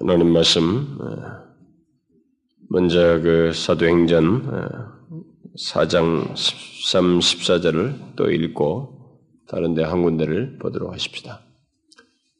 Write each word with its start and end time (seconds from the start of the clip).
하나님 0.00 0.32
말씀 0.32 0.98
먼저 2.70 3.20
그 3.20 3.52
사도행전 3.52 4.46
4장 5.58 6.34
13, 6.34 7.18
14절을 7.18 8.16
또 8.16 8.30
읽고 8.30 9.20
다른 9.48 9.74
데 9.74 9.82
한 9.82 10.02
군데를 10.02 10.56
보도록 10.58 10.92
하십시다. 10.94 11.42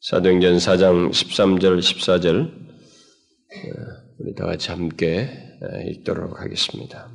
사도행전 0.01 0.57
4장 0.57 1.11
13절, 1.11 1.79
14절 1.81 2.51
우리 4.19 4.35
다 4.35 4.47
같이 4.47 4.71
함께 4.71 5.29
읽도록 5.89 6.41
하겠습니다. 6.41 7.11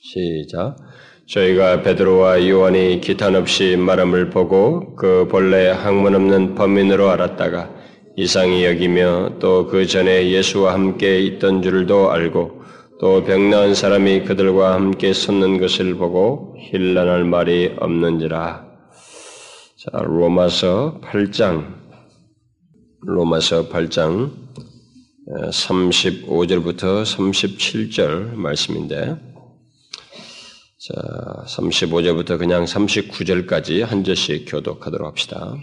시작. 0.00 0.76
저희가 1.26 1.82
베드로와 1.82 2.48
요한이 2.48 3.02
기탄 3.02 3.36
없이 3.36 3.76
말함을 3.76 4.30
보고 4.30 4.96
그 4.96 5.28
본래 5.30 5.68
학문 5.68 6.14
없는 6.14 6.54
범인으로 6.54 7.10
알았다가 7.10 7.79
이상히 8.16 8.64
여기며 8.64 9.38
또 9.38 9.66
그 9.68 9.86
전에 9.86 10.30
예수와 10.30 10.74
함께 10.74 11.20
있던 11.20 11.62
줄도 11.62 12.10
알고 12.10 12.60
또 13.00 13.24
병나은 13.24 13.74
사람이 13.74 14.24
그들과 14.24 14.74
함께 14.74 15.12
섰는 15.12 15.58
것을 15.58 15.94
보고 15.94 16.54
힐난할 16.58 17.24
말이 17.24 17.74
없는지라. 17.78 18.66
자, 19.78 19.90
로마서 20.02 21.00
8장 21.02 21.74
로마서 23.02 23.68
8장 23.70 24.30
35절부터 25.50 27.02
37절 27.02 28.34
말씀인데 28.34 29.16
자, 30.78 30.94
35절부터 31.46 32.38
그냥 32.38 32.64
39절까지 32.64 33.80
한 33.82 34.04
절씩 34.04 34.44
교독하도록 34.48 35.06
합시다. 35.06 35.56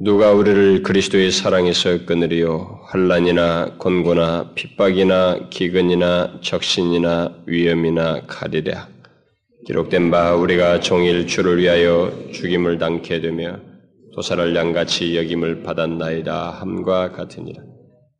누가 0.00 0.30
우리를 0.30 0.84
그리스도의 0.84 1.32
사랑에서 1.32 2.04
끊으리요? 2.06 2.82
환란이나 2.84 3.78
곤고나 3.78 4.52
핍박이나 4.54 5.48
기근이나 5.50 6.38
적신이나 6.40 7.42
위험이나 7.46 8.20
칼이랴. 8.28 8.86
기록된 9.66 10.12
바 10.12 10.36
우리가 10.36 10.78
종일 10.78 11.26
주를 11.26 11.58
위하여 11.58 12.12
죽임을 12.32 12.78
당케 12.78 13.20
되며 13.20 13.58
도살을 14.14 14.54
양같이 14.54 15.16
여김을 15.16 15.64
받았나이다 15.64 16.50
함과 16.50 17.10
같으니라. 17.10 17.60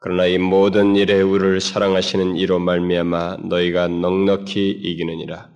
그러나 0.00 0.26
이 0.26 0.36
모든 0.36 0.96
일에 0.96 1.20
우리를 1.20 1.60
사랑하시는 1.60 2.38
이로 2.38 2.58
말미암아 2.58 3.36
너희가 3.44 3.86
넉넉히 3.86 4.68
이기느니라. 4.68 5.48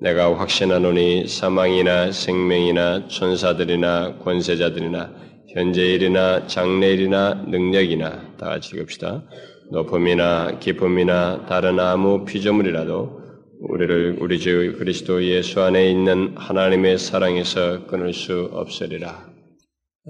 내가 0.00 0.36
확신하노니 0.36 1.28
사망이나 1.28 2.10
생명이나 2.10 3.06
천사들이나 3.06 4.18
권세자들이나 4.18 5.29
현재일이나 5.54 6.46
장래일이나 6.46 7.46
능력이나 7.48 8.36
다 8.36 8.48
같이 8.48 8.76
읽읍시다. 8.76 9.24
높음이나 9.72 10.58
기쁨이나 10.58 11.46
다른 11.46 11.78
아무 11.80 12.24
피조물이라도 12.24 13.20
우리를 13.60 14.18
우리 14.20 14.38
주 14.38 14.74
그리스도 14.78 15.24
예수 15.24 15.60
안에 15.60 15.90
있는 15.90 16.34
하나님의 16.36 16.98
사랑에서 16.98 17.86
끊을 17.86 18.12
수 18.14 18.48
없으리라. 18.52 19.28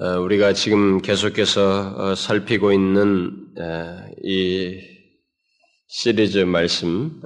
어, 0.00 0.20
우리가 0.20 0.52
지금 0.52 1.00
계속해서 1.02 1.94
어, 1.96 2.14
살피고 2.14 2.72
있는 2.72 3.32
어, 3.58 3.98
이 4.22 4.78
시리즈 5.88 6.38
말씀 6.38 7.20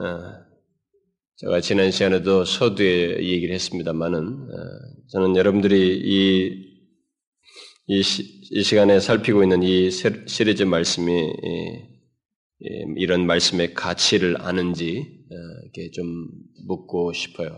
제가 1.36 1.60
지난 1.60 1.90
시간에도 1.90 2.44
서두에 2.44 3.22
얘기를 3.22 3.54
했습니다만은 3.54 4.18
어, 4.18 4.56
저는 5.10 5.36
여러분들이 5.36 6.00
이, 6.02 6.63
이, 7.86 8.02
시, 8.02 8.22
이 8.50 8.62
시간에 8.62 8.98
살피고 8.98 9.42
있는 9.42 9.62
이 9.62 9.90
시리즈 9.90 10.62
말씀이 10.62 11.32
이런 12.96 13.26
말씀의 13.26 13.74
가치를 13.74 14.40
아는지 14.40 15.00
어, 15.30 15.34
이렇게 15.64 15.90
좀 15.90 16.06
묻고 16.66 17.12
싶어요. 17.12 17.50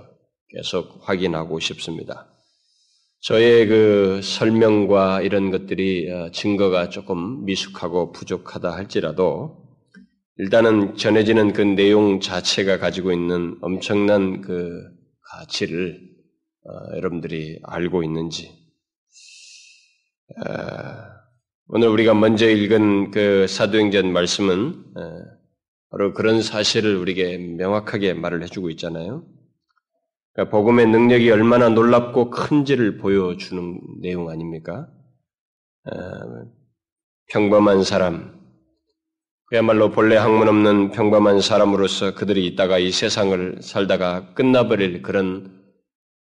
계속 0.49 1.09
확인하고 1.09 1.61
싶습니다. 1.61 2.33
저의 3.21 3.67
그 3.67 4.21
설명과 4.23 5.23
이런 5.23 5.51
것들이 5.51 6.11
어, 6.11 6.31
증거가 6.33 6.89
조금 6.89 7.45
미숙하고 7.45 8.13
부족하다 8.13 8.73
할지라도 8.73 9.65
일단은 10.39 10.97
전해지는 10.97 11.53
그 11.53 11.63
내용 11.63 12.21
자체가 12.21 12.79
가지고 12.79 13.13
있는 13.13 13.59
엄청난 13.63 14.43
그 14.43 14.71
가치를 15.31 16.01
어, 16.65 16.97
여러분들이 16.97 17.61
알고 17.63 18.03
있는지 18.03 18.49
어, 18.49 18.66
오늘 21.69 21.89
우리가 21.89 22.15
먼저 22.15 22.49
읽은 22.49 23.11
그 23.11 23.47
사도행전 23.49 24.13
말씀은 24.13 24.85
어, 24.97 25.23
바로 25.91 26.13
그런 26.13 26.43
사실을 26.43 26.97
우리에게 26.97 27.39
명확하게 27.39 28.15
말을 28.15 28.43
해주고 28.43 28.71
있잖아요. 28.71 29.25
그러니까 30.33 30.57
복음의 30.57 30.87
능력이 30.87 31.31
얼마나 31.31 31.69
놀랍고 31.71 32.31
큰지를 32.31 32.99
보여주는 32.99 33.81
내용 34.03 34.29
아닙니까? 34.29 34.89
어, 35.91 35.97
평범한 37.29 37.83
사람, 37.83 38.39
그야말로 39.47 39.91
본래 39.91 40.17
학문 40.17 40.49
없는 40.49 40.91
평범한 40.91 41.41
사람으로서 41.41 42.15
그들이 42.15 42.47
있다가 42.47 42.79
이 42.79 42.91
세상을 42.91 43.59
살다가 43.63 44.35
끝나버릴 44.35 45.03
그런 45.03 45.56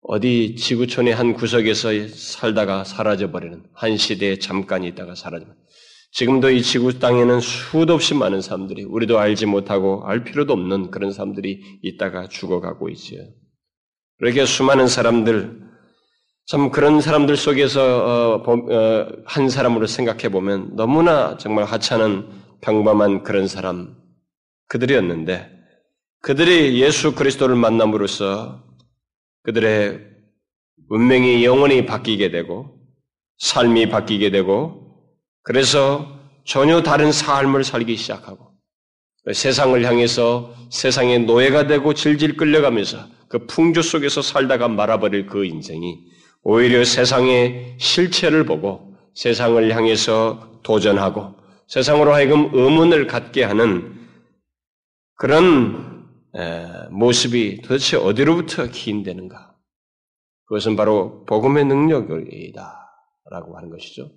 어디 0.03 0.56
지구촌의 0.56 1.13
한 1.13 1.34
구석에서 1.34 1.89
살다가 2.07 2.84
사라져버리는 2.84 3.63
한 3.73 3.97
시대에 3.97 4.39
잠깐 4.39 4.84
있다가 4.84 5.16
사라져버리는 5.16 5.62
지금도 6.12 6.50
이 6.50 6.62
지구 6.62 7.00
땅에는 7.00 7.39
수도 7.39 7.94
없이 7.94 8.13
많은 8.13 8.41
사람들이 8.41 8.84
우리도 8.84 9.19
알지 9.19 9.45
못하고 9.45 10.03
알 10.06 10.23
필요도 10.23 10.51
없는 10.53 10.91
그런 10.91 11.13
사람들이 11.13 11.79
있다가 11.84 12.28
죽어가고 12.28 12.90
있어요. 12.90 13.22
그렇게 14.17 14.45
수많은 14.45 14.88
사람들 14.88 15.61
참 16.47 16.69
그런 16.69 17.00
사람들 17.00 17.38
속에서 17.38 18.41
어, 18.45 18.51
어, 18.51 19.07
한 19.25 19.50
사람으로 19.50 19.88
생각해 19.88 20.29
보면 20.29 20.75
너무나 20.75 21.38
정말 21.38 21.63
하찮은 21.66 22.28
평범한 22.61 23.23
그런 23.23 23.47
사람, 23.47 23.95
그들이었는데, 24.67 25.50
그들이 26.22 26.79
예수 26.81 27.16
그리스도를 27.16 27.56
만남으로써 27.56 28.63
그들의 29.44 30.00
운명이 30.90 31.44
영원히 31.46 31.85
바뀌게 31.85 32.31
되고, 32.31 32.79
삶이 33.40 33.90
바뀌게 33.90 34.31
되고, 34.31 35.03
그래서 35.44 36.19
전혀 36.46 36.81
다른 36.84 37.12
삶을 37.12 37.63
살기 37.63 37.96
시작하고, 37.97 38.52
세상을 39.31 39.84
향해서 39.85 40.53
세상의 40.72 41.25
노예가 41.25 41.68
되고 41.68 41.94
질질 41.94 42.38
끌려가면서 42.38 43.06
그 43.28 43.46
풍조 43.46 43.81
속에서 43.81 44.22
살다가 44.22 44.68
말아버릴 44.68 45.28
그 45.28 45.46
인생이 45.46 46.00
오히려 46.44 46.84
세상의 46.84 47.75
실체를 47.79 48.46
보고 48.46 48.96
세상을 49.13 49.75
향해서 49.75 50.59
도전하고 50.63 51.35
세상으로 51.68 52.13
하여금 52.13 52.50
의문을 52.52 53.08
갖게 53.08 53.44
하는 53.44 53.94
그런 55.16 56.00
모습이 56.91 57.61
도대체 57.61 57.97
어디로부터 57.97 58.67
기인되는가? 58.67 59.55
그것은 60.45 60.75
바로 60.75 61.23
복음의 61.25 61.65
능력이다. 61.65 62.77
라고 63.29 63.55
하는 63.57 63.69
것이죠. 63.69 64.09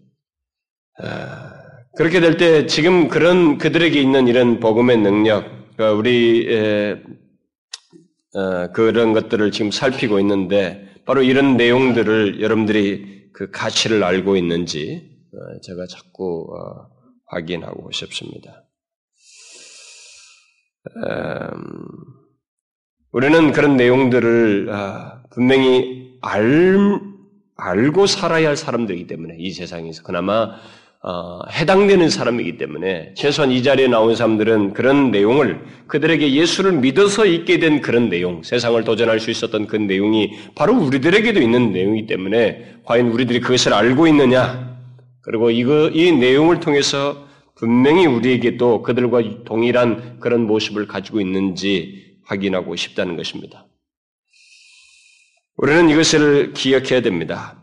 그렇게 1.97 2.21
될 2.21 2.37
때 2.37 2.67
지금 2.67 3.09
그런 3.09 3.59
그들에게 3.59 4.01
있는 4.01 4.27
이런 4.27 4.59
복음의 4.59 4.99
능력, 4.99 5.45
그러니까 5.77 5.93
우리 5.93 6.49
어, 8.37 8.73
그런 8.73 9.13
것들을 9.13 9.53
지금 9.53 9.71
살피고 9.71 10.19
있는데 10.19 10.89
바로 11.05 11.23
이런 11.23 11.57
내용들을 11.57 12.41
여러분들이 12.41 13.31
그 13.33 13.51
가치를 13.53 14.03
알고 14.03 14.37
있는지 14.37 15.09
어, 15.33 15.61
제가 15.61 15.87
자꾸 15.87 16.49
어, 16.53 16.89
확인하고 17.27 17.93
싶습니다. 17.93 18.64
음, 20.97 21.87
우리는 23.13 23.53
그런 23.53 23.77
내용들을 23.77 24.69
아, 24.71 25.23
분명히 25.31 26.19
알, 26.21 27.01
알고 27.57 28.07
살아야 28.07 28.49
할 28.49 28.57
사람들이기 28.57 29.07
때문에 29.07 29.37
이 29.39 29.53
세상에서 29.53 30.03
그나마 30.03 30.57
어, 31.07 31.41
해당되는 31.51 32.09
사람이기 32.09 32.57
때문에 32.57 33.13
최소한 33.15 33.51
이 33.51 33.63
자리에 33.63 33.89
나온 33.89 34.17
사람들은 34.17 34.73
그런 34.73 35.11
내용을 35.11 35.61
그들에게 35.87 36.33
예수를 36.33 36.73
믿어서 36.73 37.27
있게 37.27 37.59
된 37.59 37.83
그런 37.83 38.09
내용, 38.09 38.43
세상을 38.43 38.83
도전할 38.85 39.21
수 39.21 39.31
있었던 39.31 39.67
그 39.67 39.77
내용이 39.77 40.33
바로 40.55 40.75
우리들에게도 40.75 41.43
있는 41.43 41.73
내용이기 41.73 42.07
때문에 42.07 42.77
과연 42.85 43.09
우리들이 43.09 43.41
그것을 43.41 43.75
알고 43.75 44.07
있느냐? 44.07 44.79
그리고 45.21 45.51
이거, 45.51 45.91
이 45.91 46.11
내용을 46.11 46.61
통해서 46.61 47.24
분명히 47.57 48.07
우리에게도 48.07 48.83
그들과 48.83 49.45
동일한 49.45 50.19
그런 50.21 50.47
모습을 50.47 50.87
가지고 50.87 51.21
있는지 51.21 52.19
확인하고 52.25 52.75
싶다는 52.77 53.17
것입니다. 53.17 53.67
우리는 55.57 55.89
이것을 55.89 56.53
기억해야 56.53 57.01
됩니다. 57.01 57.61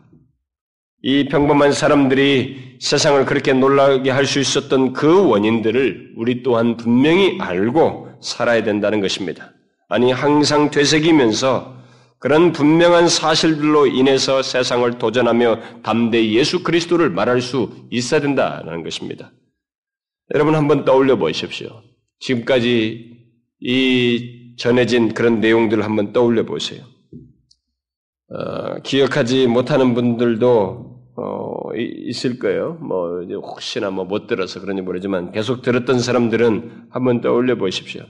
이 1.02 1.28
평범한 1.28 1.72
사람들이 1.72 2.78
세상을 2.80 3.24
그렇게 3.26 3.52
놀라게 3.52 4.10
할 4.10 4.24
수 4.24 4.38
있었던 4.38 4.92
그 4.92 5.28
원인들을 5.28 6.14
우리 6.16 6.42
또한 6.42 6.76
분명히 6.76 7.38
알고 7.40 8.18
살아야 8.22 8.62
된다는 8.62 9.00
것입니다. 9.00 9.52
아니, 9.88 10.12
항상 10.12 10.70
되새기면서 10.70 11.76
그런 12.18 12.52
분명한 12.52 13.08
사실들로 13.08 13.88
인해서 13.88 14.42
세상을 14.42 14.96
도전하며 14.98 15.82
담대히 15.82 16.34
예수 16.36 16.62
그리스도를 16.62 17.10
말할 17.10 17.42
수 17.42 17.70
있어야 17.90 18.20
된다는 18.20 18.84
것입니다. 18.84 19.32
여러분 20.34 20.54
한번 20.54 20.84
떠올려 20.84 21.16
보십시오. 21.16 21.82
지금까지 22.20 23.18
이 23.60 24.54
전해진 24.58 25.12
그런 25.12 25.40
내용들을 25.40 25.84
한번 25.84 26.12
떠올려 26.12 26.44
보세요. 26.44 26.82
어, 28.28 28.80
기억하지 28.82 29.46
못하는 29.46 29.94
분들도 29.94 30.92
어, 31.16 31.74
있을 31.74 32.38
거예요. 32.38 32.78
뭐 32.80 33.20
혹시나 33.24 33.90
뭐 33.90 34.06
못 34.06 34.26
들어서 34.26 34.60
그런지 34.60 34.80
모르지만 34.80 35.32
계속 35.32 35.60
들었던 35.60 35.98
사람들은 35.98 36.86
한번 36.90 37.20
떠올려 37.20 37.56
보십시오. 37.56 38.02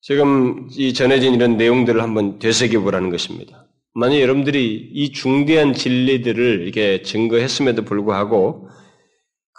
지금 0.00 0.68
이 0.72 0.94
전해진 0.94 1.34
이런 1.34 1.56
내용들을 1.58 2.02
한번 2.02 2.38
되새겨 2.38 2.80
보라는 2.80 3.10
것입니다. 3.10 3.66
만약 3.92 4.20
여러분들이 4.20 4.90
이 4.94 5.12
중대한 5.12 5.74
진리들을 5.74 6.62
이렇게 6.62 7.02
증거했음에도 7.02 7.82
불구하고 7.84 8.69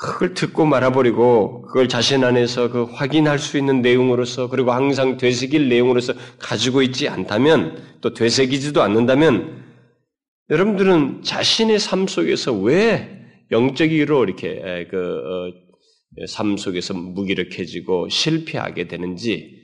그걸 0.01 0.33
듣고 0.33 0.65
말아버리고 0.65 1.61
그걸 1.61 1.87
자신 1.87 2.23
안에서 2.23 2.71
그 2.71 2.85
확인할 2.85 3.37
수 3.37 3.59
있는 3.59 3.83
내용으로서 3.83 4.49
그리고 4.49 4.71
항상 4.71 5.17
되새길 5.17 5.69
내용으로서 5.69 6.13
가지고 6.39 6.81
있지 6.81 7.07
않다면 7.07 7.99
또 8.01 8.11
되새기지도 8.15 8.81
않는다면 8.81 9.63
여러분들은 10.49 11.21
자신의 11.21 11.77
삶 11.77 12.07
속에서 12.07 12.51
왜 12.51 13.21
영적으로 13.51 14.23
이렇게 14.23 14.87
그삶 14.89 16.53
어, 16.53 16.57
속에서 16.57 16.95
무기력해지고 16.95 18.09
실패하게 18.09 18.87
되는지 18.87 19.61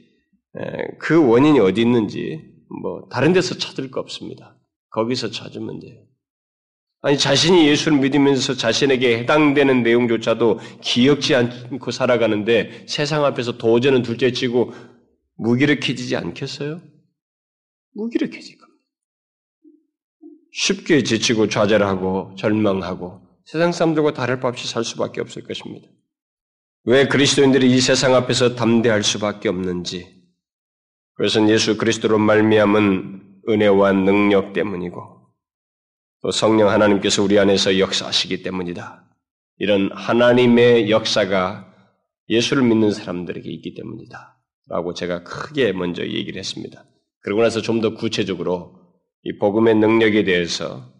그 0.99 1.27
원인이 1.27 1.59
어디 1.59 1.81
있는지 1.81 2.43
뭐 2.83 3.07
다른 3.09 3.33
데서 3.33 3.57
찾을 3.57 3.89
거 3.89 4.01
없습니다. 4.01 4.55
거기서 4.91 5.31
찾으면 5.31 5.79
돼요. 5.79 6.06
아니 7.01 7.17
자신이 7.17 7.67
예수를 7.67 7.99
믿으면서 7.99 8.55
자신에게 8.55 9.19
해당되는 9.19 9.83
내용조차도 9.83 10.59
기억지 10.81 11.35
않고 11.35 11.91
살아가는데 11.91 12.85
세상 12.87 13.23
앞에서 13.23 13.57
도전은 13.57 14.01
둘째 14.01 14.31
치고 14.31 14.73
무기력해지지 15.37 16.15
않겠어요? 16.15 16.81
무기력해질 17.93 18.57
겁니다. 18.57 18.77
쉽게 20.53 21.03
지치고 21.03 21.49
좌절하고 21.49 22.33
절망하고 22.37 23.21
세상 23.45 23.71
사람들과 23.71 24.13
다를 24.13 24.39
바 24.39 24.47
없이 24.47 24.67
살 24.67 24.83
수밖에 24.83 25.21
없을 25.21 25.43
것입니다. 25.43 25.87
왜 26.85 27.07
그리스도인들이 27.07 27.71
이 27.71 27.79
세상 27.79 28.15
앞에서 28.15 28.55
담대할 28.55 29.03
수밖에 29.03 29.49
없는지 29.49 30.17
그것은 31.13 31.49
예수 31.49 31.77
그리스도로 31.77 32.17
말미암은 32.17 33.41
은혜와 33.49 33.91
능력 33.93 34.53
때문이고 34.53 35.16
또 36.21 36.31
성령 36.31 36.69
하나님께서 36.69 37.23
우리 37.23 37.37
안에서 37.39 37.79
역사하시기 37.79 38.43
때문이다. 38.43 39.03
이런 39.59 39.89
하나님의 39.93 40.89
역사가 40.89 41.73
예수를 42.29 42.63
믿는 42.63 42.91
사람들에게 42.91 43.49
있기 43.49 43.75
때문이다. 43.75 44.37
라고 44.69 44.93
제가 44.93 45.23
크게 45.23 45.71
먼저 45.73 46.03
얘기를 46.05 46.39
했습니다. 46.39 46.85
그러고 47.21 47.41
나서 47.41 47.61
좀 47.61 47.81
더 47.81 47.93
구체적으로 47.93 48.75
이 49.23 49.37
복음의 49.37 49.75
능력에 49.75 50.23
대해서 50.23 50.91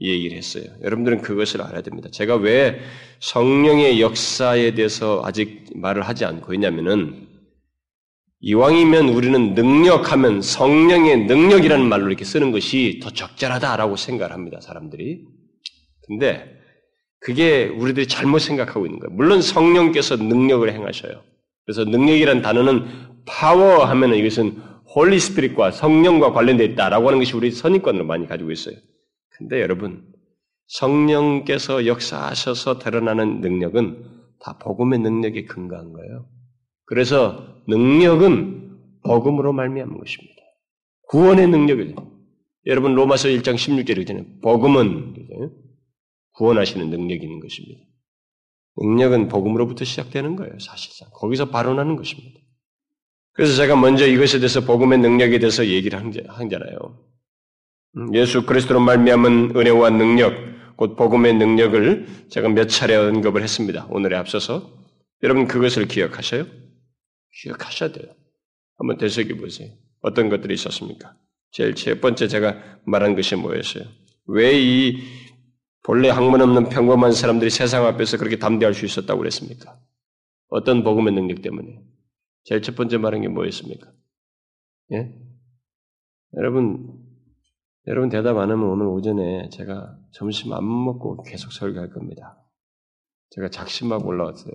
얘기를 0.00 0.36
했어요. 0.36 0.64
여러분들은 0.82 1.22
그것을 1.22 1.62
알아야 1.62 1.82
됩니다. 1.82 2.08
제가 2.10 2.36
왜 2.36 2.80
성령의 3.20 4.00
역사에 4.00 4.74
대해서 4.74 5.22
아직 5.24 5.66
말을 5.74 6.02
하지 6.02 6.24
않고 6.24 6.54
있냐면은 6.54 7.28
이왕이면 8.44 9.08
우리는 9.10 9.54
능력하면 9.54 10.42
성령의 10.42 11.26
능력이라는 11.26 11.88
말로 11.88 12.08
이렇게 12.08 12.24
쓰는 12.24 12.50
것이 12.50 12.98
더 13.00 13.10
적절하다라고 13.10 13.94
생각을 13.94 14.32
합니다, 14.32 14.60
사람들이. 14.60 15.24
근데 16.08 16.60
그게 17.20 17.66
우리들이 17.66 18.08
잘못 18.08 18.40
생각하고 18.40 18.84
있는 18.84 18.98
거예요. 18.98 19.14
물론 19.14 19.40
성령께서 19.40 20.16
능력을 20.16 20.70
행하셔요. 20.72 21.22
그래서 21.64 21.84
능력이란 21.84 22.42
단어는 22.42 22.86
파워 23.26 23.84
하면은 23.84 24.18
이것은 24.18 24.60
Holy 24.92 25.20
Spirit과 25.20 25.70
성령과 25.70 26.32
관련되어 26.32 26.66
있다라고 26.66 27.06
하는 27.06 27.20
것이 27.20 27.36
우리 27.36 27.52
선입관으로 27.52 28.04
많이 28.04 28.26
가지고 28.26 28.50
있어요. 28.50 28.74
근데 29.30 29.60
여러분, 29.60 30.04
성령께서 30.66 31.86
역사하셔서 31.86 32.80
드러나는 32.80 33.40
능력은 33.40 34.04
다 34.40 34.58
복음의 34.58 34.98
능력에 34.98 35.44
근거한 35.44 35.92
거예요. 35.92 36.26
그래서 36.92 37.46
능력은 37.68 39.00
복음으로 39.02 39.54
말미암은 39.54 39.96
것입니다. 39.96 40.36
구원의 41.08 41.48
능력을 41.48 41.94
여러분 42.66 42.94
로마서 42.94 43.28
1장 43.28 43.54
16절에 43.54 43.96
그잖아요. 43.96 44.26
복음은 44.42 45.14
구원하시는 46.34 46.90
능력이 46.90 47.22
있는 47.22 47.40
것입니다. 47.40 47.80
능력은 48.76 49.28
복음으로부터 49.28 49.86
시작되는 49.86 50.36
거예요. 50.36 50.52
사실상 50.58 51.08
거기서 51.14 51.48
발언하는 51.48 51.96
것입니다. 51.96 52.38
그래서 53.32 53.56
제가 53.56 53.74
먼저 53.74 54.06
이것에 54.06 54.38
대해서 54.38 54.60
복음의 54.60 54.98
능력에 54.98 55.38
대해서 55.38 55.66
얘기를 55.66 55.98
한잖아요. 55.98 56.76
음, 57.96 58.14
예수 58.14 58.44
그리스도로 58.44 58.80
말미암은 58.80 59.56
은혜와 59.56 59.88
능력, 59.88 60.34
곧 60.76 60.96
복음의 60.96 61.36
능력을 61.36 62.26
제가 62.28 62.50
몇 62.50 62.66
차례 62.66 62.96
언급을 62.96 63.42
했습니다. 63.42 63.86
오늘에 63.88 64.14
앞서서 64.14 64.70
여러분 65.22 65.46
그것을 65.46 65.88
기억하셔요? 65.88 66.60
기억하셔야 67.40 67.92
돼요. 67.92 68.14
한번 68.76 68.98
되새겨 68.98 69.36
보세요. 69.36 69.70
어떤 70.00 70.28
것들이 70.28 70.54
있었습니까? 70.54 71.16
제일 71.50 71.74
첫 71.74 72.00
번째 72.00 72.28
제가 72.28 72.80
말한 72.86 73.14
것이 73.14 73.36
뭐였어요? 73.36 73.84
왜 74.26 74.52
이 74.58 74.98
본래 75.84 76.10
학문 76.10 76.40
없는 76.40 76.68
평범한 76.68 77.12
사람들이 77.12 77.50
세상 77.50 77.84
앞에서 77.86 78.16
그렇게 78.16 78.38
담대할 78.38 78.72
수 78.72 78.84
있었다고 78.86 79.18
그랬습니까? 79.18 79.78
어떤 80.48 80.84
복음의 80.84 81.12
능력 81.12 81.42
때문에? 81.42 81.82
제일 82.44 82.62
첫 82.62 82.76
번째 82.76 82.98
말한 82.98 83.22
게 83.22 83.28
뭐였습니까? 83.28 83.92
예? 84.92 85.12
여러분, 86.36 87.00
여러분 87.88 88.10
대답 88.10 88.36
안 88.38 88.50
하면 88.50 88.68
오늘 88.68 88.86
오전에 88.86 89.48
제가 89.50 89.98
점심 90.12 90.52
안 90.52 90.64
먹고 90.64 91.22
계속 91.24 91.52
설교할 91.52 91.90
겁니다. 91.90 92.38
제가 93.30 93.48
작심하고 93.48 94.06
올라왔어요. 94.06 94.54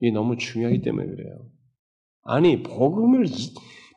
이게 0.00 0.12
너무 0.12 0.36
중요하기 0.36 0.82
때문에 0.82 1.06
그래요. 1.06 1.48
아니, 2.24 2.62
복음을, 2.62 3.26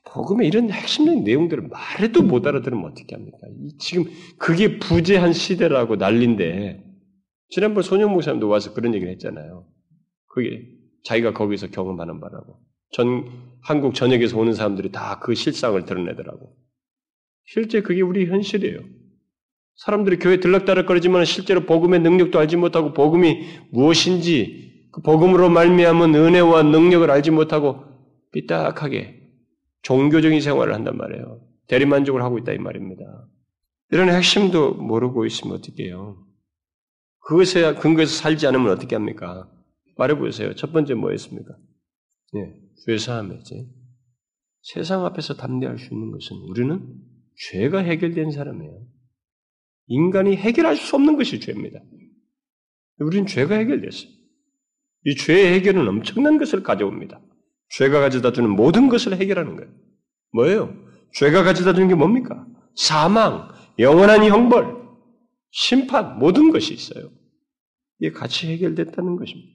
복음의 0.05 0.47
이런 0.47 0.71
핵심적인 0.71 1.23
내용들을 1.23 1.67
말해도 1.67 2.23
못 2.23 2.45
알아들으면 2.47 2.85
어떻게 2.91 3.15
합니까? 3.15 3.37
지금 3.79 4.05
그게 4.37 4.79
부재한 4.79 5.33
시대라고 5.33 5.97
난린데, 5.97 6.83
지난번 7.49 7.83
소년 7.83 8.11
목사님도 8.11 8.47
와서 8.47 8.73
그런 8.73 8.95
얘기를 8.95 9.11
했잖아요. 9.13 9.67
그게 10.27 10.65
자기가 11.03 11.33
거기서 11.33 11.67
경험하는 11.67 12.19
바라고. 12.21 12.59
전, 12.91 13.25
한국 13.61 13.93
전역에서 13.93 14.37
오는 14.37 14.53
사람들이 14.53 14.91
다 14.91 15.19
그 15.21 15.35
실상을 15.35 15.83
드러내더라고. 15.85 16.55
실제 17.45 17.81
그게 17.81 18.01
우리 18.01 18.25
현실이에요. 18.25 18.79
사람들이 19.75 20.19
교회 20.19 20.39
들락달락거리지만 20.39 21.25
실제로 21.25 21.65
복음의 21.65 22.01
능력도 22.01 22.39
알지 22.39 22.55
못하고 22.55 22.93
복음이 22.93 23.45
무엇인지 23.71 24.70
그 24.91 25.01
복음으로 25.01 25.49
말미암은 25.49 26.15
은혜와 26.15 26.63
능력을 26.63 27.09
알지 27.09 27.31
못하고 27.31 27.83
삐딱하게 28.31 29.21
종교적인 29.83 30.41
생활을 30.41 30.73
한단 30.73 30.97
말이에요. 30.97 31.41
대리만족을 31.67 32.21
하고 32.21 32.37
있다 32.37 32.51
이 32.51 32.57
말입니다. 32.57 33.27
이런 33.91 34.09
핵심도 34.09 34.73
모르고 34.73 35.25
있으면 35.25 35.57
어떻게 35.57 35.85
해요? 35.85 36.25
그것에 37.19 37.75
근거해서 37.75 38.15
살지 38.15 38.47
않으면 38.47 38.71
어떻게 38.71 38.95
합니까? 38.95 39.49
말해보세요. 39.97 40.55
첫 40.55 40.71
번째 40.71 40.95
뭐였습니까? 40.95 41.55
예, 42.35 42.53
죄사함이지. 42.85 43.69
세상 44.63 45.05
앞에서 45.05 45.35
담대할 45.35 45.77
수 45.77 45.93
있는 45.93 46.11
것은 46.11 46.37
우리는 46.49 46.95
죄가 47.49 47.79
해결된 47.79 48.31
사람이에요. 48.31 48.81
인간이 49.87 50.35
해결할 50.35 50.77
수 50.77 50.95
없는 50.95 51.17
것이 51.17 51.39
죄입니다. 51.39 51.79
우리는 52.99 53.25
죄가 53.25 53.55
해결됐어요. 53.55 54.20
이 55.05 55.15
죄의 55.15 55.53
해결은 55.53 55.87
엄청난 55.87 56.37
것을 56.37 56.63
가져옵니다. 56.63 57.19
죄가 57.69 57.99
가져다 57.99 58.31
주는 58.31 58.49
모든 58.49 58.89
것을 58.89 59.15
해결하는 59.17 59.55
거예요. 59.55 59.71
뭐예요? 60.33 60.75
죄가 61.13 61.43
가져다 61.43 61.73
주는 61.73 61.87
게 61.87 61.95
뭡니까? 61.95 62.45
사망, 62.75 63.49
영원한 63.79 64.23
형벌, 64.23 64.81
심판, 65.51 66.19
모든 66.19 66.51
것이 66.51 66.73
있어요. 66.73 67.09
이게 67.99 68.11
같이 68.11 68.47
해결됐다는 68.47 69.15
것입니다. 69.15 69.51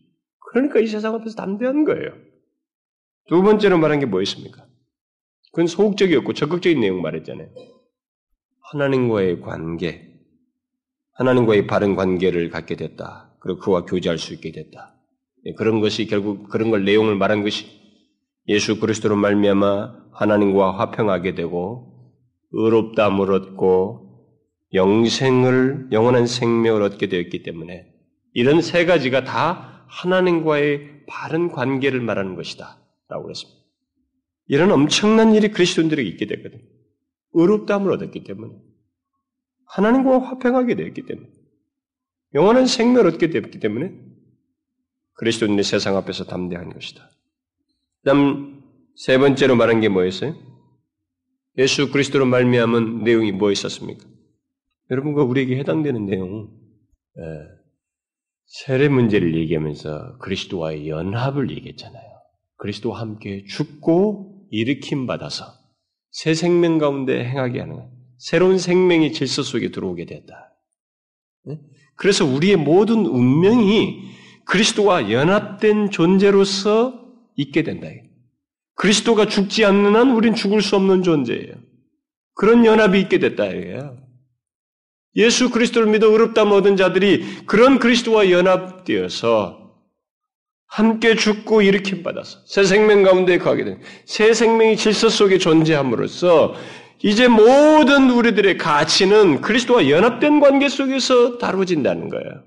그러니까 0.52 0.80
이 0.80 0.86
세상 0.86 1.14
앞에서 1.14 1.36
담대한 1.36 1.84
거예요. 1.84 2.12
두 3.28 3.42
번째로 3.42 3.78
말한 3.78 3.98
게 4.00 4.06
뭐였습니까? 4.06 4.66
그건 5.52 5.66
소극적이었고 5.66 6.32
적극적인 6.32 6.80
내용 6.80 7.02
말했잖아요. 7.02 7.48
하나님과의 8.72 9.40
관계, 9.40 10.12
하나님과의 11.12 11.66
바른 11.66 11.96
관계를 11.96 12.50
갖게 12.50 12.76
됐다. 12.76 13.36
그리고 13.40 13.60
그와 13.60 13.84
교제할 13.84 14.18
수 14.18 14.34
있게 14.34 14.52
됐다. 14.52 14.95
예, 15.46 15.54
그런 15.54 15.80
것이 15.80 16.06
결국 16.06 16.48
그런 16.48 16.70
걸 16.70 16.84
내용을 16.84 17.16
말한 17.16 17.42
것이 17.42 17.66
예수 18.48 18.78
그리스도로 18.78 19.16
말미암아 19.16 20.06
하나님과 20.12 20.78
화평하게 20.78 21.34
되고 21.34 22.12
의롭다함을 22.52 23.32
얻고 23.32 24.06
영생을 24.74 25.88
영원한 25.92 26.26
생명을 26.26 26.82
얻게 26.82 27.08
되었기 27.08 27.42
때문에 27.42 27.86
이런 28.34 28.60
세 28.60 28.84
가지가 28.84 29.24
다 29.24 29.86
하나님과의 29.88 31.04
바른 31.06 31.50
관계를 31.50 32.00
말하는 32.00 32.34
것이다. 32.34 32.78
라고 33.08 33.24
그랬습니다. 33.24 33.60
이런 34.48 34.70
엄청난 34.72 35.34
일이 35.34 35.50
그리스도인들에게 35.50 36.08
있게 36.10 36.26
되거든. 36.26 36.60
의롭다함을 37.32 37.92
얻었기 37.92 38.24
때문에. 38.24 38.52
하나님과 39.66 40.18
화평하게 40.18 40.74
되었기 40.74 41.02
때문에. 41.06 41.28
영원한 42.34 42.66
생명을 42.66 43.06
얻게 43.12 43.30
되었기 43.30 43.60
때문에 43.60 44.05
그리스도인의 45.16 45.64
세상 45.64 45.96
앞에서 45.96 46.25
담대한 46.25 46.73
것이다. 46.73 47.11
그 48.02 48.11
다음 48.11 48.62
세 48.94 49.18
번째로 49.18 49.56
말한 49.56 49.80
게 49.80 49.88
뭐였어요? 49.88 50.35
예수 51.58 51.90
그리스도로 51.90 52.26
말미암은 52.26 53.04
내용이 53.04 53.32
뭐 53.32 53.50
있었습니까? 53.50 54.06
여러분과 54.90 55.25
우리에게 55.25 55.58
해당되는 55.58 56.06
내용은 56.06 56.49
예, 57.18 57.23
세례 58.46 58.88
문제를 58.88 59.37
얘기하면서 59.37 60.18
그리스도와의 60.18 60.88
연합을 60.88 61.50
얘기했잖아요. 61.50 62.04
그리스도와 62.56 63.00
함께 63.00 63.44
죽고 63.49 64.46
일으킴 64.50 65.06
받아서 65.06 65.46
새 66.11 66.35
생명 66.35 66.78
가운데 66.78 67.25
행하게 67.25 67.61
하는 67.61 67.88
새로운 68.18 68.58
생명이 68.58 69.12
질서 69.12 69.42
속에 69.42 69.70
들어오게 69.70 70.06
됐다. 70.06 70.54
네? 71.44 71.58
그래서 71.96 72.25
우리의 72.25 72.56
모든 72.56 73.06
운명이 73.06 74.15
그리스도와 74.46 75.10
연합된 75.10 75.90
존재로서 75.90 77.00
있게 77.36 77.62
된다. 77.62 77.88
그리스도가 78.74 79.26
죽지 79.26 79.64
않는 79.64 79.96
한 79.96 80.10
우린 80.12 80.34
죽을 80.34 80.62
수 80.62 80.76
없는 80.76 81.02
존재예요. 81.02 81.54
그런 82.34 82.64
연합이 82.64 83.00
있게 83.00 83.18
됐다. 83.18 83.44
예수 85.16 85.50
그리스도를 85.50 85.88
믿어 85.90 86.08
의롭다 86.08 86.42
얻은 86.44 86.76
자들이 86.76 87.44
그런 87.46 87.78
그리스도와 87.78 88.30
연합되어서 88.30 89.66
함께 90.66 91.14
죽고 91.14 91.62
일으킴 91.62 92.02
받아서 92.02 92.40
새 92.46 92.64
생명 92.64 93.02
가운데 93.02 93.38
가게 93.38 93.64
된 93.64 93.80
새 94.04 94.34
생명이 94.34 94.76
질서 94.76 95.08
속에 95.08 95.38
존재함으로써 95.38 96.54
이제 97.02 97.28
모든 97.28 98.10
우리들의 98.10 98.58
가치는 98.58 99.40
그리스도와 99.40 99.88
연합된 99.88 100.40
관계 100.40 100.68
속에서 100.68 101.38
다루어진다는 101.38 102.08
거예요. 102.10 102.44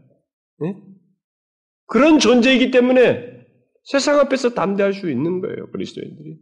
네? 0.60 0.76
그런 1.90 2.20
존재이기 2.20 2.70
때문에 2.70 3.46
세상 3.84 4.20
앞에서 4.20 4.54
담대할 4.54 4.94
수 4.94 5.10
있는 5.10 5.42
거예요, 5.42 5.72
그리스도인들이. 5.72 6.38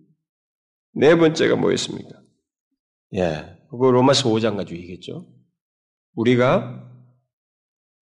네 0.93 1.15
번째가 1.15 1.55
뭐였습니까? 1.55 2.21
예, 3.15 3.57
그거 3.69 3.89
로마서 3.91 4.29
5장 4.29 4.57
가지고 4.57 4.77
얘기했죠. 4.81 5.25
우리가 6.15 6.91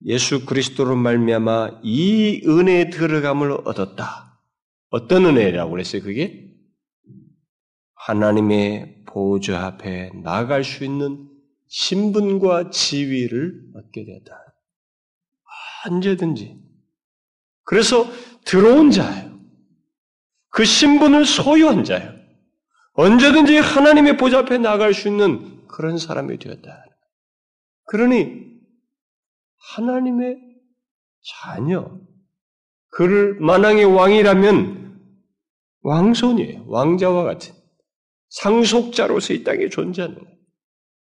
예수 0.05 0.45
그리스도로 0.45 0.95
말미암아 0.95 1.81
이 1.83 2.41
은혜에 2.47 2.89
들어감을 2.89 3.51
얻었다. 3.51 4.41
어떤 4.89 5.25
은혜라고 5.25 5.69
그랬어요? 5.71 6.01
그게 6.01 6.51
하나님의 7.93 9.03
보좌 9.05 9.67
앞에 9.67 10.11
나갈 10.23 10.63
수 10.63 10.83
있는 10.83 11.29
신분과 11.67 12.71
지위를 12.71 13.71
얻게 13.75 14.03
되었다. 14.03 14.31
언제든지. 15.87 16.64
그래서 17.65 18.05
들어온 18.45 18.91
자예요. 18.91 19.37
그 20.49 20.63
신분을 20.63 21.25
소유한 21.25 21.83
자예요. 21.83 22.15
언제든지 22.93 23.57
하나님의 23.57 24.17
보좌 24.17 24.39
앞에 24.39 24.57
나갈 24.57 24.93
수 24.93 25.09
있는 25.09 25.67
그런 25.67 25.97
사람이 25.97 26.37
되었다. 26.39 26.85
그러니 27.87 28.45
하나님의 29.75 30.39
자녀, 31.21 31.99
그를 32.89 33.37
만왕의 33.39 33.85
왕이라면 33.85 35.01
왕손이에요. 35.81 36.65
왕자와 36.67 37.23
같은 37.23 37.53
상속자로서 38.29 39.33
이 39.33 39.43
땅에 39.43 39.69
존재하는 39.69 40.15
거예요. 40.17 40.37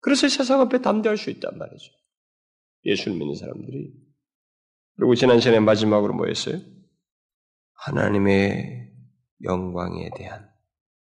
그래서 0.00 0.28
세상 0.28 0.60
앞에 0.60 0.80
담대할 0.82 1.16
수 1.16 1.30
있단 1.30 1.56
말이죠. 1.58 1.92
예수를 2.84 3.18
믿는 3.18 3.34
사람들이. 3.34 3.92
그리고 5.00 5.14
지난 5.14 5.40
시간에 5.40 5.60
마지막으로 5.60 6.12
뭐였어요? 6.12 6.60
하나님의 7.72 8.90
영광에 9.42 10.10
대한 10.14 10.46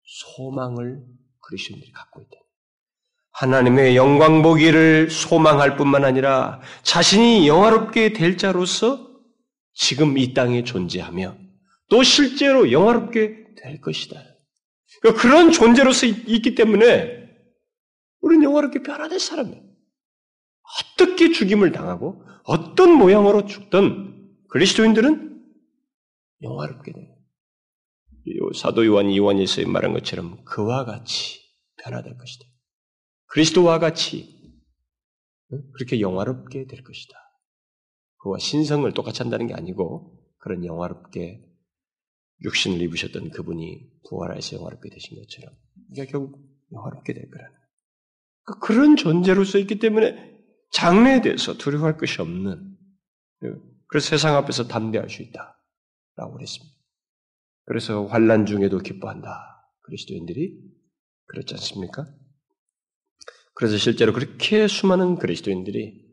소망을 0.04 1.02
그리스도인들이 1.40 1.94
갖고 1.94 2.20
있다. 2.20 2.32
하나님의 3.32 3.96
영광 3.96 4.42
보기를 4.42 5.10
소망할 5.10 5.78
뿐만 5.78 6.04
아니라 6.04 6.60
자신이 6.84 7.48
영화롭게 7.48 8.12
될 8.12 8.38
자로서 8.38 9.10
지금 9.74 10.18
이 10.18 10.34
땅에 10.34 10.66
존재하며 10.66 11.38
또 11.90 12.04
실제로 12.04 12.74
영화롭게 12.74 13.46
될 13.56 13.80
것이다. 13.80 14.22
그러니까 15.00 15.22
그런 15.22 15.54
존재로서 15.54 16.06
있기 16.06 16.54
때문에 16.56 17.30
우리는 18.20 18.44
영화롭게 18.44 18.84
변화될 18.84 19.22
사람이에요. 19.22 19.65
어떻게 20.94 21.32
죽임을 21.32 21.72
당하고 21.72 22.24
어떤 22.44 22.98
모양으로 22.98 23.46
죽든 23.46 24.30
그리스도인들은 24.50 25.44
영화롭게 26.42 26.92
돼요. 26.92 27.16
사도 28.56 28.86
요한 28.86 29.10
이완에서 29.10 29.68
말한 29.68 29.94
것처럼 29.94 30.44
그와 30.46 30.86
같이 30.86 31.40
변화될 31.78 32.18
것이다. 32.18 32.46
그리스도와 33.28 33.80
같이 33.80 34.36
그렇게 35.74 36.02
영화롭게 36.02 36.66
될 36.68 36.84
것이다. 36.84 37.16
그와 38.18 38.40
신성을 38.40 38.92
똑같이 38.94 39.22
한다는 39.22 39.48
게 39.48 39.54
아니고 39.54 40.20
그런 40.38 40.66
영화롭게 40.66 41.46
육신을 42.44 42.82
입으셨던 42.82 43.30
그분이 43.32 43.92
부활하여서 44.10 44.58
영화롭게 44.58 44.90
되신 44.90 45.18
것처럼 45.20 45.56
그러니까 45.92 46.12
결국 46.12 46.40
영화롭게 46.72 47.14
될 47.14 47.30
거라는 47.30 47.56
그러니까 48.44 48.66
그런 48.66 48.96
존재로서 48.96 49.60
있기 49.60 49.80
때문에 49.80 50.35
장래에 50.72 51.22
대해서 51.22 51.58
두려워할 51.58 51.98
것이 51.98 52.22
없는 52.22 52.78
그래서 53.88 54.10
세상 54.10 54.36
앞에서 54.36 54.68
담대할 54.68 55.10
수 55.10 55.22
있다라고 55.22 56.34
그랬습니다. 56.34 56.76
그래서 57.66 58.06
환란 58.06 58.46
중에도 58.46 58.80
기뻐한다. 58.80 59.72
그리스도인들이 59.82 60.60
그렇지 61.28 61.54
않습니까? 61.56 62.08
그래서 63.54 63.78
실제로 63.78 64.14
그렇게 64.14 64.68
수많은 64.68 65.18
그리스도인들이 65.18 66.04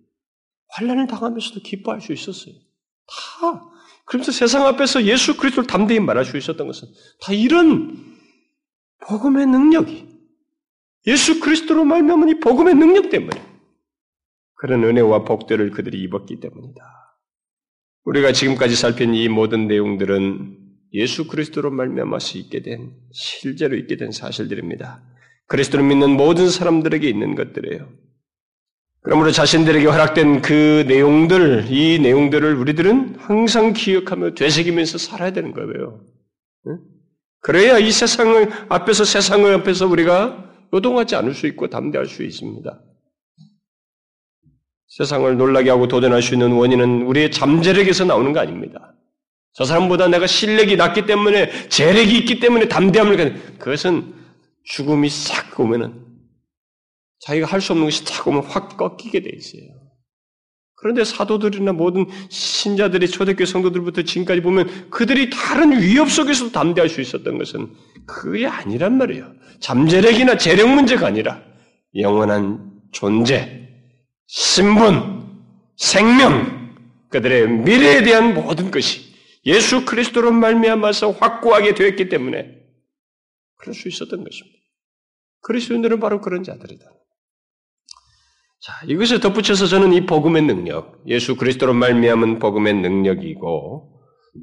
환란을 0.68 1.06
당하면서도 1.06 1.60
기뻐할 1.60 2.00
수 2.00 2.12
있었어요. 2.12 2.54
다. 2.54 3.68
그러면서 4.04 4.32
세상 4.32 4.66
앞에서 4.66 5.04
예수 5.04 5.36
그리스도를 5.36 5.66
담대히 5.66 6.00
말할 6.00 6.24
수 6.24 6.36
있었던 6.36 6.66
것은 6.66 6.88
다 7.20 7.32
이런 7.32 8.18
복음의 9.06 9.46
능력이 9.46 10.08
예수 11.06 11.40
그리스도로 11.40 11.84
말미암은 11.84 12.28
이 12.28 12.40
복음의 12.40 12.74
능력 12.74 13.10
때문에 13.10 13.51
그런 14.62 14.84
은혜와 14.84 15.24
복들을 15.24 15.72
그들이 15.72 16.00
입었기 16.02 16.38
때문이다. 16.38 16.84
우리가 18.04 18.30
지금까지 18.30 18.76
살핀 18.76 19.12
이 19.12 19.28
모든 19.28 19.66
내용들은 19.66 20.56
예수 20.92 21.26
그리스도로 21.26 21.72
말미암아 21.72 22.20
서 22.20 22.38
있게 22.38 22.62
된 22.62 22.92
실제로 23.12 23.74
있게 23.74 23.96
된 23.96 24.12
사실들입니다. 24.12 25.02
그리스도를 25.48 25.84
믿는 25.84 26.10
모든 26.10 26.48
사람들에게 26.48 27.08
있는 27.08 27.34
것들이에요. 27.34 27.88
그러므로 29.00 29.32
자신들에게 29.32 29.84
허락된 29.84 30.42
그 30.42 30.84
내용들, 30.86 31.66
이 31.68 31.98
내용들을 31.98 32.54
우리들은 32.54 33.16
항상 33.18 33.72
기억하며 33.72 34.34
되새기면서 34.34 34.98
살아야 34.98 35.32
되는 35.32 35.50
거예요. 35.50 36.06
그래야 37.40 37.78
이 37.78 37.90
세상을 37.90 38.48
앞에서 38.68 39.02
세상을 39.02 39.52
앞에서 39.54 39.88
우리가 39.88 40.68
요동하지 40.72 41.16
않을 41.16 41.34
수 41.34 41.48
있고 41.48 41.68
담대할 41.68 42.06
수 42.06 42.22
있습니다. 42.22 42.91
세상을 44.96 45.38
놀라게 45.38 45.70
하고 45.70 45.88
도전할 45.88 46.20
수 46.20 46.34
있는 46.34 46.52
원인은 46.52 47.02
우리의 47.02 47.30
잠재력에서 47.30 48.04
나오는 48.04 48.32
거 48.34 48.40
아닙니다. 48.40 48.94
저 49.54 49.64
사람보다 49.64 50.08
내가 50.08 50.26
실력이 50.26 50.76
낮기 50.76 51.06
때문에 51.06 51.68
재력이 51.68 52.18
있기 52.18 52.40
때문에 52.40 52.68
담대함을 52.68 53.16
가는 53.16 53.58
그것은 53.58 54.12
죽음이 54.64 55.08
싹 55.08 55.58
오면은 55.58 55.94
자기가 57.20 57.46
할 57.46 57.60
수 57.60 57.72
없는 57.72 57.86
것이 57.86 58.04
싹 58.04 58.26
오면 58.26 58.44
확 58.44 58.76
꺾이게 58.76 59.20
돼 59.22 59.30
있어요. 59.34 59.62
그런데 60.74 61.04
사도들이나 61.04 61.72
모든 61.72 62.06
신자들이 62.28 63.08
초대교회 63.08 63.46
성도들부터 63.46 64.02
지금까지 64.02 64.42
보면 64.42 64.90
그들이 64.90 65.30
다른 65.30 65.80
위협 65.80 66.10
속에서도 66.10 66.52
담대할 66.52 66.90
수 66.90 67.00
있었던 67.00 67.38
것은 67.38 67.70
그게 68.06 68.46
아니란 68.46 68.98
말이에요. 68.98 69.32
잠재력이나 69.60 70.36
재력 70.36 70.68
문제가 70.68 71.06
아니라 71.06 71.40
영원한 71.94 72.72
존재, 72.90 73.61
신분, 74.26 75.42
생명, 75.76 76.74
그들의 77.10 77.48
미래에 77.48 78.02
대한 78.02 78.34
모든 78.34 78.70
것이 78.70 79.12
예수 79.44 79.84
그리스도로 79.84 80.32
말미암아서 80.32 81.10
확고하게 81.12 81.74
되었기 81.74 82.08
때문에 82.08 82.54
그럴 83.56 83.74
수 83.74 83.88
있었던 83.88 84.24
것입니다. 84.24 84.58
그리스도인들은 85.42 86.00
바로 86.00 86.20
그런 86.20 86.42
자들이다. 86.42 86.84
자, 88.60 88.72
이것을 88.86 89.18
덧붙여서 89.20 89.66
저는 89.66 89.92
이 89.92 90.06
복음의 90.06 90.42
능력, 90.42 91.02
예수 91.06 91.36
그리스도로 91.36 91.74
말미암은 91.74 92.38
복음의 92.38 92.74
능력이고 92.74 93.88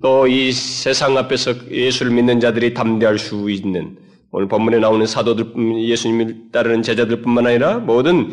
또 0.04 0.28
이 0.28 0.52
세상 0.52 1.18
앞에서 1.18 1.72
예수를 1.72 2.12
믿는 2.12 2.40
자들이 2.40 2.74
담대할 2.74 3.18
수 3.18 3.50
있는 3.50 3.98
오늘 4.32 4.48
본문에 4.48 4.78
나오는 4.78 5.06
사도들, 5.06 5.54
예수님을 5.80 6.52
따르는 6.52 6.84
제자들뿐만 6.84 7.48
아니라 7.48 7.80
모든 7.80 8.32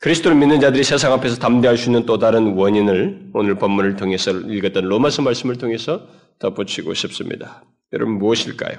그리스도를 0.00 0.36
믿는 0.36 0.60
자들이 0.60 0.84
세상 0.84 1.12
앞에서 1.12 1.36
담대할 1.36 1.76
수 1.76 1.88
있는 1.88 2.06
또 2.06 2.18
다른 2.18 2.54
원인을 2.54 3.30
오늘 3.34 3.56
본문을 3.56 3.96
통해서 3.96 4.30
읽었던 4.30 4.84
로마서 4.84 5.22
말씀을 5.22 5.56
통해서 5.56 6.06
덧붙이고 6.38 6.94
싶습니다. 6.94 7.64
여러분 7.92 8.18
무엇일까요? 8.18 8.78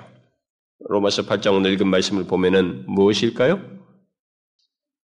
로마서 0.88 1.24
8장 1.24 1.56
오늘 1.56 1.74
읽은 1.74 1.88
말씀을 1.88 2.26
보면은 2.26 2.86
무엇일까요? 2.88 3.80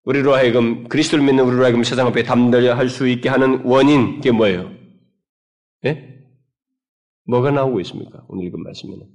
우리로 0.05 0.35
하여금 0.35 0.87
그리스도를 0.87 1.25
믿는 1.25 1.43
우리로 1.43 1.65
하여금 1.65 1.83
세상 1.83 2.07
앞에 2.07 2.23
담대할 2.23 2.87
수 2.87 3.09
있게 3.09 3.27
하는 3.27 3.65
원인 3.65 4.15
그게 4.15 4.31
뭐예요? 4.31 4.71
예? 5.85 6.23
뭐가 7.25 7.51
나오고 7.51 7.81
있습니까? 7.81 8.23
오늘 8.29 8.45
읽은 8.45 8.63
말씀에는 8.63 9.05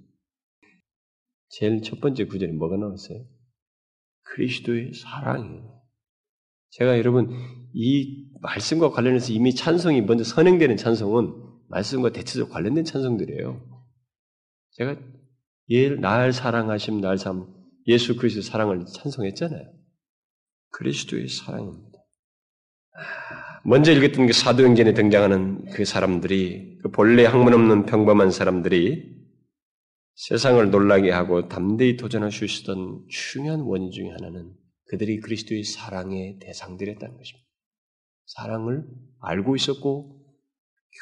제일 1.49 1.83
첫 1.83 2.01
번째 2.01 2.27
구절에 2.27 2.53
뭐가 2.53 2.77
나왔어요? 2.77 3.25
그리스도의 4.23 4.93
사랑이에요. 4.93 5.80
제가 6.71 6.99
여러분 6.99 7.31
이 7.73 8.29
말씀과 8.41 8.91
관련해서 8.91 9.33
이미 9.33 9.55
찬송이 9.55 10.03
먼저 10.03 10.25
선행되는 10.25 10.77
찬송은 10.77 11.33
말씀과 11.69 12.11
대체적으로 12.11 12.53
관련된 12.53 12.85
찬송들이에요. 12.85 13.61
제가 14.73 14.97
날 16.01 16.33
사랑하심 16.33 17.01
날 17.01 17.19
삼, 17.19 17.47
예수 17.87 18.17
그리스도 18.17 18.43
사랑을 18.43 18.85
찬송했잖아요. 18.87 19.73
그리스도의 20.71 21.29
사랑입니다. 21.29 21.91
먼저 23.65 23.93
읽었던 23.93 24.27
그 24.27 24.33
사도행전에 24.33 24.95
등장하는 24.95 25.67
그 25.73 25.85
사람들이 25.85 26.79
그 26.83 26.91
본래 26.91 27.25
학문 27.25 27.53
없는 27.53 27.87
평범한 27.87 28.31
사람들이 28.31 29.21
세상을 30.15 30.71
놀라게 30.71 31.11
하고 31.11 31.49
담대히 31.49 31.97
도전할 31.97 32.31
수 32.33 32.45
있었던 32.45 33.07
중요한 33.09 33.61
원인 33.61 33.91
중의 33.91 34.13
하나는 34.13 34.53
그들이 34.91 35.21
그리스도의 35.21 35.63
사랑의 35.63 36.39
대상들이었다는 36.41 37.17
것입니다. 37.17 37.47
사랑을 38.27 38.85
알고 39.21 39.55
있었고 39.55 40.21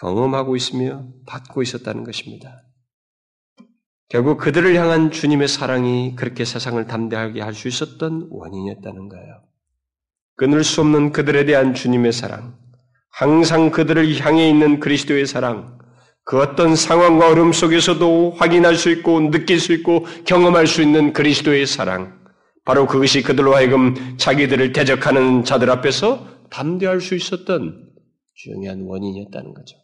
경험하고 0.01 0.57
있으며 0.57 1.09
받고 1.27 1.63
있었다는 1.63 2.05
것입니다. 2.05 2.65
결국 4.11 4.39
그들을 4.39 4.75
향한 4.77 5.11
주님의 5.11 5.49
사랑이 5.49 6.17
그렇게 6.17 6.45
세상을 6.45 6.87
담대하게 6.87 7.41
할 7.41 7.55
수 7.55 7.67
있었던 7.67 8.29
원인이었다는 8.31 9.09
거예요. 9.09 9.43
끊을 10.37 10.65
수 10.65 10.83
없는 10.83 11.13
그들에 11.13 11.47
대한 11.47 11.73
주님의 11.73 12.13
사랑, 12.13 12.59
항상 13.11 13.71
그들을 13.71 14.21
향해 14.21 14.49
있는 14.51 14.81
그리스도의 14.81 15.27
사랑, 15.27 15.79
그 16.25 16.41
어떤 16.41 16.77
상황과 16.77 17.31
어려움 17.31 17.53
속에서도 17.53 18.33
확인할 18.33 18.77
수 18.77 18.91
있고 18.91 19.31
느낄 19.31 19.59
수 19.59 19.73
있고 19.73 20.05
경험할 20.27 20.67
수 20.67 20.83
있는 20.83 21.15
그리스도의 21.15 21.67
사랑, 21.67 22.18
바로 22.69 22.87
그것이 22.87 23.23
그들로 23.23 23.57
하여금 23.57 24.19
자기들을 24.19 24.75
대적하는 24.75 25.43
자들 25.43 25.71
앞에서 25.71 26.29
담대할 26.51 27.01
수 27.01 27.15
있었던 27.15 27.95
중요한 28.35 28.83
원인이었다는 28.83 29.55
거죠. 29.55 29.79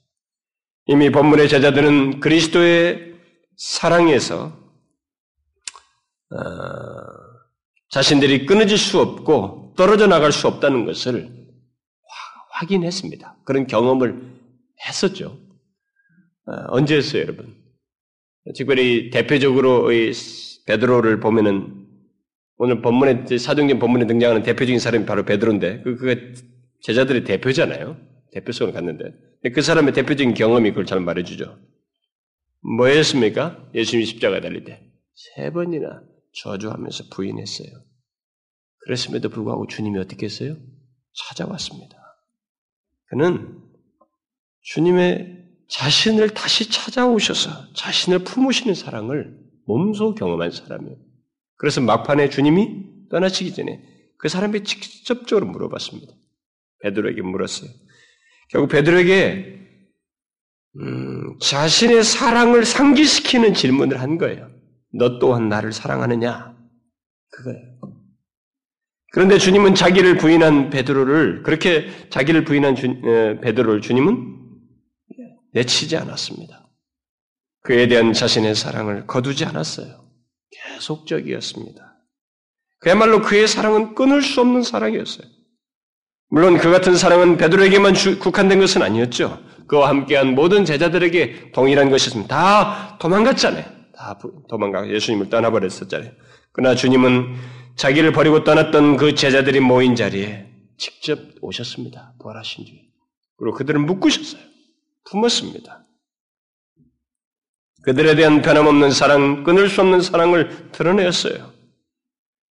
이미 0.84 1.10
본문의 1.10 1.48
제자들은 1.48 2.20
그리스도의 2.20 3.14
사랑에서 3.56 4.52
어, 6.30 6.38
자신들이 7.88 8.44
끊어질 8.44 8.76
수 8.76 9.00
없고 9.00 9.72
떨어져 9.78 10.06
나갈 10.06 10.30
수 10.30 10.46
없다는 10.46 10.84
것을 10.84 11.30
확인했습니다. 12.50 13.38
그런 13.44 13.66
경험을 13.66 14.30
했었죠. 14.86 15.38
어, 16.44 16.52
언제 16.68 16.96
했어요, 16.96 17.22
여러분? 17.22 17.56
특별히 18.54 19.08
대표적으로 19.08 19.88
베드로를 20.66 21.20
보면은 21.20 21.83
오늘 22.56 22.80
본문에 22.82 23.38
사도행전 23.38 23.78
본문에 23.78 24.06
등장하는 24.06 24.42
대표적인 24.42 24.78
사람이 24.78 25.06
바로 25.06 25.24
베드로인데 25.24 25.82
그 25.82 25.96
그가 25.96 26.14
제자들의 26.82 27.24
대표잖아요. 27.24 27.96
대표성을 28.32 28.72
갖는데 28.72 29.12
그 29.54 29.62
사람의 29.62 29.92
대표적인 29.92 30.34
경험이 30.34 30.70
그걸 30.70 30.86
잘 30.86 31.00
말해주죠. 31.00 31.58
뭐였습니까? 32.76 33.68
예수님이 33.74 34.06
십자가 34.06 34.40
달릴 34.40 34.64
때 34.64 34.94
세 35.14 35.50
번이나 35.50 36.02
저주하면서 36.32 37.04
부인했어요. 37.12 37.68
그랬음에도 38.78 39.28
불구하고 39.28 39.66
주님이 39.66 39.98
어떻게 39.98 40.26
했어요? 40.26 40.56
찾아왔습니다. 41.14 41.96
그는 43.06 43.62
주님의 44.62 45.44
자신을 45.68 46.30
다시 46.30 46.68
찾아오셔서 46.70 47.72
자신을 47.74 48.20
품으시는 48.20 48.74
사랑을 48.74 49.38
몸소 49.66 50.14
경험한 50.14 50.50
사람이에요. 50.50 50.96
그래서 51.56 51.80
막판에 51.80 52.28
주님이 52.30 53.08
떠나시기 53.10 53.54
전에 53.54 53.82
그 54.18 54.28
사람이 54.28 54.64
직접적으로 54.64 55.46
물어봤습니다. 55.46 56.12
베드로에게 56.82 57.22
물었어요. 57.22 57.70
결국 58.50 58.68
베드로에게 58.68 59.60
음, 60.76 61.38
자신의 61.40 62.02
사랑을 62.02 62.64
상기시키는 62.64 63.54
질문을 63.54 64.00
한 64.00 64.18
거예요. 64.18 64.50
너 64.92 65.18
또한 65.18 65.48
나를 65.48 65.72
사랑하느냐? 65.72 66.56
그거예요. 67.30 67.74
그런데 69.12 69.38
주님은 69.38 69.76
자기를 69.76 70.16
부인한 70.16 70.70
베드로를 70.70 71.44
그렇게 71.44 71.86
자기를 72.10 72.44
부인한 72.44 72.74
주, 72.74 72.86
에, 72.86 73.40
베드로를 73.40 73.80
주님은 73.80 74.34
내치지 75.52 75.96
않았습니다. 75.96 76.68
그에 77.62 77.86
대한 77.86 78.12
자신의 78.12 78.56
사랑을 78.56 79.06
거두지 79.06 79.44
않았어요. 79.44 80.03
계속적이었습니다. 80.54 81.94
그야말로 82.78 83.22
그의 83.22 83.48
사랑은 83.48 83.94
끊을 83.94 84.22
수 84.22 84.40
없는 84.40 84.62
사랑이었어요. 84.62 85.26
물론 86.28 86.58
그 86.58 86.70
같은 86.70 86.96
사랑은 86.96 87.36
베드로에게만 87.36 87.94
주, 87.94 88.18
국한된 88.18 88.58
것은 88.58 88.82
아니었죠. 88.82 89.42
그와 89.66 89.88
함께한 89.88 90.34
모든 90.34 90.64
제자들에게 90.64 91.52
동일한 91.52 91.90
것이었습니다. 91.90 92.34
다 92.34 92.98
도망갔잖아요. 92.98 93.64
다 93.96 94.18
도망가 94.48 94.88
예수님을 94.90 95.30
떠나버렸었잖아요. 95.30 96.10
그러나 96.52 96.74
주님은 96.74 97.36
자기를 97.76 98.12
버리고 98.12 98.44
떠났던 98.44 98.96
그 98.96 99.14
제자들이 99.14 99.60
모인 99.60 99.96
자리에 99.96 100.46
직접 100.76 101.18
오셨습니다. 101.40 102.14
부활하신 102.20 102.64
뒤에. 102.64 102.82
그리고 103.36 103.56
그들은 103.56 103.86
묶으셨어요. 103.86 104.42
품었습니다. 105.10 105.83
그들에 107.84 108.14
대한 108.14 108.40
변함없는 108.40 108.90
사랑, 108.90 109.44
끊을 109.44 109.68
수 109.68 109.82
없는 109.82 110.00
사랑을 110.00 110.70
드러내었어요. 110.72 111.52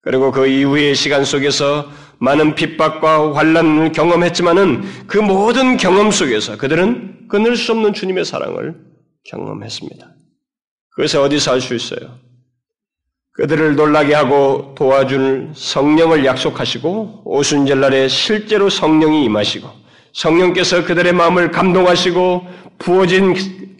그리고 0.01 0.31
그 0.31 0.45
이후의 0.45 0.93
시간 0.93 1.25
속에서 1.25 1.89
많은 2.19 2.53
핍박과 2.53 3.35
환란을 3.35 3.91
경험했지만은 3.91 4.83
그 5.07 5.17
모든 5.17 5.77
경험 5.77 6.11
속에서 6.11 6.57
그들은 6.57 7.27
끊을 7.27 7.57
수 7.57 7.71
없는 7.71 7.93
주님의 7.93 8.23
사랑을 8.23 8.75
경험했습니다. 9.25 10.07
그것을 10.91 11.19
어디서 11.19 11.53
알 11.53 11.61
수 11.61 11.73
있어요? 11.73 12.19
그들을 13.33 13.75
놀라게 13.75 14.13
하고 14.13 14.75
도와줄 14.77 15.51
성령을 15.55 16.23
약속하시고 16.23 17.23
오순절 17.25 17.81
날에 17.81 18.07
실제로 18.07 18.69
성령이 18.69 19.25
임하시고 19.25 19.67
성령께서 20.13 20.85
그들의 20.85 21.11
마음을 21.11 21.51
감동하시고 21.51 22.47
부어진 22.77 23.33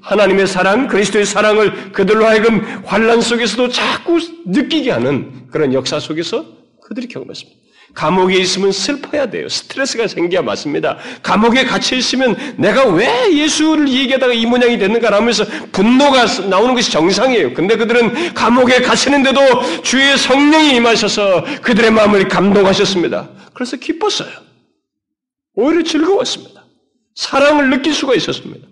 하나님의 0.05 0.45
사랑, 0.45 0.87
그리스도의 0.87 1.25
사랑을 1.25 1.91
그들로 1.91 2.25
하여금 2.25 2.83
환란 2.85 3.21
속에서도 3.21 3.69
자꾸 3.69 4.19
느끼게 4.45 4.91
하는 4.91 5.47
그런 5.49 5.73
역사 5.73 5.99
속에서 5.99 6.45
그들이 6.83 7.07
경험했습니다. 7.07 7.65
감옥에 7.95 8.35
있으면 8.37 8.71
슬퍼야 8.71 9.29
돼요. 9.29 9.47
스트레스가 9.49 10.07
생겨야 10.07 10.41
맞습니다. 10.41 10.97
감옥에 11.23 11.63
갇혀 11.63 11.95
있으면 11.95 12.35
내가 12.57 12.85
왜 12.85 13.33
예수를 13.33 13.87
얘기하다가 13.87 14.33
이 14.33 14.45
모양이 14.45 14.77
됐는가 14.77 15.11
하면서 15.11 15.45
분노가 15.71 16.25
나오는 16.49 16.75
것이 16.75 16.91
정상이에요. 16.91 17.53
근데 17.53 17.77
그들은 17.77 18.33
감옥에 18.33 18.81
갇히는데도 18.81 19.81
주의 19.81 20.17
성령이 20.17 20.75
임하셔서 20.75 21.45
그들의 21.61 21.91
마음을 21.91 22.27
감동하셨습니다. 22.27 23.29
그래서 23.53 23.77
기뻤어요. 23.77 24.29
오히려 25.53 25.81
즐거웠습니다. 25.83 26.65
사랑을 27.15 27.69
느낄 27.69 27.93
수가 27.93 28.13
있었습니다. 28.13 28.67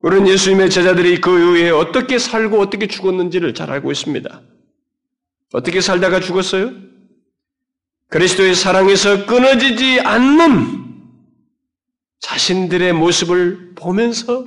우리는 0.00 0.28
예수님의 0.28 0.70
제자들이 0.70 1.20
그 1.20 1.38
이후에 1.38 1.70
어떻게 1.70 2.18
살고 2.18 2.60
어떻게 2.60 2.86
죽었는지를 2.86 3.54
잘 3.54 3.70
알고 3.70 3.90
있습니다. 3.90 4.42
어떻게 5.52 5.80
살다가 5.80 6.20
죽었어요? 6.20 6.72
그리스도의 8.08 8.54
사랑에서 8.54 9.26
끊어지지 9.26 10.00
않는 10.00 10.86
자신들의 12.20 12.92
모습을 12.92 13.74
보면서 13.74 14.44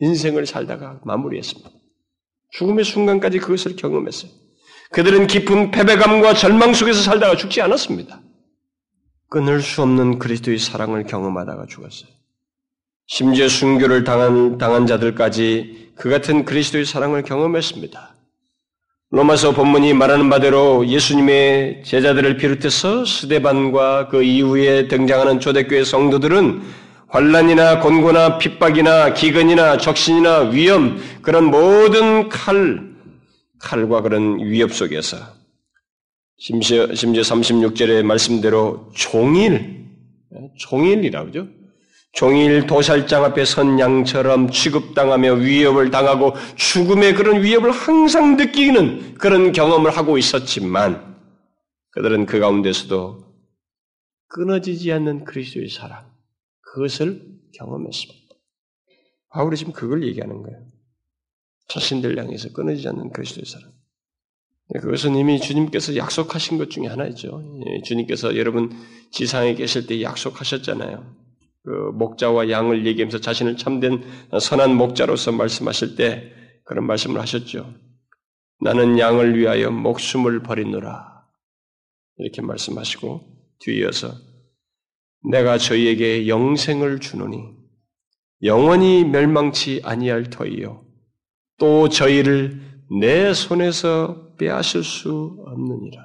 인생을 0.00 0.46
살다가 0.46 1.00
마무리했습니다. 1.04 1.70
죽음의 2.50 2.84
순간까지 2.84 3.38
그것을 3.38 3.76
경험했어요. 3.76 4.30
그들은 4.90 5.26
깊은 5.26 5.70
패배감과 5.70 6.34
절망 6.34 6.74
속에서 6.74 7.00
살다가 7.00 7.36
죽지 7.36 7.60
않았습니다. 7.62 8.20
끊을 9.28 9.60
수 9.60 9.82
없는 9.82 10.18
그리스도의 10.18 10.58
사랑을 10.58 11.04
경험하다가 11.04 11.66
죽었어요. 11.66 12.10
심지어 13.06 13.48
순교를 13.48 14.04
당한, 14.04 14.58
당한 14.58 14.86
자들까지 14.86 15.92
그 15.94 16.08
같은 16.08 16.44
그리스도의 16.44 16.84
사랑을 16.84 17.22
경험했습니다. 17.22 18.14
로마서 19.10 19.52
본문이 19.52 19.92
말하는 19.92 20.28
바대로 20.28 20.86
예수님의 20.88 21.84
제자들을 21.84 22.36
비롯해서 22.36 23.04
스데반과 23.04 24.08
그 24.08 24.22
이후에 24.22 24.88
등장하는 24.88 25.38
초대교회 25.38 25.84
성도들은 25.84 26.62
환란이나 27.08 27.78
곤고나 27.78 28.38
핍박이나 28.38 29.14
기근이나 29.14 29.76
적신이나 29.76 30.50
위험 30.50 31.00
그런 31.22 31.44
모든 31.44 32.28
칼 32.28 32.92
칼과 33.60 34.00
그런 34.00 34.40
위협 34.40 34.72
속에서 34.72 35.18
심지어 36.38 36.92
심지어 36.92 37.22
36절의 37.22 38.02
말씀대로 38.02 38.90
종일 38.96 39.86
종일이라고 40.58 41.26
그죠? 41.26 41.46
종일 42.14 42.66
도살장 42.68 43.24
앞에 43.24 43.44
선 43.44 43.80
양처럼 43.80 44.50
취급당하며 44.50 45.34
위협을 45.34 45.90
당하고 45.90 46.34
죽음의 46.54 47.14
그런 47.14 47.42
위협을 47.42 47.72
항상 47.72 48.36
느끼는 48.36 49.14
그런 49.14 49.50
경험을 49.50 49.90
하고 49.90 50.16
있었지만 50.16 51.16
그들은 51.90 52.26
그 52.26 52.38
가운데서도 52.38 53.34
끊어지지 54.28 54.92
않는 54.92 55.24
그리스도의 55.24 55.68
사랑 55.68 56.08
그것을 56.60 57.24
경험했습니다. 57.58 58.34
바울이 59.30 59.56
지금 59.56 59.72
그걸 59.72 60.04
얘기하는 60.04 60.40
거예요. 60.42 60.58
자신들 61.68 62.16
향해서 62.16 62.52
끊어지지 62.52 62.88
않는 62.88 63.10
그리스도의 63.10 63.44
사랑. 63.44 63.72
네, 64.70 64.80
그것은 64.80 65.16
이미 65.16 65.40
주님께서 65.40 65.96
약속하신 65.96 66.58
것 66.58 66.70
중에 66.70 66.86
하나죠. 66.86 67.42
예, 67.66 67.82
주님께서 67.82 68.36
여러분 68.36 68.70
지상에 69.10 69.54
계실 69.54 69.86
때 69.88 70.00
약속하셨잖아요. 70.00 71.23
그 71.64 71.70
목자와 71.94 72.50
양을 72.50 72.86
얘기하면서 72.86 73.20
자신을 73.20 73.56
참된 73.56 74.04
선한 74.38 74.76
목자로서 74.76 75.32
말씀하실 75.32 75.96
때 75.96 76.30
그런 76.64 76.86
말씀을 76.86 77.20
하셨죠. 77.20 77.74
나는 78.60 78.98
양을 78.98 79.38
위하여 79.38 79.70
목숨을 79.70 80.42
버리노라. 80.42 81.24
이렇게 82.18 82.42
말씀하시고 82.42 83.20
뒤이어서 83.60 84.12
내가 85.30 85.56
저희에게 85.56 86.28
영생을 86.28 87.00
주노니 87.00 87.42
영원히 88.42 89.04
멸망치 89.04 89.80
아니할 89.82 90.24
터이요 90.24 90.84
또 91.58 91.88
저희를 91.88 92.60
내 93.00 93.32
손에서 93.32 94.34
빼앗을 94.36 94.84
수 94.84 95.42
없느니라. 95.46 96.02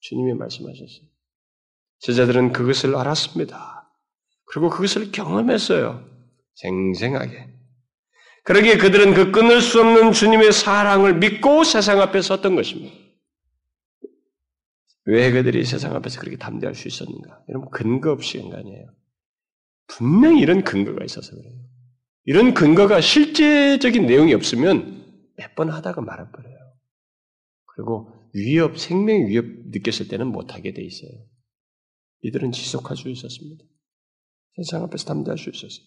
주님이 0.00 0.34
말씀하셨어요. 0.34 1.06
제자들은 1.98 2.52
그것을 2.52 2.96
알았습니다. 2.96 3.75
그리고 4.56 4.70
그것을 4.70 5.12
경험했어요. 5.12 6.02
생생하게. 6.54 7.46
그러기에 8.44 8.78
그들은 8.78 9.12
그 9.12 9.30
끊을 9.30 9.60
수 9.60 9.82
없는 9.82 10.12
주님의 10.12 10.50
사랑을 10.50 11.18
믿고 11.18 11.62
세상 11.62 12.00
앞에 12.00 12.22
섰던 12.22 12.56
것입니다. 12.56 12.96
왜 15.04 15.30
그들이 15.30 15.62
세상 15.66 15.94
앞에서 15.94 16.18
그렇게 16.20 16.38
담대할 16.38 16.74
수 16.74 16.88
있었는가? 16.88 17.44
여러분, 17.50 17.68
근거 17.70 18.12
없이 18.12 18.38
인간이에요. 18.38 18.86
분명히 19.88 20.40
이런 20.40 20.64
근거가 20.64 21.04
있어서 21.04 21.36
그래요. 21.36 21.52
이런 22.24 22.54
근거가 22.54 23.02
실제적인 23.02 24.06
내용이 24.06 24.32
없으면 24.32 25.04
몇 25.36 25.54
번 25.54 25.68
하다가 25.68 26.00
말아버려요. 26.00 26.56
그리고 27.74 28.10
위협, 28.32 28.78
생명 28.78 29.26
위협 29.26 29.44
느꼈을 29.66 30.08
때는 30.08 30.28
못하게 30.28 30.72
돼 30.72 30.82
있어요. 30.82 31.10
이들은 32.22 32.52
지속할 32.52 32.96
수 32.96 33.10
있었습니다. 33.10 33.62
세상 34.56 34.82
앞에서 34.84 35.04
담대할 35.04 35.38
수 35.38 35.50
있었어요. 35.50 35.86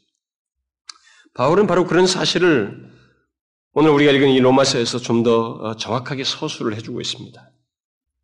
바울은 1.33 1.67
바로 1.67 1.85
그런 1.85 2.07
사실을 2.07 2.89
오늘 3.73 3.91
우리가 3.91 4.11
읽은 4.11 4.29
이 4.29 4.39
로마서에서 4.39 4.99
좀더 4.99 5.51
어, 5.51 5.75
정확하게 5.75 6.23
서술을 6.23 6.75
해주고 6.75 7.01
있습니다. 7.01 7.51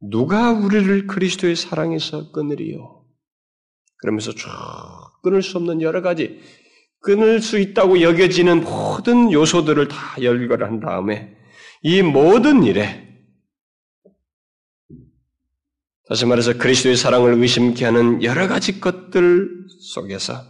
누가 0.01 0.51
우리를 0.51 1.07
그리스도의 1.07 1.55
사랑에서 1.55 2.31
끊으리요? 2.31 3.05
그러면서 3.97 4.31
쭉 4.31 4.49
끊을 5.23 5.41
수 5.41 5.57
없는 5.57 5.81
여러 5.81 6.01
가지 6.01 6.41
끊을 6.99 7.41
수 7.41 7.59
있다고 7.59 8.01
여겨지는 8.01 8.63
모든 8.63 9.31
요소들을 9.31 9.87
다 9.87 10.21
열거한 10.21 10.79
다음에 10.79 11.35
이 11.81 12.01
모든 12.01 12.63
일에 12.63 13.05
다시 16.07 16.25
말해서 16.25 16.57
그리스도의 16.57 16.97
사랑을 16.97 17.33
의심케 17.33 17.85
하는 17.85 18.21
여러 18.21 18.47
가지 18.47 18.79
것들 18.79 19.64
속에서 19.93 20.43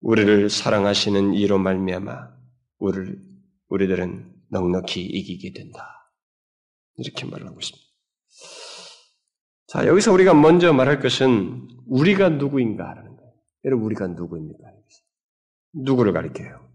우리를 0.00 0.50
사랑하시는 0.50 1.34
이로 1.34 1.58
말미암아 1.58 2.34
우리를 2.78 3.22
우리들은 3.68 4.34
넉넉히 4.50 5.04
이기게 5.04 5.52
된다. 5.52 6.12
이렇게 6.96 7.26
말하고 7.26 7.58
있습니다. 7.58 7.84
자, 9.66 9.86
여기서 9.86 10.12
우리가 10.12 10.34
먼저 10.34 10.72
말할 10.72 11.00
것은 11.00 11.68
우리가 11.86 12.28
누구인가라는 12.28 13.16
거예요. 13.16 13.32
여러분, 13.64 13.86
우리가 13.86 14.06
누구입니까? 14.08 14.64
누구를 15.74 16.12
가리켜요? 16.12 16.70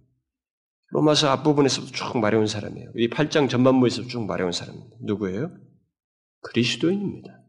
로마서 0.87 1.29
앞부분에서 1.29 1.85
쭉 1.85 2.17
말해온 2.17 2.47
사람이에요. 2.47 2.91
이 2.95 3.09
8장 3.09 3.49
전반부에서 3.49 4.07
쭉 4.07 4.25
말해온 4.25 4.51
사람입니다. 4.51 4.97
누구예요? 5.01 5.55
그리스도인입니다. 6.41 7.43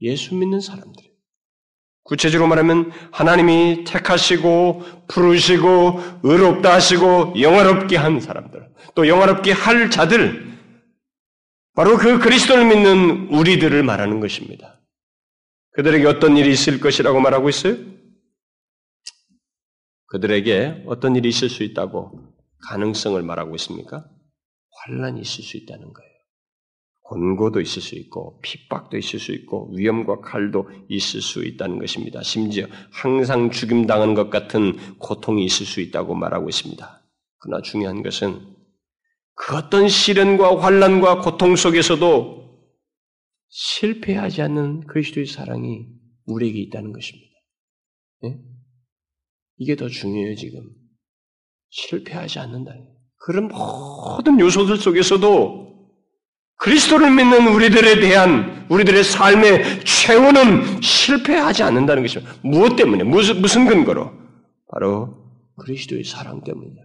예수 0.00 0.34
믿는 0.34 0.60
사람들이에요. 0.60 1.15
구체적으로 2.06 2.48
말하면 2.48 2.92
하나님이 3.12 3.84
택하시고 3.84 4.82
부르시고 5.08 6.00
의롭다 6.22 6.74
하시고 6.74 7.34
영화롭게 7.40 7.96
한 7.96 8.20
사람들, 8.20 8.68
또 8.94 9.08
영화롭게 9.08 9.52
할 9.52 9.90
자들, 9.90 10.46
바로 11.74 11.98
그 11.98 12.18
그리스도를 12.18 12.64
믿는 12.64 13.28
우리들을 13.28 13.82
말하는 13.82 14.20
것입니다. 14.20 14.80
그들에게 15.72 16.06
어떤 16.06 16.36
일이 16.36 16.50
있을 16.50 16.80
것이라고 16.80 17.20
말하고 17.20 17.48
있어요? 17.48 17.76
그들에게 20.06 20.84
어떤 20.86 21.16
일이 21.16 21.28
있을 21.28 21.50
수 21.50 21.64
있다고 21.64 22.32
가능성을 22.68 23.20
말하고 23.22 23.54
있습니까? 23.56 24.08
환란이 24.84 25.20
있을 25.20 25.44
수 25.44 25.56
있다는 25.56 25.92
거예요. 25.92 26.05
권고도 27.08 27.60
있을 27.60 27.82
수 27.82 27.94
있고 27.94 28.40
핍박도 28.42 28.96
있을 28.96 29.20
수 29.20 29.32
있고 29.32 29.72
위험과 29.74 30.20
칼도 30.20 30.68
있을 30.88 31.20
수 31.20 31.44
있다는 31.44 31.78
것입니다. 31.78 32.22
심지어 32.22 32.66
항상 32.90 33.50
죽임당하는 33.50 34.14
것 34.14 34.28
같은 34.28 34.76
고통이 34.98 35.44
있을 35.44 35.66
수 35.66 35.80
있다고 35.80 36.14
말하고 36.14 36.48
있습니다. 36.48 37.02
그러나 37.38 37.62
중요한 37.62 38.02
것은 38.02 38.40
그 39.34 39.56
어떤 39.56 39.88
시련과 39.88 40.60
환란과 40.60 41.20
고통 41.20 41.54
속에서도 41.54 42.36
실패하지 43.48 44.42
않는 44.42 44.86
그리스도의 44.86 45.26
사랑이 45.26 45.86
우리에게 46.26 46.58
있다는 46.62 46.92
것입니다. 46.92 47.30
네? 48.22 48.40
이게 49.58 49.76
더 49.76 49.88
중요해요, 49.88 50.34
지금. 50.34 50.68
실패하지 51.68 52.40
않는다. 52.40 52.72
그런 53.18 53.48
모든 53.48 54.40
요소들 54.40 54.76
속에서도 54.78 55.65
그리스도를 56.58 57.10
믿는 57.10 57.48
우리들에 57.48 58.00
대한 58.00 58.66
우리들의 58.70 59.04
삶의 59.04 59.84
최후는 59.84 60.80
실패하지 60.80 61.62
않는다는 61.62 62.02
것입니다. 62.02 62.32
무엇 62.42 62.76
때문에? 62.76 63.04
무슨, 63.04 63.40
무슨 63.40 63.66
근거로? 63.66 64.12
바로 64.70 65.26
그리스도의 65.56 66.04
사랑 66.04 66.42
때문이다. 66.42 66.82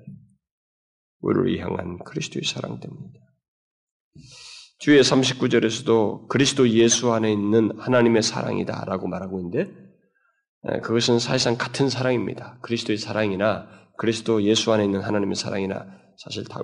우리를 1.21 1.59
향한 1.65 1.99
그리스도의 1.99 2.43
사랑 2.43 2.79
때문이다. 2.79 3.19
뒤에 4.79 5.01
39절에서도 5.01 6.27
그리스도 6.27 6.67
예수 6.69 7.13
안에 7.13 7.31
있는 7.31 7.71
하나님의 7.77 8.23
사랑이다 8.23 8.85
라고 8.85 9.07
말하고 9.07 9.39
있는데 9.39 9.71
그것은 10.83 11.19
사실상 11.19 11.57
같은 11.57 11.89
사랑입니다. 11.89 12.59
그리스도의 12.61 12.97
사랑이나 12.97 13.67
그리스도 13.97 14.43
예수 14.43 14.71
안에 14.73 14.83
있는 14.83 15.01
하나님의 15.01 15.35
사랑이나 15.35 15.85
사실 16.17 16.43
다, 16.45 16.61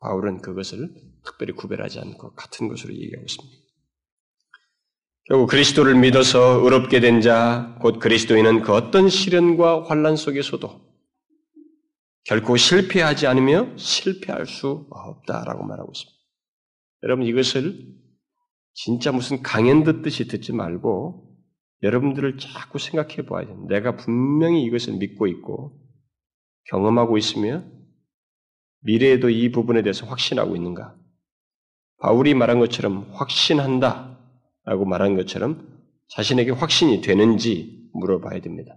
바울은 0.00 0.40
그것을 0.40 0.88
특별히 1.24 1.52
구별하지 1.52 2.00
않고 2.00 2.34
같은 2.34 2.68
것으로 2.68 2.94
얘기하고 2.94 3.24
있습니다. 3.24 3.56
결국 5.28 5.48
그리스도를 5.48 5.94
믿어서 5.94 6.60
의롭게 6.64 7.00
된 7.00 7.20
자, 7.20 7.76
곧 7.80 8.00
그리스도인은 8.00 8.62
그 8.62 8.72
어떤 8.72 9.08
시련과 9.08 9.84
환란 9.84 10.16
속에서도 10.16 10.90
결코 12.24 12.56
실패하지 12.56 13.26
않으며 13.26 13.76
실패할 13.76 14.46
수 14.46 14.86
없다라고 14.90 15.64
말하고 15.64 15.92
있습니다. 15.92 16.20
여러분 17.04 17.26
이것을 17.26 17.78
진짜 18.74 19.12
무슨 19.12 19.42
강연 19.42 19.84
듣듯이 19.84 20.26
듣지 20.26 20.52
말고 20.52 21.28
여러분들을 21.82 22.38
자꾸 22.38 22.78
생각해 22.78 23.26
봐야 23.26 23.46
돼요. 23.46 23.64
내가 23.68 23.96
분명히 23.96 24.62
이것을 24.64 24.94
믿고 24.94 25.26
있고 25.28 25.80
경험하고 26.68 27.16
있으며 27.16 27.64
미래에도 28.82 29.30
이 29.30 29.50
부분에 29.50 29.82
대해서 29.82 30.06
확신하고 30.06 30.56
있는가? 30.56 30.99
바울이 32.00 32.34
말한 32.34 32.58
것처럼 32.58 33.10
확신한다 33.12 34.18
라고 34.64 34.84
말한 34.84 35.16
것처럼 35.16 35.68
자신에게 36.08 36.50
확신이 36.50 37.00
되는지 37.00 37.88
물어봐야 37.92 38.40
됩니다. 38.40 38.76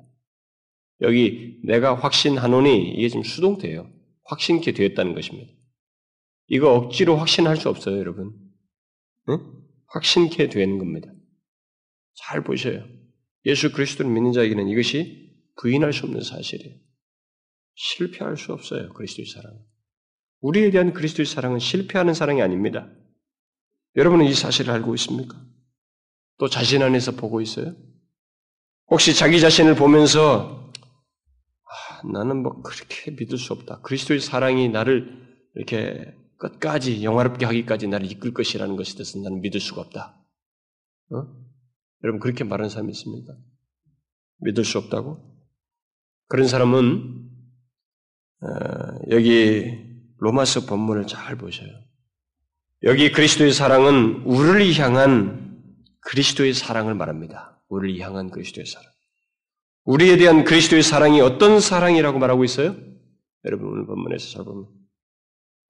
여기 1.02 1.60
내가 1.64 1.96
확신하노니 1.96 2.94
이게 2.94 3.10
지금 3.10 3.24
수동태예요. 3.24 3.90
확신케 4.26 4.74
되었다는 4.74 5.16
것입니다. 5.16 5.52
이거 6.48 6.74
억지로 6.76 7.18
확신할 7.18 7.58
수 7.58 7.70
없어요, 7.70 7.98
여러분. 7.98 8.34
응? 9.30 9.40
확신케 9.88 10.50
되는 10.50 10.78
겁니다. 10.78 11.12
잘 12.16 12.44
보셔요. 12.44 12.86
예수 13.46 13.72
그리스도를 13.72 14.12
믿는 14.12 14.32
자에게는 14.32 14.68
이것이 14.70 15.34
부인할 15.58 15.94
수 15.94 16.06
없는 16.06 16.22
사실이에요. 16.22 16.78
실패할 17.76 18.38
수 18.38 18.54
없어요, 18.54 18.94
그리스도의 18.94 19.26
사랑. 19.28 19.60
우리에 20.42 20.72
대한 20.72 20.94
그리스도의 20.94 21.26
사랑은 21.26 21.60
실패하는 21.60 22.14
사랑이 22.14 22.42
아닙니다. 22.42 22.90
여러분은 23.96 24.26
이 24.26 24.34
사실을 24.34 24.74
알고 24.74 24.96
있습니까? 24.96 25.40
또 26.38 26.50
자신 26.50 26.82
안에서 26.82 27.12
보고 27.12 27.42
있어요? 27.42 27.76
혹시 28.90 29.16
자기 29.16 29.40
자신을 29.40 29.76
보면서 29.76 30.72
아, 31.64 32.08
나는 32.08 32.44
뭐 32.44 32.62
그렇게 32.62 33.12
믿을 33.12 33.38
수 33.38 33.54
없다. 33.54 33.82
그리스도의 33.82 34.20
사랑이 34.20 34.70
나를 34.70 35.42
이렇게 35.56 36.14
끝까지 36.38 37.04
영화롭게 37.04 37.46
하기까지 37.46 37.88
나를 37.88 38.12
이끌 38.12 38.34
것이라는 38.34 38.76
것에 38.76 38.96
대해서 38.96 39.20
나는 39.20 39.42
믿을 39.42 39.60
수가 39.60 39.82
없다. 39.82 40.20
어? 41.12 41.44
여러분 42.04 42.20
그렇게 42.20 42.44
말하는 42.44 42.70
사람이 42.70 42.92
있습니까? 42.92 43.34
믿을 44.40 44.66
수 44.66 44.78
없다고? 44.78 45.18
그런 46.28 46.48
사람은 46.48 47.30
어, 48.42 48.48
여기 49.12 49.72
로마서 50.18 50.66
본문을 50.66 51.08
잘 51.08 51.38
보셔요. 51.38 51.70
여기 52.86 53.14
그리스도의 53.14 53.54
사랑은 53.54 54.24
우리를 54.26 54.78
향한 54.78 55.58
그리스도의 56.02 56.54
사랑을 56.54 56.94
말합니다. 56.96 57.64
우리를 57.70 58.02
향한 58.02 58.30
그리스도의 58.30 58.66
사랑. 58.66 58.92
우리에 59.86 60.18
대한 60.18 60.44
그리스도의 60.44 60.84
사랑이 60.84 61.22
어떤 61.22 61.62
사랑이라고 61.62 62.20
말하고 62.20 62.44
있어요? 62.44 62.76
여러분 63.46 63.70
오늘 63.70 63.86
본문에서 63.86 64.32
잘 64.32 64.44
보면 64.44 64.68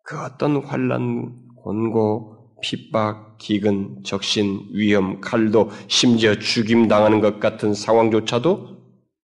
그 0.04 0.20
어떤 0.24 0.64
환란, 0.64 1.36
권고, 1.64 2.56
핍박, 2.64 3.38
기근, 3.38 4.02
적신, 4.04 4.70
위험, 4.74 5.22
칼도 5.22 5.70
심지어 5.88 6.36
죽임 6.40 6.88
당하는 6.88 7.22
것 7.22 7.40
같은 7.40 7.76
상황조차도 7.76 8.74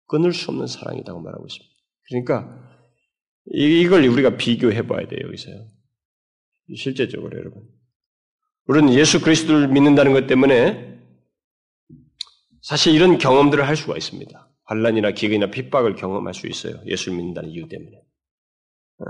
끊을 0.06 0.34
수 0.34 0.52
없는 0.52 0.68
사랑이라고 0.68 1.22
말하고 1.22 1.46
있습니다. 1.48 1.76
그러니까 2.08 2.70
이걸 3.46 4.06
우리가 4.06 4.38
비교해 4.38 4.86
봐야 4.86 5.08
돼요, 5.08 5.22
여기서요. 5.26 5.68
실제적으로 6.76 7.36
여러분. 7.38 7.79
우리는 8.70 8.94
예수 8.94 9.20
그리스도를 9.20 9.68
믿는다는 9.68 10.14
것 10.14 10.28
때문에 10.28 10.96
사실 12.62 12.94
이런 12.94 13.18
경험들을 13.18 13.68
할 13.68 13.76
수가 13.76 13.98
있습니다. 13.98 14.48
환란이나 14.66 15.10
기근이나 15.10 15.50
핍박을 15.50 15.96
경험할 15.96 16.36
수 16.36 16.46
있어요. 16.46 16.76
예수를 16.86 17.18
믿는다는 17.18 17.50
이유 17.50 17.68
때문에. 17.68 17.98
어, 19.00 19.06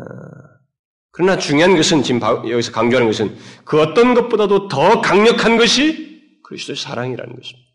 그러나 1.11 1.37
중요한 1.37 1.75
것은 1.75 2.03
지금 2.03 2.21
여기서 2.49 2.71
강조하는 2.71 3.09
것은 3.09 3.35
그 3.65 3.81
어떤 3.81 4.13
것보다도 4.13 4.69
더 4.69 5.01
강력한 5.01 5.57
것이 5.57 6.39
그리스도의 6.45 6.77
사랑이라는 6.77 7.35
것입니다. 7.35 7.69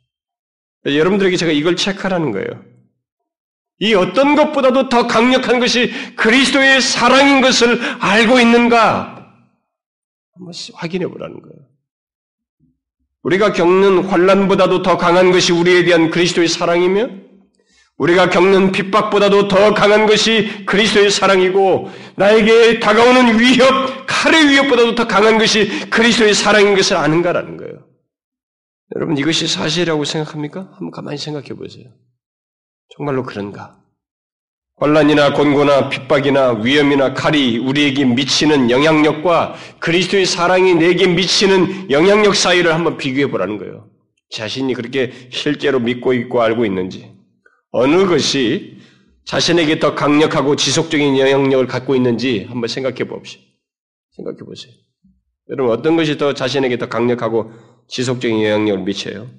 여러분들에게 0.86 1.36
제가 1.36 1.52
이걸 1.52 1.76
체크하라는 1.76 2.32
거예요. 2.32 2.64
이 3.80 3.92
어떤 3.92 4.36
것보다도 4.36 4.88
더 4.88 5.06
강력한 5.06 5.60
것이 5.60 5.92
그리스도의 6.16 6.80
사랑인 6.80 7.42
것을 7.42 7.78
알고 8.00 8.40
있는가? 8.40 9.14
한번 10.32 10.54
확인해 10.72 11.06
보라는 11.06 11.42
거예요. 11.42 11.73
우리가 13.24 13.52
겪는 13.52 14.04
환란보다도 14.04 14.82
더 14.82 14.96
강한 14.96 15.32
것이 15.32 15.52
우리에 15.52 15.84
대한 15.84 16.10
그리스도의 16.10 16.46
사랑이며 16.46 17.08
우리가 17.96 18.28
겪는 18.28 18.72
핍박보다도 18.72 19.48
더 19.48 19.72
강한 19.72 20.06
것이 20.06 20.64
그리스도의 20.66 21.10
사랑이고 21.10 21.90
나에게 22.16 22.80
다가오는 22.80 23.38
위협, 23.38 24.06
칼의 24.06 24.48
위협보다도 24.48 24.94
더 24.94 25.06
강한 25.06 25.38
것이 25.38 25.88
그리스도의 25.90 26.34
사랑인 26.34 26.74
것을 26.76 26.96
아는가라는 26.96 27.56
거예요. 27.56 27.86
여러분 28.94 29.16
이것이 29.16 29.46
사실이라고 29.46 30.04
생각합니까? 30.04 30.68
한번 30.72 30.90
가만히 30.90 31.16
생각해 31.16 31.48
보세요. 31.54 31.86
정말로 32.96 33.22
그런가? 33.22 33.83
혼란이나 34.80 35.32
곤고나 35.34 35.88
핍박이나 35.88 36.60
위험이나 36.62 37.14
칼이 37.14 37.58
우리에게 37.58 38.04
미치는 38.04 38.70
영향력과 38.70 39.54
그리스도의 39.78 40.26
사랑이 40.26 40.74
내게 40.74 41.06
미치는 41.06 41.90
영향력 41.90 42.34
사이를 42.34 42.74
한번 42.74 42.96
비교해 42.96 43.30
보라는 43.30 43.58
거예요. 43.58 43.88
자신이 44.30 44.74
그렇게 44.74 45.12
실제로 45.30 45.78
믿고 45.78 46.12
있고 46.14 46.42
알고 46.42 46.66
있는지 46.66 47.12
어느 47.70 48.04
것이 48.06 48.78
자신에게 49.26 49.78
더 49.78 49.94
강력하고 49.94 50.56
지속적인 50.56 51.18
영향력을 51.18 51.66
갖고 51.66 51.94
있는지 51.94 52.44
한번 52.48 52.68
생각해 52.68 53.04
봅시다. 53.04 53.42
생각해 54.16 54.38
보세요. 54.38 54.72
여러분 55.50 55.72
어떤 55.72 55.96
것이 55.96 56.18
더 56.18 56.34
자신에게 56.34 56.78
더 56.78 56.88
강력하고 56.88 57.52
지속적인 57.86 58.42
영향력을 58.42 58.82
미쳐요? 58.82 59.30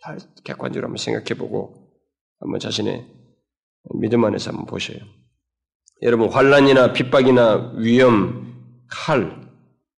다 0.00 0.16
객관적으로 0.44 0.86
한번 0.86 0.96
생각해 0.96 1.38
보고 1.38 1.90
한번 2.40 2.58
자신의 2.58 3.06
믿음 3.94 4.24
안에서 4.24 4.50
한번 4.50 4.66
보셔요. 4.66 4.98
여러분 6.02 6.28
환란이나 6.28 6.92
핍박이나 6.92 7.74
위험, 7.76 8.54
칼 8.88 9.44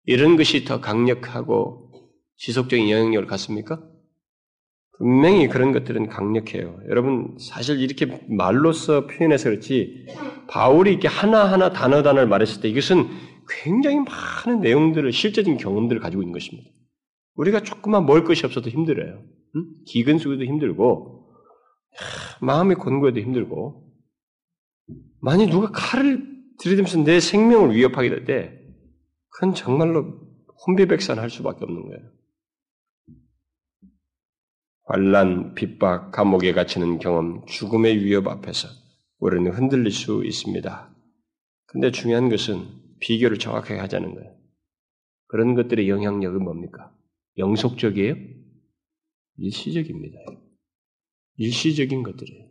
이런 0.04 0.36
것이 0.36 0.64
더 0.64 0.80
강력하고 0.80 1.90
지속적인 2.36 2.90
영향력을 2.90 3.26
갖습니까? 3.26 3.82
분명히 4.98 5.48
그런 5.48 5.72
것들은 5.72 6.08
강력해요. 6.08 6.78
여러분 6.88 7.36
사실 7.38 7.80
이렇게 7.80 8.06
말로써 8.28 9.06
표현해서 9.06 9.50
그렇지 9.50 10.06
바울이 10.48 10.90
이렇게 10.90 11.08
하나하나 11.08 11.72
단어 11.72 12.02
단어를 12.02 12.26
말했을 12.28 12.62
때 12.62 12.68
이것은 12.68 13.06
굉장히 13.62 13.98
많은 13.98 14.60
내용들을 14.60 15.12
실제적인 15.12 15.58
경험들을 15.58 16.00
가지고 16.00 16.22
있는 16.22 16.32
것입니다. 16.32 16.70
우리가 17.34 17.60
조금만 17.60 18.06
먹을 18.06 18.24
것이 18.24 18.46
없어도 18.46 18.70
힘들어요. 18.70 19.22
응? 19.56 19.64
기근 19.86 20.18
수기도 20.18 20.44
힘들고 20.44 21.15
마음이 22.40 22.74
권고해도 22.74 23.20
힘들고, 23.20 23.86
만약 25.20 25.46
누가 25.50 25.70
칼을 25.72 26.36
들이대면서 26.58 27.02
내 27.04 27.20
생명을 27.20 27.74
위협하게 27.74 28.08
될 28.08 28.24
때, 28.24 28.60
그건 29.28 29.54
정말로 29.54 30.20
혼비백산할 30.66 31.30
수밖에 31.30 31.64
없는 31.64 31.88
거예요. 31.88 32.16
환란, 34.84 35.54
핍박, 35.54 36.12
감옥에 36.12 36.52
갇히는 36.52 36.98
경험, 36.98 37.44
죽음의 37.46 38.04
위협 38.04 38.28
앞에서 38.28 38.68
우리는 39.18 39.50
흔들릴 39.50 39.90
수 39.90 40.24
있습니다. 40.24 40.94
근데 41.66 41.90
중요한 41.90 42.28
것은 42.28 42.68
비교를 43.00 43.38
정확하게 43.38 43.80
하자는 43.80 44.14
거예요. 44.14 44.36
그런 45.26 45.54
것들의 45.54 45.88
영향력은 45.88 46.42
뭡니까? 46.42 46.94
영속적이에요? 47.36 48.14
일시적입니다. 49.38 50.18
일시적인 51.38 52.02
것들이에요. 52.02 52.46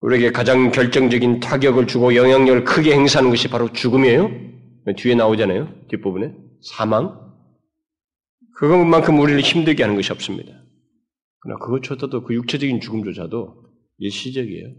우리에게 0.00 0.32
가장 0.32 0.70
결정적인 0.72 1.40
타격을 1.40 1.86
주고 1.86 2.14
영향력을 2.16 2.64
크게 2.64 2.92
행사하는 2.92 3.30
것이 3.30 3.48
바로 3.48 3.72
죽음이에요. 3.72 4.30
뒤에 4.96 5.14
나오잖아요. 5.14 5.86
뒷부분에. 5.88 6.34
사망. 6.60 7.20
그것만큼 8.56 9.18
우리를 9.20 9.40
힘들게 9.40 9.82
하는 9.82 9.96
것이 9.96 10.12
없습니다. 10.12 10.52
그러나 11.40 11.58
그것조차도 11.58 12.24
그 12.24 12.34
육체적인 12.34 12.80
죽음조차도 12.80 13.64
일시적이에요. 13.98 14.74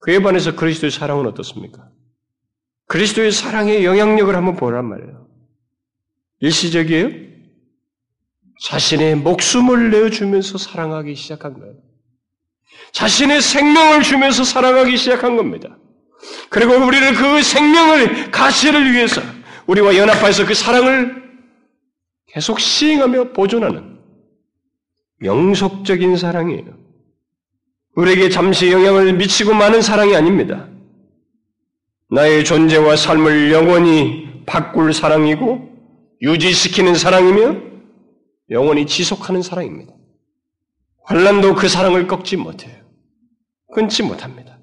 그에 0.00 0.18
반해서 0.20 0.54
그리스도의 0.56 0.90
사랑은 0.90 1.26
어떻습니까? 1.26 1.90
그리스도의 2.86 3.32
사랑의 3.32 3.84
영향력을 3.84 4.34
한번 4.34 4.56
보란 4.56 4.86
말이에요. 4.86 5.28
일시적이에요? 6.40 7.30
자신의 8.62 9.16
목숨을 9.16 9.90
내어주면서 9.90 10.58
사랑하기 10.58 11.14
시작한 11.14 11.58
거예요. 11.58 11.89
자신의 12.92 13.40
생명을 13.40 14.02
주면서 14.02 14.44
사랑하기 14.44 14.96
시작한 14.96 15.36
겁니다. 15.36 15.76
그리고 16.48 16.74
우리를 16.74 17.14
그 17.14 17.42
생명을 17.42 18.30
가시를 18.30 18.92
위해서 18.92 19.22
우리와 19.66 19.96
연합해서 19.96 20.46
그 20.46 20.54
사랑을 20.54 21.22
계속 22.26 22.60
시행하며 22.60 23.32
보존하는 23.32 23.98
영속적인 25.22 26.16
사랑이에요. 26.16 26.78
우리에게 27.96 28.28
잠시 28.28 28.70
영향을 28.70 29.14
미치고 29.14 29.52
마는 29.54 29.82
사랑이 29.82 30.14
아닙니다. 30.14 30.68
나의 32.10 32.44
존재와 32.44 32.96
삶을 32.96 33.52
영원히 33.52 34.44
바꿀 34.46 34.92
사랑이고 34.92 35.68
유지시키는 36.22 36.94
사랑이며 36.94 37.56
영원히 38.50 38.86
지속하는 38.86 39.42
사랑입니다. 39.42 39.92
환란도 41.04 41.54
그 41.54 41.68
사랑을 41.68 42.06
꺾지 42.06 42.36
못해요. 42.36 42.76
끊지 43.74 44.02
못합니다. 44.02 44.58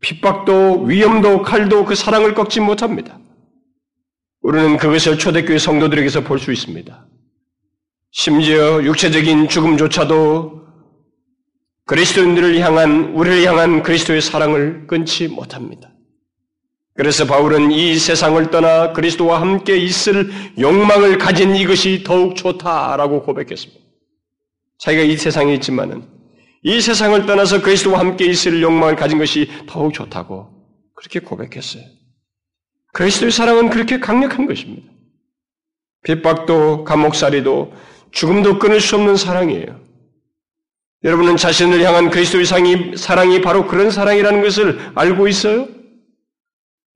핍박도 0.00 0.84
위험도 0.84 1.42
칼도 1.42 1.84
그 1.84 1.94
사랑을 1.94 2.34
꺾지 2.34 2.60
못합니다. 2.60 3.18
우리는 4.42 4.76
그것을 4.76 5.18
초대교회 5.18 5.58
성도들에게서 5.58 6.22
볼 6.22 6.38
수 6.38 6.52
있습니다. 6.52 7.06
심지어 8.10 8.82
육체적인 8.82 9.48
죽음조차도 9.48 10.66
그리스도인들을 11.84 12.58
향한 12.60 13.12
우리를 13.14 13.44
향한 13.46 13.82
그리스도의 13.82 14.20
사랑을 14.22 14.86
끊지 14.86 15.28
못합니다. 15.28 15.90
그래서 16.94 17.26
바울은 17.26 17.70
이 17.70 17.96
세상을 17.96 18.50
떠나 18.50 18.92
그리스도와 18.92 19.40
함께 19.40 19.76
있을 19.76 20.30
욕망을 20.58 21.18
가진 21.18 21.54
이것이 21.54 22.02
더욱 22.04 22.34
좋다라고 22.34 23.22
고백했습니다. 23.22 23.77
자기가 24.78 25.02
이 25.02 25.16
세상에 25.16 25.54
있지만은 25.54 26.04
이 26.62 26.80
세상을 26.80 27.26
떠나서 27.26 27.62
그리스도와 27.62 28.00
함께 28.00 28.26
있을 28.26 28.62
욕망을 28.62 28.96
가진 28.96 29.18
것이 29.18 29.48
더욱 29.66 29.92
좋다고 29.92 30.48
그렇게 30.94 31.20
고백했어요. 31.20 31.82
그리스도의 32.92 33.30
사랑은 33.30 33.70
그렇게 33.70 34.00
강력한 34.00 34.46
것입니다. 34.46 34.90
핍박도 36.02 36.84
감옥살이도 36.84 37.72
죽음도 38.10 38.58
끊을 38.58 38.80
수 38.80 38.96
없는 38.96 39.16
사랑이에요. 39.16 39.80
여러분은 41.04 41.36
자신을 41.36 41.82
향한 41.84 42.10
그리스도의 42.10 42.44
사랑이, 42.44 42.96
사랑이 42.96 43.40
바로 43.40 43.66
그런 43.66 43.90
사랑이라는 43.90 44.42
것을 44.42 44.92
알고 44.94 45.28
있어요? 45.28 45.68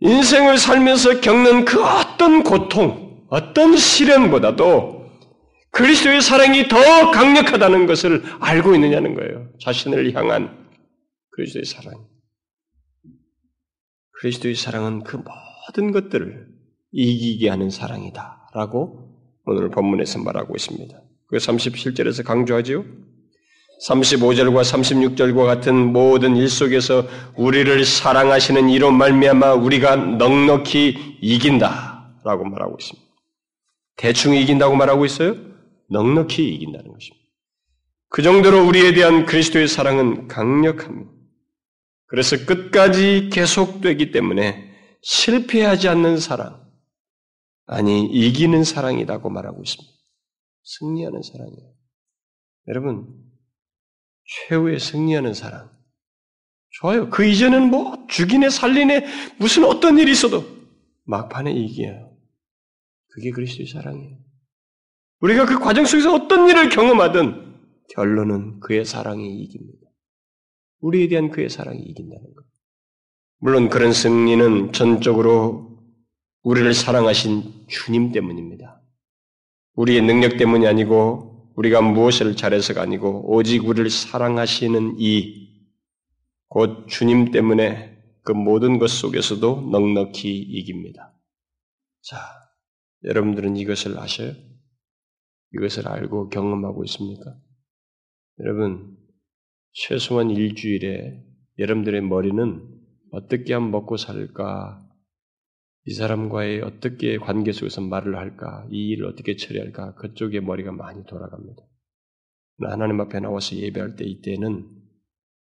인생을 0.00 0.58
살면서 0.58 1.20
겪는 1.20 1.64
그 1.64 1.80
어떤 1.84 2.42
고통, 2.42 3.22
어떤 3.28 3.76
시련보다도 3.76 5.01
그리스도의 5.72 6.20
사랑이 6.20 6.68
더 6.68 7.10
강력하다는 7.10 7.86
것을 7.86 8.22
알고 8.40 8.74
있느냐는 8.74 9.14
거예요. 9.14 9.48
자신을 9.60 10.14
향한 10.14 10.68
그리스도의 11.30 11.64
사랑. 11.64 11.94
그리스도의 14.20 14.54
사랑은 14.54 15.02
그 15.02 15.16
모든 15.16 15.92
것들을 15.92 16.46
이기게 16.92 17.48
하는 17.48 17.70
사랑이다. 17.70 18.50
라고 18.54 19.16
오늘 19.46 19.70
본문에서 19.70 20.20
말하고 20.20 20.54
있습니다. 20.54 20.94
그 21.26 21.36
37절에서 21.38 22.22
강조하지요. 22.24 22.84
35절과 23.88 24.60
36절과 24.60 25.46
같은 25.46 25.74
모든 25.74 26.36
일 26.36 26.48
속에서 26.48 27.08
우리를 27.34 27.84
사랑하시는 27.84 28.68
이로 28.68 28.92
말미암아 28.92 29.54
우리가 29.54 29.96
넉넉히 29.96 31.18
이긴다라고 31.22 32.44
말하고 32.44 32.76
있습니다. 32.78 33.08
대충 33.96 34.34
이긴다고 34.34 34.76
말하고 34.76 35.06
있어요? 35.06 35.51
넉넉히 35.92 36.54
이긴다는 36.54 36.92
것입니다. 36.92 37.22
그 38.08 38.22
정도로 38.22 38.66
우리에 38.66 38.92
대한 38.92 39.24
그리스도의 39.24 39.68
사랑은 39.68 40.28
강력합니다. 40.28 41.10
그래서 42.06 42.44
끝까지 42.44 43.30
계속되기 43.32 44.10
때문에 44.10 44.70
실패하지 45.02 45.88
않는 45.88 46.18
사랑, 46.18 46.62
아니 47.66 48.04
이기는 48.04 48.64
사랑이라고 48.64 49.30
말하고 49.30 49.62
있습니다. 49.62 49.92
승리하는 50.64 51.22
사랑이에요. 51.22 51.72
여러분, 52.68 53.08
최후의 54.24 54.78
승리하는 54.78 55.34
사랑. 55.34 55.70
좋아요. 56.70 57.10
그 57.10 57.24
이전은 57.24 57.70
뭐 57.70 58.06
죽이네 58.08 58.50
살리네 58.50 59.06
무슨 59.38 59.64
어떤 59.64 59.98
일이 59.98 60.12
있어도 60.12 60.44
막판에 61.04 61.52
이겨요. 61.52 62.16
그게 63.08 63.30
그리스도의 63.30 63.66
사랑이에요. 63.66 64.31
우리가 65.22 65.46
그 65.46 65.58
과정 65.58 65.84
속에서 65.84 66.14
어떤 66.14 66.48
일을 66.48 66.68
경험하든 66.68 67.54
결론은 67.94 68.60
그의 68.60 68.84
사랑이 68.84 69.42
이깁니다. 69.42 69.88
우리에 70.80 71.08
대한 71.08 71.30
그의 71.30 71.48
사랑이 71.48 71.80
이긴다는 71.80 72.34
것. 72.34 72.44
물론 73.38 73.68
그런 73.68 73.92
승리는 73.92 74.72
전적으로 74.72 75.78
우리를 76.42 76.74
사랑하신 76.74 77.66
주님 77.68 78.12
때문입니다. 78.12 78.82
우리의 79.74 80.02
능력 80.02 80.36
때문이 80.36 80.66
아니고 80.66 81.52
우리가 81.56 81.80
무엇을 81.80 82.36
잘해서가 82.36 82.82
아니고 82.82 83.34
오직 83.34 83.66
우리를 83.66 83.88
사랑하시는 83.90 84.96
이 84.98 85.42
곧 86.52 86.86
주님 86.86 87.30
때문에 87.30 87.96
그 88.24 88.32
모든 88.32 88.78
것 88.78 88.90
속에서도 88.90 89.70
넉넉히 89.70 90.28
이깁니다. 90.38 91.14
자, 92.02 92.18
여러분들은 93.04 93.56
이것을 93.56 93.98
아셔요? 93.98 94.34
이것을 95.54 95.88
알고 95.88 96.28
경험하고 96.28 96.84
있습니까? 96.84 97.36
여러분, 98.40 98.96
최소한 99.72 100.30
일주일에 100.30 101.22
여러분들의 101.58 102.00
머리는 102.02 102.68
어떻게 103.10 103.54
하면 103.54 103.70
먹고 103.70 103.96
살까? 103.96 104.88
이 105.84 105.94
사람과의 105.94 106.62
어떻게 106.62 107.18
관계 107.18 107.52
속에서 107.52 107.80
말을 107.80 108.16
할까? 108.16 108.66
이 108.70 108.88
일을 108.88 109.06
어떻게 109.06 109.36
처리할까? 109.36 109.94
그쪽에 109.96 110.40
머리가 110.40 110.72
많이 110.72 111.04
돌아갑니다. 111.04 111.62
하나님 112.60 113.00
앞에 113.00 113.20
나와서 113.20 113.56
예배할 113.56 113.96
때 113.96 114.04
이때는 114.04 114.68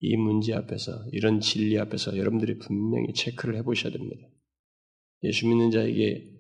이 0.01 0.16
문제 0.16 0.55
앞에서 0.55 0.92
이런 1.12 1.40
진리 1.40 1.79
앞에서 1.79 2.16
여러분들이 2.16 2.59
분명히 2.59 3.12
체크를 3.12 3.57
해보셔야 3.57 3.92
됩니다. 3.92 4.29
예수 5.25 5.49
믿는 5.49 5.73
자에게 5.73 6.31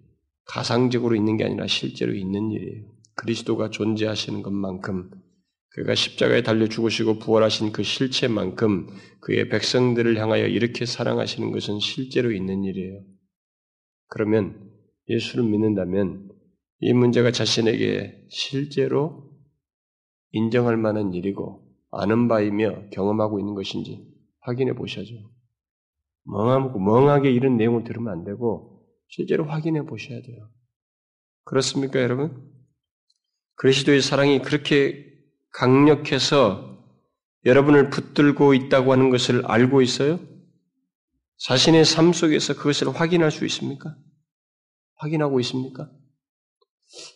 가상적으로 0.44 1.16
있는 1.16 1.36
게 1.36 1.44
아니라 1.44 1.66
실제로 1.66 2.14
있는 2.14 2.52
일이에요. 2.52 2.97
그리스도가 3.18 3.70
존재하시는 3.70 4.42
것만큼 4.42 5.10
그가 5.70 5.94
십자가에 5.94 6.42
달려 6.42 6.66
죽으시고 6.68 7.18
부활하신 7.18 7.72
그 7.72 7.82
실체만큼 7.82 8.88
그의 9.20 9.48
백성들을 9.48 10.16
향하여 10.18 10.46
이렇게 10.46 10.86
사랑하시는 10.86 11.52
것은 11.52 11.80
실제로 11.80 12.32
있는 12.32 12.64
일이에요. 12.64 13.02
그러면 14.08 14.70
예수를 15.08 15.44
믿는다면 15.44 16.28
이 16.80 16.92
문제가 16.92 17.32
자신에게 17.32 18.26
실제로 18.30 19.30
인정할 20.30 20.76
만한 20.76 21.12
일이고 21.12 21.66
아는 21.90 22.28
바이며 22.28 22.90
경험하고 22.92 23.40
있는 23.40 23.54
것인지 23.54 24.06
확인해 24.40 24.74
보셔야죠. 24.74 25.12
멍하고 26.24 26.78
멍하게 26.78 27.32
이런 27.32 27.56
내용을 27.56 27.84
들으면 27.84 28.12
안 28.12 28.24
되고 28.24 28.86
실제로 29.08 29.44
확인해 29.44 29.82
보셔야 29.82 30.20
돼요. 30.22 30.50
그렇습니까, 31.44 32.00
여러분? 32.00 32.47
그리스도의 33.58 34.02
사랑이 34.02 34.40
그렇게 34.40 35.04
강력해서 35.50 36.78
여러분을 37.44 37.90
붙들고 37.90 38.54
있다고 38.54 38.92
하는 38.92 39.10
것을 39.10 39.44
알고 39.46 39.82
있어요? 39.82 40.20
자신의 41.38 41.84
삶 41.84 42.12
속에서 42.12 42.54
그것을 42.54 42.88
확인할 42.94 43.30
수 43.30 43.44
있습니까? 43.46 43.96
확인하고 44.96 45.40
있습니까? 45.40 45.90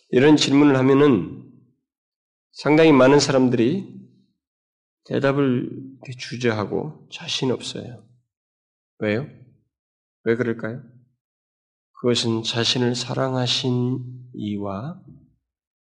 이런 0.09 0.35
질문을 0.35 0.77
하면은 0.77 1.49
상당히 2.51 2.91
많은 2.91 3.19
사람들이 3.19 4.01
대답을 5.05 5.69
주저하고 6.17 7.07
자신 7.11 7.51
없어요. 7.51 8.05
왜요? 8.99 9.27
왜 10.23 10.35
그럴까요? 10.35 10.83
그것은 11.93 12.43
자신을 12.43 12.95
사랑하신 12.95 14.31
이와 14.35 15.01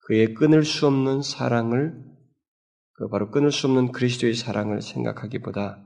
그의 0.03 0.35
끊을 0.35 0.65
수 0.65 0.87
없는 0.87 1.23
사랑을, 1.23 1.95
그 2.93 3.09
바로 3.09 3.31
끊을 3.31 3.51
수 3.51 3.67
없는 3.67 3.93
그리스도의 3.93 4.35
사랑을 4.35 4.83
생각하기보다 4.83 5.85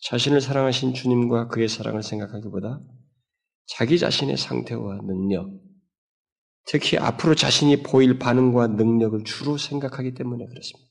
자신을 0.00 0.40
사랑하신 0.40 0.94
주님과 0.94 1.48
그의 1.48 1.68
사랑을 1.68 2.02
생각하기보다 2.02 2.80
자기 3.66 3.98
자신의 3.98 4.36
상태와 4.36 4.98
능력, 5.02 5.50
특히 6.66 6.98
앞으로 6.98 7.34
자신이 7.34 7.82
보일 7.82 8.18
반응과 8.18 8.68
능력을 8.68 9.24
주로 9.24 9.56
생각하기 9.56 10.14
때문에 10.14 10.46
그렇습니다. 10.46 10.90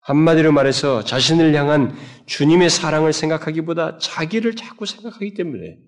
한마디로 0.00 0.52
말해서 0.52 1.04
자신을 1.04 1.54
향한 1.54 1.96
주님의 2.26 2.70
사랑을 2.70 3.12
생각하기보다 3.12 3.98
자기를 3.98 4.54
자꾸 4.54 4.86
생각하기 4.86 5.34
때문에 5.34 5.78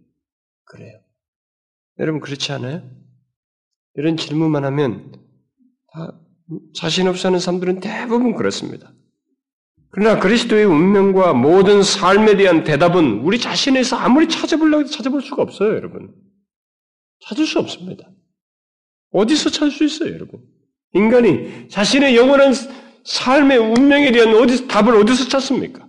그래요. 0.64 1.00
여러분 1.98 2.20
그렇지 2.20 2.52
않아요? 2.52 2.82
이런 3.94 4.16
질문만 4.16 4.64
하면 4.64 5.12
다 5.12 5.27
자신 6.74 7.08
없어 7.08 7.28
하는 7.28 7.38
사람들은 7.38 7.80
대부분 7.80 8.34
그렇습니다. 8.34 8.92
그러나 9.90 10.20
그리스도의 10.20 10.64
운명과 10.64 11.32
모든 11.32 11.82
삶에 11.82 12.36
대한 12.36 12.62
대답은 12.64 13.20
우리 13.20 13.40
자신에서 13.40 13.96
아무리 13.96 14.28
찾아보려고 14.28 14.82
해도 14.82 14.90
찾아볼 14.90 15.22
수가 15.22 15.42
없어요, 15.42 15.74
여러분. 15.74 16.14
찾을 17.26 17.46
수 17.46 17.58
없습니다. 17.58 18.10
어디서 19.10 19.50
찾을 19.50 19.70
수 19.70 19.84
있어요, 19.84 20.12
여러분? 20.12 20.42
인간이 20.94 21.68
자신의 21.68 22.16
영원한 22.16 22.52
삶의 23.04 23.58
운명에 23.58 24.12
대한 24.12 24.34
어디, 24.36 24.68
답을 24.68 24.94
어디서 24.94 25.28
찾습니까? 25.28 25.88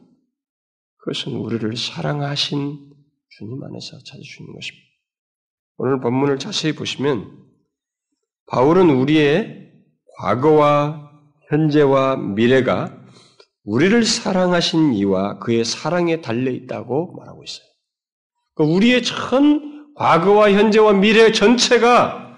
그것은 0.97 1.33
우리를 1.33 1.75
사랑하신 1.75 2.89
주님 3.29 3.63
안에서 3.63 3.97
찾을 4.03 4.23
수 4.23 4.41
있는 4.41 4.53
것입니다. 4.53 4.87
오늘 5.77 5.99
본문을 6.01 6.39
자세히 6.39 6.73
보시면 6.73 7.37
바울은 8.47 8.89
우리의 8.89 9.68
과거와 10.19 11.11
현재와 11.49 12.17
미래가 12.17 12.93
우리를 13.63 14.03
사랑하신 14.03 14.93
이와 14.93 15.39
그의 15.39 15.63
사랑에 15.63 16.21
달려 16.21 16.51
있다고 16.51 17.15
말하고 17.17 17.43
있어요. 17.43 17.65
그러니까 18.53 18.75
우리의 18.75 19.03
전 19.03 19.93
과거와 19.95 20.51
현재와 20.51 20.93
미래 20.93 21.31
전체가 21.31 22.37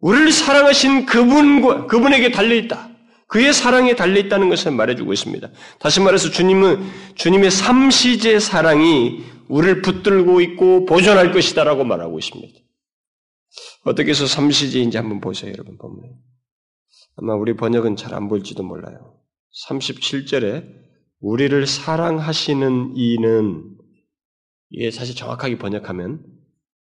우리를 0.00 0.32
사랑하신 0.32 1.06
그분과 1.06 1.86
그분에게 1.86 2.30
달려 2.32 2.54
있다. 2.56 2.90
그의 3.28 3.52
사랑에 3.52 3.94
달려 3.94 4.20
있다는 4.20 4.48
것을 4.48 4.72
말해주고 4.72 5.12
있습니다. 5.12 5.48
다시 5.78 6.00
말해서 6.00 6.30
주님은 6.30 6.84
주님의 7.14 7.50
삼시제 7.50 8.38
사랑이 8.38 9.24
우리를 9.48 9.82
붙들고 9.82 10.40
있고 10.40 10.84
보존할 10.84 11.32
것이다라고 11.32 11.84
말하고 11.84 12.18
있습니다. 12.18 12.60
어떻게 13.84 14.10
해서 14.10 14.26
삼시제인지 14.26 14.96
한번 14.96 15.20
보세요, 15.20 15.52
여러분 15.52 15.78
본문에. 15.78 16.08
아마 17.16 17.34
우리 17.34 17.54
번역은 17.54 17.96
잘 17.96 18.14
안 18.14 18.28
볼지도 18.28 18.62
몰라요. 18.62 19.20
37절에 19.68 20.66
우리를 21.20 21.66
사랑하시는 21.66 22.96
이는 22.96 23.76
이게 24.70 24.90
사실 24.90 25.14
정확하게 25.14 25.58
번역하면 25.58 26.24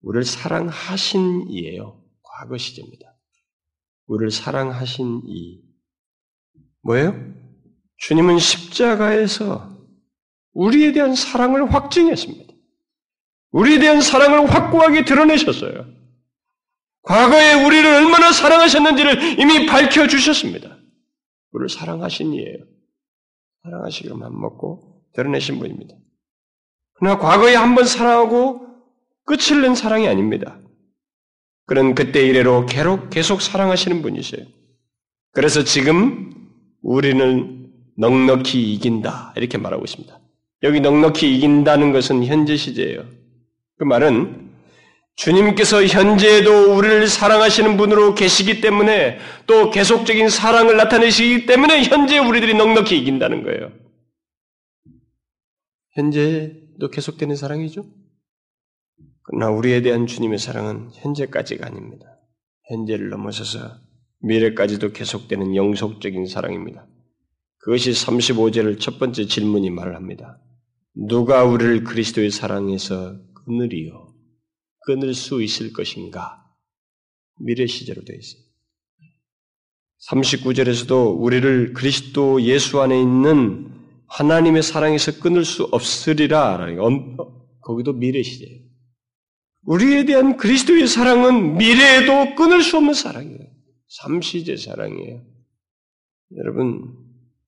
우리를 0.02 0.24
사랑하신 0.24 1.48
이예요. 1.50 2.02
과거 2.22 2.56
시제입니다. 2.56 3.06
우리를 4.06 4.30
사랑하신 4.30 5.22
이 5.26 5.60
뭐예요? 6.82 7.14
주님은 7.98 8.38
십자가에서 8.38 9.76
우리에 10.52 10.92
대한 10.92 11.14
사랑을 11.14 11.72
확증했습니다. 11.74 12.54
우리에 13.50 13.78
대한 13.78 14.00
사랑을 14.00 14.50
확고하게 14.50 15.04
드러내셨어요. 15.04 15.95
과거에 17.06 17.54
우리를 17.64 17.88
얼마나 17.88 18.32
사랑하셨는지를 18.32 19.38
이미 19.40 19.64
밝혀주셨습니다. 19.66 20.76
우리를 21.52 21.68
사랑하신 21.68 22.34
이에요. 22.34 22.58
사랑하시기로 23.62 24.16
맘먹고 24.16 25.02
드러내신 25.14 25.58
분입니다. 25.60 25.94
그러나 26.94 27.18
과거에 27.18 27.54
한 27.54 27.74
번 27.76 27.84
사랑하고 27.84 28.66
끝을 29.24 29.62
낸 29.62 29.74
사랑이 29.74 30.08
아닙니다. 30.08 30.58
그런 31.66 31.94
그때 31.94 32.26
이래로 32.26 32.66
계속 33.10 33.40
사랑하시는 33.40 34.02
분이세요. 34.02 34.44
그래서 35.32 35.62
지금 35.62 36.32
우리는 36.82 37.70
넉넉히 37.98 38.74
이긴다. 38.74 39.34
이렇게 39.36 39.58
말하고 39.58 39.84
있습니다. 39.84 40.20
여기 40.64 40.80
넉넉히 40.80 41.36
이긴다는 41.36 41.92
것은 41.92 42.24
현재 42.24 42.56
시제예요. 42.56 43.04
그 43.78 43.84
말은 43.84 44.45
주님께서 45.16 45.84
현재에도 45.86 46.76
우리를 46.76 47.06
사랑하시는 47.08 47.76
분으로 47.76 48.14
계시기 48.14 48.60
때문에 48.60 49.18
또 49.46 49.70
계속적인 49.70 50.28
사랑을 50.28 50.76
나타내시기 50.76 51.46
때문에 51.46 51.82
현재 51.84 52.18
우리들이 52.18 52.54
넉넉히 52.54 52.98
이긴다는 52.98 53.42
거예요. 53.42 53.72
현재도 55.92 56.90
계속되는 56.90 57.34
사랑이죠? 57.34 57.86
그러나 59.22 59.50
우리에 59.50 59.80
대한 59.80 60.06
주님의 60.06 60.38
사랑은 60.38 60.90
현재까지가 60.92 61.66
아닙니다. 61.66 62.06
현재를 62.68 63.08
넘어서서 63.08 63.58
미래까지도 64.20 64.92
계속되는 64.92 65.56
영속적인 65.56 66.26
사랑입니다. 66.26 66.86
그것이 67.58 67.90
35절을 67.90 68.78
첫 68.78 68.98
번째 68.98 69.26
질문이 69.26 69.70
말을 69.70 69.96
합니다. 69.96 70.38
누가 70.94 71.44
우리를 71.44 71.84
그리스도의 71.84 72.30
사랑에서 72.30 73.16
끊으리요? 73.34 74.05
끊을 74.86 75.12
수 75.14 75.42
있을 75.42 75.72
것인가? 75.72 76.42
미래 77.38 77.66
시제로 77.66 78.02
되어 78.04 78.16
있습니다. 78.16 78.46
39절에서도 80.10 81.20
우리를 81.20 81.72
그리스도 81.72 82.40
예수 82.42 82.80
안에 82.80 82.98
있는 83.00 83.72
하나님의 84.06 84.62
사랑에서 84.62 85.20
끊을 85.20 85.44
수 85.44 85.64
없으리라. 85.64 86.66
거기도 87.60 87.92
미래 87.92 88.22
시제예요. 88.22 88.64
우리에 89.64 90.04
대한 90.04 90.36
그리스도의 90.36 90.86
사랑은 90.86 91.56
미래에도 91.56 92.36
끊을 92.36 92.62
수 92.62 92.76
없는 92.76 92.94
사랑이에요. 92.94 93.46
삼시제 93.88 94.56
사랑이에요. 94.56 95.22
여러분, 96.36 96.94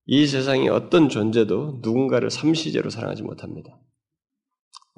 이 0.05 0.27
세상에 0.27 0.67
어떤 0.67 1.07
존재도 1.07 1.79
누군가를 1.81 2.29
삼시제로 2.29 2.89
사랑하지 2.89 3.23
못합니다. 3.23 3.79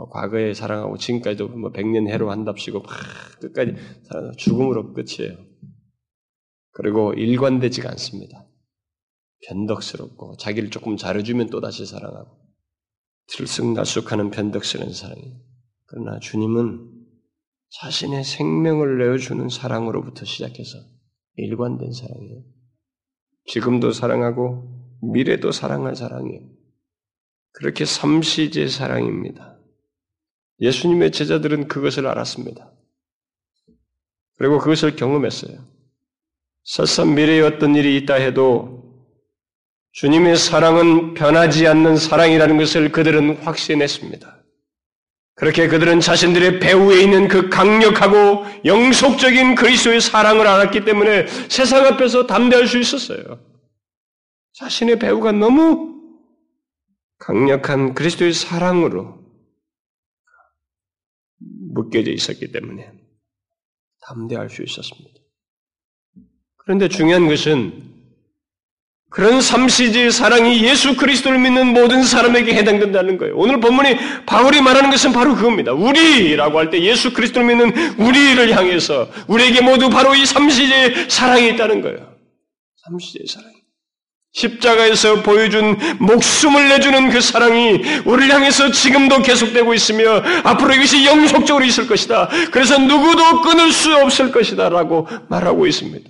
뭐 0.01 0.09
과거에 0.09 0.55
사랑하고 0.55 0.97
지금까지도 0.97 1.49
뭐 1.49 1.69
백년 1.69 2.07
해로 2.07 2.31
한답시고 2.31 2.79
막 2.81 2.89
끝까지 3.39 3.75
사랑 4.01 4.31
죽음으로 4.35 4.93
끝이에요. 4.93 5.37
그리고 6.71 7.13
일관되지가 7.13 7.87
않습니다. 7.91 8.47
변덕스럽고 9.47 10.37
자기를 10.37 10.71
조금 10.71 10.97
잘해주면 10.97 11.51
또 11.51 11.61
다시 11.61 11.85
사랑하고 11.85 12.35
들쑥날쑥하는 13.27 14.31
변덕스러운 14.31 14.91
사랑이. 14.91 15.39
그러나 15.85 16.17
주님은 16.17 16.89
자신의 17.69 18.23
생명을 18.23 18.97
내어주는 18.97 19.49
사랑으로부터 19.49 20.25
시작해서 20.25 20.79
일관된 21.35 21.91
사랑이에요. 21.91 22.41
지금도 23.45 23.91
사랑하고 23.91 24.97
미래도 25.13 25.51
사랑할 25.51 25.95
사랑이에요. 25.95 26.41
그렇게 27.51 27.85
삼시제 27.85 28.67
사랑입니다. 28.67 29.60
예수님의 30.61 31.11
제자들은 31.11 31.67
그것을 31.67 32.07
알았습니다. 32.07 32.71
그리고 34.37 34.59
그것을 34.59 34.95
경험했어요. 34.95 35.57
설상 36.63 37.15
미래에 37.15 37.41
어떤 37.41 37.75
일이 37.75 37.97
있다 37.97 38.15
해도 38.15 38.81
주님의 39.93 40.37
사랑은 40.37 41.15
변하지 41.15 41.67
않는 41.67 41.97
사랑이라는 41.97 42.57
것을 42.57 42.91
그들은 42.91 43.37
확신했습니다. 43.37 44.37
그렇게 45.35 45.67
그들은 45.67 45.99
자신들의 45.99 46.59
배후에 46.59 47.01
있는 47.01 47.27
그 47.27 47.49
강력하고 47.49 48.45
영속적인 48.63 49.55
그리스도의 49.55 49.99
사랑을 49.99 50.45
알았기 50.45 50.85
때문에 50.85 51.27
세상 51.49 51.85
앞에서 51.85 52.27
담대할 52.27 52.67
수 52.67 52.77
있었어요. 52.77 53.39
자신의 54.53 54.99
배후가 54.99 55.31
너무 55.31 55.99
강력한 57.17 57.95
그리스도의 57.95 58.33
사랑으로 58.33 59.20
묶여져 61.73 62.11
있었기 62.11 62.51
때문에 62.51 62.91
담대할 64.07 64.49
수 64.49 64.63
있었습니다. 64.63 65.19
그런데 66.57 66.87
중요한 66.87 67.27
것은 67.27 67.89
그런 69.09 69.41
삼시지의 69.41 70.11
사랑이 70.11 70.63
예수 70.63 70.95
그리스도를 70.95 71.37
믿는 71.37 71.67
모든 71.73 72.01
사람에게 72.03 72.53
해당된다는 72.53 73.17
거예요. 73.17 73.35
오늘 73.35 73.59
본문이 73.59 74.25
바울이 74.25 74.61
말하는 74.61 74.89
것은 74.89 75.11
바로 75.11 75.35
그겁니다. 75.35 75.73
우리라고 75.73 76.57
할 76.59 76.69
때 76.69 76.81
예수 76.81 77.11
그리스도를 77.11 77.45
믿는 77.47 77.99
우리를 77.99 78.55
향해서 78.55 79.11
우리에게 79.27 79.61
모두 79.61 79.89
바로 79.89 80.15
이 80.15 80.25
삼시지의 80.25 81.09
사랑이 81.09 81.49
있다는 81.49 81.81
거예요. 81.81 82.15
삼시지의 82.85 83.27
사랑이. 83.27 83.60
십자가에서 84.33 85.21
보여준 85.23 85.77
목숨을 85.99 86.69
내주는 86.69 87.09
그 87.09 87.19
사랑이 87.19 87.81
우리를 88.05 88.33
향해서 88.33 88.71
지금도 88.71 89.21
계속되고 89.21 89.73
있으며 89.73 90.21
앞으로 90.43 90.73
이것이 90.73 91.05
영속적으로 91.05 91.65
있을 91.65 91.87
것이다. 91.87 92.29
그래서 92.51 92.77
누구도 92.77 93.41
끊을 93.41 93.71
수 93.71 93.93
없을 93.95 94.31
것이다. 94.31 94.69
라고 94.69 95.07
말하고 95.27 95.67
있습니다. 95.67 96.09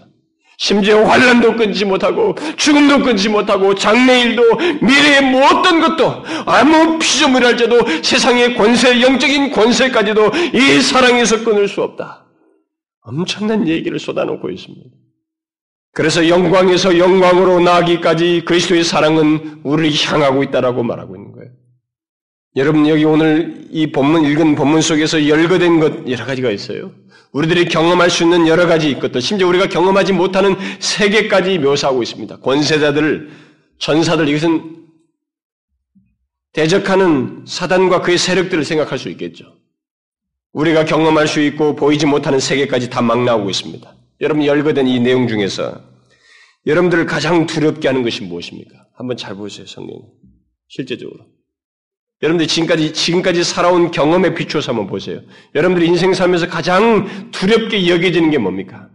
심지어 0.58 1.04
환란도 1.04 1.56
끊지 1.56 1.86
못하고 1.86 2.36
죽음도 2.56 3.00
끊지 3.00 3.30
못하고 3.30 3.74
장래일도 3.74 4.44
미래의 4.84 5.32
뭐 5.32 5.44
어떤 5.48 5.82
것도 5.82 6.24
아무 6.46 7.00
피조물이 7.00 7.44
할지도 7.44 7.80
세상의 8.04 8.56
권세, 8.56 9.02
영적인 9.02 9.50
권세까지도 9.50 10.32
이 10.54 10.82
사랑에서 10.82 11.44
끊을 11.44 11.68
수 11.68 11.82
없다. 11.82 12.28
엄청난 13.02 13.68
얘기를 13.68 13.98
쏟아놓고 13.98 14.52
있습니다. 14.52 15.02
그래서 15.94 16.28
영광에서 16.30 16.98
영광으로 16.98 17.60
나기까지 17.60 18.44
그리스도의 18.46 18.84
사랑은 18.84 19.62
우리를 19.64 19.94
향하고 20.06 20.44
있다라고 20.44 20.84
말하고 20.84 21.16
있는 21.16 21.32
거예요. 21.34 21.52
여러분 22.56 22.88
여기 22.88 23.04
오늘 23.06 23.68
이 23.70 23.92
본문 23.92 24.26
읽은 24.26 24.56
본문 24.56 24.82
속에서 24.82 25.28
열거된 25.28 25.80
것 25.80 26.10
여러 26.10 26.26
가지가 26.26 26.52
있어요. 26.52 26.92
우리들이 27.32 27.66
경험할 27.66 28.10
수 28.10 28.24
있는 28.24 28.48
여러 28.48 28.68
가지 28.68 28.94
것들, 29.00 29.22
심지어 29.22 29.48
우리가 29.48 29.68
경험하지 29.68 30.12
못하는 30.14 30.56
세계까지 30.80 31.60
묘사하고 31.60 32.04
있습니다. 32.04 32.38
권세자들, 32.38 33.32
전사들, 33.80 34.28
이것은 34.28 34.78
대적하는 36.52 37.46
사단과 37.48 38.02
그의 38.02 38.18
세력들을 38.18 38.66
생각할 38.66 39.00
수 39.00 39.08
있겠죠. 39.10 39.46
우리가 40.52 40.84
경험할 40.84 41.28
수 41.28 41.40
있고 41.40 41.76
보이지 41.78 42.06
못하는 42.06 42.40
세계까지 42.40 42.90
다 42.90 43.02
막 43.02 43.24
나오고 43.24 43.50
있습니다. 43.50 43.96
여러분 44.22 44.46
열거된 44.46 44.88
이 44.88 45.00
내용 45.00 45.28
중에서 45.28 45.84
여러분들을 46.68 47.08
가장 47.08 47.48
두렵게 47.48 47.88
하는 47.88 48.04
것이 48.04 48.24
무엇입니까? 48.24 48.88
한번 48.94 49.18
잘 49.18 49.36
보세요, 49.36 49.66
성경. 49.66 50.00
실제적으로. 50.68 51.26
여러분들 52.22 52.48
지금까지, 52.48 52.94
지금까지 52.94 53.44
살아온 53.44 53.90
경험에 53.90 54.36
비추어서 54.36 54.72
한번 54.72 54.86
보세요. 54.86 55.22
여러분들이 55.56 55.88
인생 55.88 56.14
살면서 56.14 56.48
가장 56.48 57.32
두렵게 57.32 57.88
여겨지는 57.90 58.30
게 58.30 58.38
뭡니까? 58.38 58.92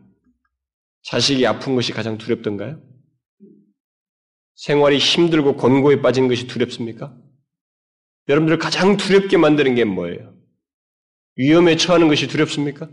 자식이 1.03 1.45
아픈 1.45 1.75
것이 1.75 1.93
가장 1.93 2.19
두렵던가요? 2.19 2.81
생활이 4.55 4.99
힘들고 4.99 5.57
곤고에 5.57 6.03
빠진 6.03 6.29
것이 6.29 6.47
두렵습니까? 6.47 7.13
여러분들 8.29 8.59
가장 8.59 8.97
두렵게 8.97 9.37
만드는 9.37 9.75
게 9.75 9.85
뭐예요? 9.85 10.35
위험에 11.37 11.77
처하는 11.77 12.07
것이 12.07 12.29
두렵습니까? 12.29 12.89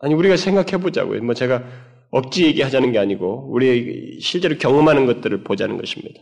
아니, 0.00 0.14
우리가 0.14 0.36
생각해 0.36 0.82
보자고요. 0.82 1.22
뭐 1.22 1.34
제가 1.34 1.64
억지 2.10 2.44
얘기하자는 2.46 2.92
게 2.92 2.98
아니고, 2.98 3.50
우리 3.50 4.20
실제로 4.20 4.56
경험하는 4.56 5.06
것들을 5.06 5.44
보자는 5.44 5.76
것입니다. 5.76 6.20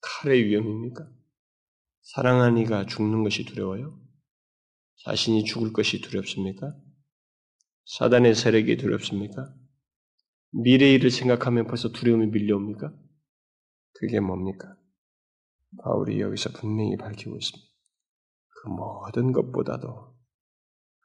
칼의 0.00 0.44
위험입니까? 0.46 1.08
사랑한 2.02 2.58
이가 2.58 2.86
죽는 2.86 3.22
것이 3.22 3.44
두려워요? 3.44 3.98
자신이 5.04 5.44
죽을 5.44 5.72
것이 5.72 6.00
두렵습니까? 6.00 6.74
사단의 7.84 8.34
세력이 8.34 8.76
두렵습니까? 8.76 9.54
미래의 10.52 10.94
일을 10.94 11.10
생각하면 11.10 11.66
벌써 11.66 11.90
두려움이 11.90 12.26
밀려옵니까? 12.26 12.92
그게 13.94 14.20
뭡니까? 14.20 14.76
바울이 15.82 16.20
여기서 16.20 16.50
분명히 16.50 16.96
밝히고 16.96 17.36
있습니다. 17.36 17.70
그 18.62 18.68
모든 18.68 19.32
것보다도 19.32 20.14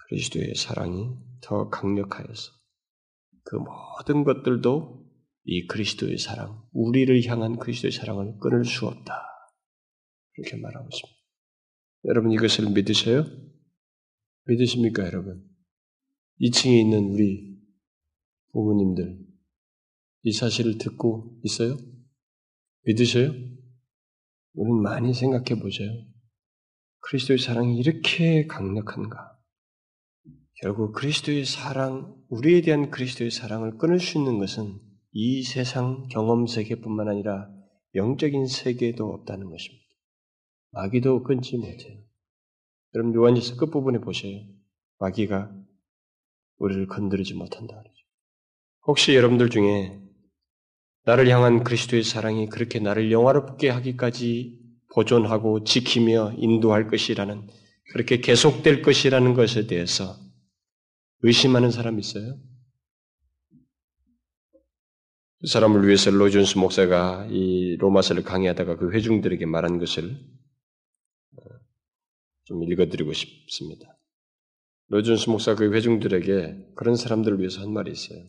그리스도의 0.07 0.55
사랑이 0.55 1.15
더 1.41 1.69
강력하여서 1.69 2.51
그 3.43 3.55
모든 3.55 4.23
것들도 4.23 5.05
이 5.45 5.67
그리스도의 5.67 6.17
사랑, 6.17 6.63
우리를 6.73 7.23
향한 7.27 7.57
그리스도의 7.57 7.91
사랑을 7.91 8.37
끊을 8.39 8.65
수 8.65 8.87
없다. 8.87 9.13
이렇게 10.37 10.57
말하고 10.57 10.89
있습니다. 10.91 11.19
여러분 12.05 12.31
이것을 12.31 12.71
믿으셔요? 12.71 13.25
믿으십니까, 14.47 15.05
여러분? 15.05 15.47
2층에 16.41 16.81
있는 16.81 17.11
우리 17.11 17.59
부모님들, 18.51 19.19
이 20.23 20.31
사실을 20.31 20.77
듣고 20.77 21.39
있어요? 21.43 21.77
믿으셔요? 22.85 23.31
우리는 24.53 24.81
많이 24.81 25.13
생각해 25.13 25.61
보세요. 25.61 25.91
그리스도의 27.01 27.37
사랑이 27.39 27.77
이렇게 27.77 28.47
강력한가? 28.47 29.34
결국 30.61 30.93
그리스도의 30.93 31.45
사랑, 31.45 32.15
우리에 32.29 32.61
대한 32.61 32.89
그리스도의 32.89 33.29
사랑을 33.29 33.77
끊을 33.77 33.99
수 33.99 34.17
있는 34.17 34.39
것은 34.39 34.79
이 35.11 35.43
세상 35.43 36.07
경험 36.09 36.47
세계뿐만 36.47 37.09
아니라 37.09 37.49
영적인 37.93 38.47
세계도 38.47 39.05
없다는 39.05 39.49
것입니다. 39.49 39.85
마귀도 40.71 41.23
끊지 41.23 41.57
못해요. 41.57 41.99
여러분 42.93 43.13
요한일서 43.13 43.57
끝부분에 43.57 43.99
보세요. 43.99 44.41
마귀가 44.99 45.51
우리를 46.57 46.87
건드리지 46.87 47.33
못한다. 47.33 47.83
혹시 48.87 49.15
여러분들 49.15 49.49
중에 49.49 49.99
나를 51.03 51.29
향한 51.29 51.63
그리스도의 51.63 52.03
사랑이 52.03 52.47
그렇게 52.47 52.79
나를 52.79 53.11
영화롭게 53.11 53.69
하기까지 53.69 54.59
보존하고 54.93 55.63
지키며 55.65 56.33
인도할 56.37 56.87
것이라는 56.87 57.47
그렇게 57.91 58.21
계속될 58.21 58.81
것이라는 58.81 59.33
것에 59.33 59.67
대해서 59.67 60.24
의심하는 61.25 61.71
사람 61.71 61.97
있어요? 61.97 62.37
그 65.41 65.47
사람을 65.47 65.87
위해서 65.87 66.11
로준스 66.11 66.59
목사가 66.59 67.27
이 67.31 67.77
로마서를 67.77 68.23
강의하다가 68.23 68.77
그 68.77 68.91
회중들에게 68.91 69.45
말한 69.47 69.79
것을 69.79 70.17
어, 71.37 71.41
좀 72.43 72.63
읽어드리고 72.63 73.13
싶습니다. 73.13 73.97
로준스 74.89 75.31
목사 75.31 75.55
그 75.55 75.73
회중들에게 75.73 76.73
그런 76.75 76.95
사람들을 76.95 77.39
위해서 77.39 77.61
한 77.61 77.73
말이 77.73 77.91
있어요. 77.91 78.23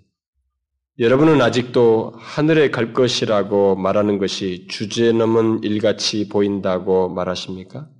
여러분은 0.99 1.43
아직도 1.43 2.15
하늘에 2.17 2.71
갈 2.71 2.95
것이라고 2.95 3.77
말하는 3.77 4.17
것이 4.17 4.67
주제 4.69 5.13
넘은 5.13 5.65
일같이 5.65 6.31
보인다고 6.31 7.11
말하십니까? 7.11 7.91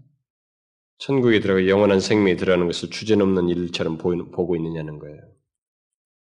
천국에 0.99 1.41
들어가 1.41 1.67
영원한 1.69 2.01
생명이 2.01 2.37
들어가는 2.37 2.67
것을 2.67 2.91
주제넘는 2.91 3.49
일처럼 3.49 3.99
보고 3.99 4.57
있느냐는 4.57 4.99
거예요. 4.99 5.19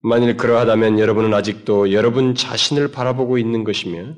만일 0.00 0.36
그러하다면 0.36 0.98
여러분은 0.98 1.32
아직도 1.32 1.92
여러분 1.92 2.34
자신을 2.34 2.90
바라보고 2.90 3.38
있는 3.38 3.64
것이며 3.64 4.14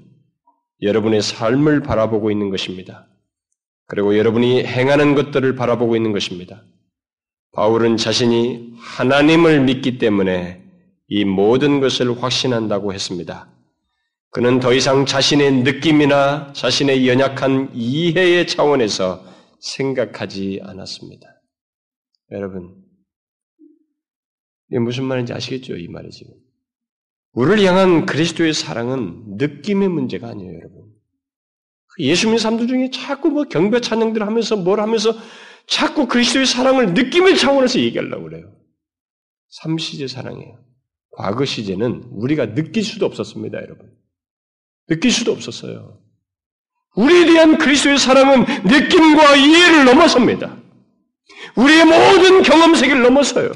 여러분의 0.80 1.22
삶을 1.22 1.80
바라보고 1.80 2.30
있는 2.30 2.50
것입니다. 2.50 3.06
그리고 3.86 4.16
여러분이 4.16 4.64
행하는 4.64 5.14
것들을 5.14 5.54
바라보고 5.56 5.96
있는 5.96 6.12
것입니다. 6.12 6.62
바울은 7.52 7.96
자신이 7.96 8.74
하나님을 8.78 9.60
믿기 9.60 9.98
때문에 9.98 10.62
이 11.08 11.24
모든 11.24 11.80
것을 11.80 12.22
확신한다고 12.22 12.94
했습니다. 12.94 13.48
그는 14.30 14.58
더 14.58 14.72
이상 14.72 15.06
자신의 15.06 15.62
느낌이나 15.62 16.52
자신의 16.54 17.06
연약한 17.06 17.70
이해의 17.74 18.46
차원에서 18.46 19.33
생각하지 19.64 20.60
않았습니다. 20.62 21.26
여러분, 22.32 22.74
이게 24.70 24.78
무슨 24.78 25.04
말인지 25.04 25.32
아시겠죠? 25.32 25.76
이 25.76 25.88
말이 25.88 26.10
지금. 26.10 26.34
우리를 27.32 27.64
향한 27.64 28.06
그리스도의 28.06 28.52
사랑은 28.54 29.36
느낌의 29.36 29.88
문제가 29.88 30.28
아니에요, 30.28 30.54
여러분. 30.54 30.92
그 31.88 32.02
예수 32.04 32.26
님는 32.26 32.38
사람들 32.38 32.66
중에 32.68 32.90
자꾸 32.90 33.30
뭐 33.30 33.44
경배 33.44 33.80
찬양들 33.80 34.22
하면서 34.22 34.56
뭘 34.56 34.80
하면서 34.80 35.12
자꾸 35.66 36.06
그리스도의 36.08 36.46
사랑을 36.46 36.92
느낌의 36.94 37.36
차원에서 37.38 37.80
얘기하려고 37.80 38.24
그래요. 38.24 38.54
삼시제 39.48 40.08
사랑이에요. 40.08 40.62
과거 41.12 41.44
시제는 41.44 42.08
우리가 42.10 42.54
느낄 42.54 42.82
수도 42.82 43.06
없었습니다, 43.06 43.58
여러분. 43.62 43.96
느낄 44.88 45.10
수도 45.10 45.32
없었어요. 45.32 46.03
우리에 46.94 47.26
대한 47.26 47.58
그리스도의 47.58 47.98
사랑은 47.98 48.44
느낌과 48.64 49.36
이해를 49.36 49.84
넘어섭니다. 49.84 50.56
우리의 51.56 51.84
모든 51.84 52.42
경험 52.42 52.74
세계를 52.74 53.02
넘어서요. 53.02 53.52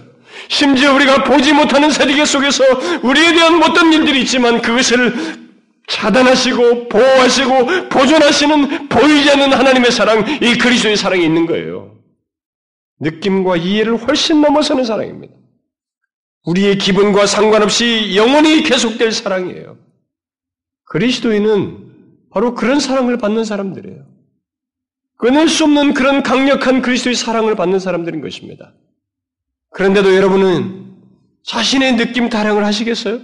심지어 0.49 0.95
우리가 0.95 1.25
보지 1.25 1.53
못하는 1.53 1.91
세계 1.91 2.25
속에서 2.25 2.65
우리에 3.03 3.33
대한 3.33 3.63
어떤 3.63 3.93
일들이 3.93 4.23
있지만 4.23 4.63
그것을 4.63 5.49
차단하시고 5.89 6.89
보호하시고 6.89 7.89
보존하시는 7.89 8.89
보이지 8.89 9.31
않는 9.31 9.53
하나님의 9.53 9.91
사랑, 9.91 10.25
이 10.43 10.59
그리스도의 10.59 10.97
사랑이 10.97 11.25
있는 11.25 11.47
거예요. 11.47 11.97
느낌과 13.01 13.57
이해를 13.57 13.97
훨씬 13.97 14.41
넘어서는 14.41 14.85
사랑입니다. 14.85 15.35
우리의 16.45 16.79
기분과 16.79 17.27
상관없이 17.27 18.15
영원히 18.17 18.63
계속될 18.63 19.13
사랑이에요. 19.13 19.77
그리스도인은 20.85 21.88
바로 22.39 22.55
그런 22.55 22.79
사랑을 22.79 23.19
받는 23.19 23.45
사람들이에요. 23.45 24.07
끊을 25.17 25.49
수 25.49 25.65
없는 25.65 25.93
그런 25.93 26.23
강력한 26.23 26.83
그리스도의 26.83 27.17
사랑을 27.17 27.57
받는 27.57 27.81
사람들인 27.81 28.21
것입니다. 28.21 28.75
그런데도 29.71 30.15
여러분은 30.15 30.87
자신의 31.43 31.97
느낌 31.97 32.29
타령을 32.29 32.65
하시겠어요? 32.65 33.19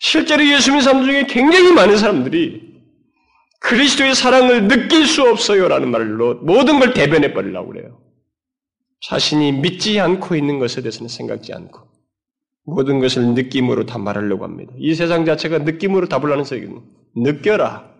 실제로 0.00 0.44
예수 0.44 0.70
님는 0.70 0.82
사람들 0.82 1.06
중에 1.06 1.26
굉장히 1.28 1.72
많은 1.72 1.96
사람들이 1.96 2.74
그리스도의 3.60 4.16
사랑을 4.16 4.66
느낄 4.66 5.06
수 5.06 5.22
없어요라는 5.22 5.88
말로 5.88 6.34
모든 6.42 6.80
걸 6.80 6.92
대변해 6.92 7.32
버리려고 7.32 7.68
그래요. 7.68 8.00
자신이 9.02 9.52
믿지 9.52 10.00
않고 10.00 10.34
있는 10.34 10.58
것에 10.58 10.82
대해서는 10.82 11.08
생각지 11.08 11.52
않고 11.52 11.86
모든 12.64 12.98
것을 12.98 13.26
느낌으로 13.34 13.86
다 13.86 13.96
말하려고 13.98 14.42
합니다. 14.42 14.72
이 14.76 14.92
세상 14.96 15.24
자체가 15.24 15.58
느낌으로 15.58 16.08
답을 16.08 16.32
하는 16.32 16.42
세계는 16.42 16.95
느껴라. 17.16 17.90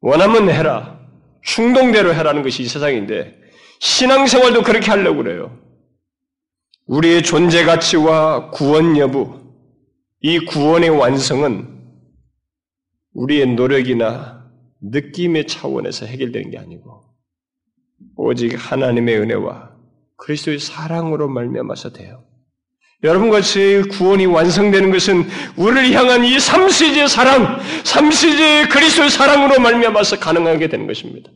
원하면 0.00 0.50
해라. 0.50 1.00
충동대로 1.42 2.14
해라는 2.14 2.42
것이 2.42 2.62
이 2.62 2.66
세상인데 2.66 3.40
신앙생활도 3.80 4.62
그렇게 4.62 4.90
하려고 4.90 5.22
그래요. 5.22 5.58
우리의 6.86 7.22
존재 7.22 7.64
가치와 7.64 8.50
구원 8.50 8.96
여부, 8.96 9.40
이 10.20 10.38
구원의 10.38 10.90
완성은 10.90 11.80
우리의 13.14 13.54
노력이나 13.54 14.50
느낌의 14.80 15.46
차원에서 15.46 16.06
해결되는 16.06 16.50
게 16.50 16.58
아니고 16.58 17.04
오직 18.16 18.54
하나님의 18.54 19.18
은혜와 19.18 19.76
그리스도의 20.16 20.58
사랑으로 20.58 21.28
말미암아서 21.28 21.92
돼요. 21.92 22.24
여러분 23.04 23.30
같이 23.30 23.82
구원이 23.90 24.26
완성되는 24.26 24.92
것은 24.92 25.28
우리를 25.56 25.92
향한 25.92 26.24
이 26.24 26.38
삼시제의 26.38 27.08
사랑, 27.08 27.58
삼시제의 27.84 28.68
그리스도의 28.68 29.10
사랑으로 29.10 29.60
말미암아서 29.60 30.20
가능하게 30.20 30.68
되는 30.68 30.86
것입니다. 30.86 31.30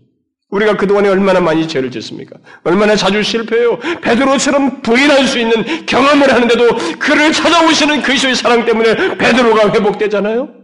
우리가 0.49 0.77
그동안에 0.77 1.09
얼마나 1.09 1.41
많이 1.41 1.67
죄를 1.67 1.91
짓습니까? 1.91 2.39
얼마나 2.63 2.95
자주 2.95 3.21
실패해요. 3.21 3.79
베드로처럼 4.01 4.81
부인할 4.83 5.27
수 5.27 5.41
있는 5.41 5.87
경험을 5.87 6.33
하는데도 6.33 6.99
그를 6.99 7.33
찾아오시는 7.33 8.03
그리스도의 8.03 8.37
사랑 8.37 8.65
때문에 8.65 9.19
베드로가 9.19 9.73
회복되잖아요. 9.73 10.55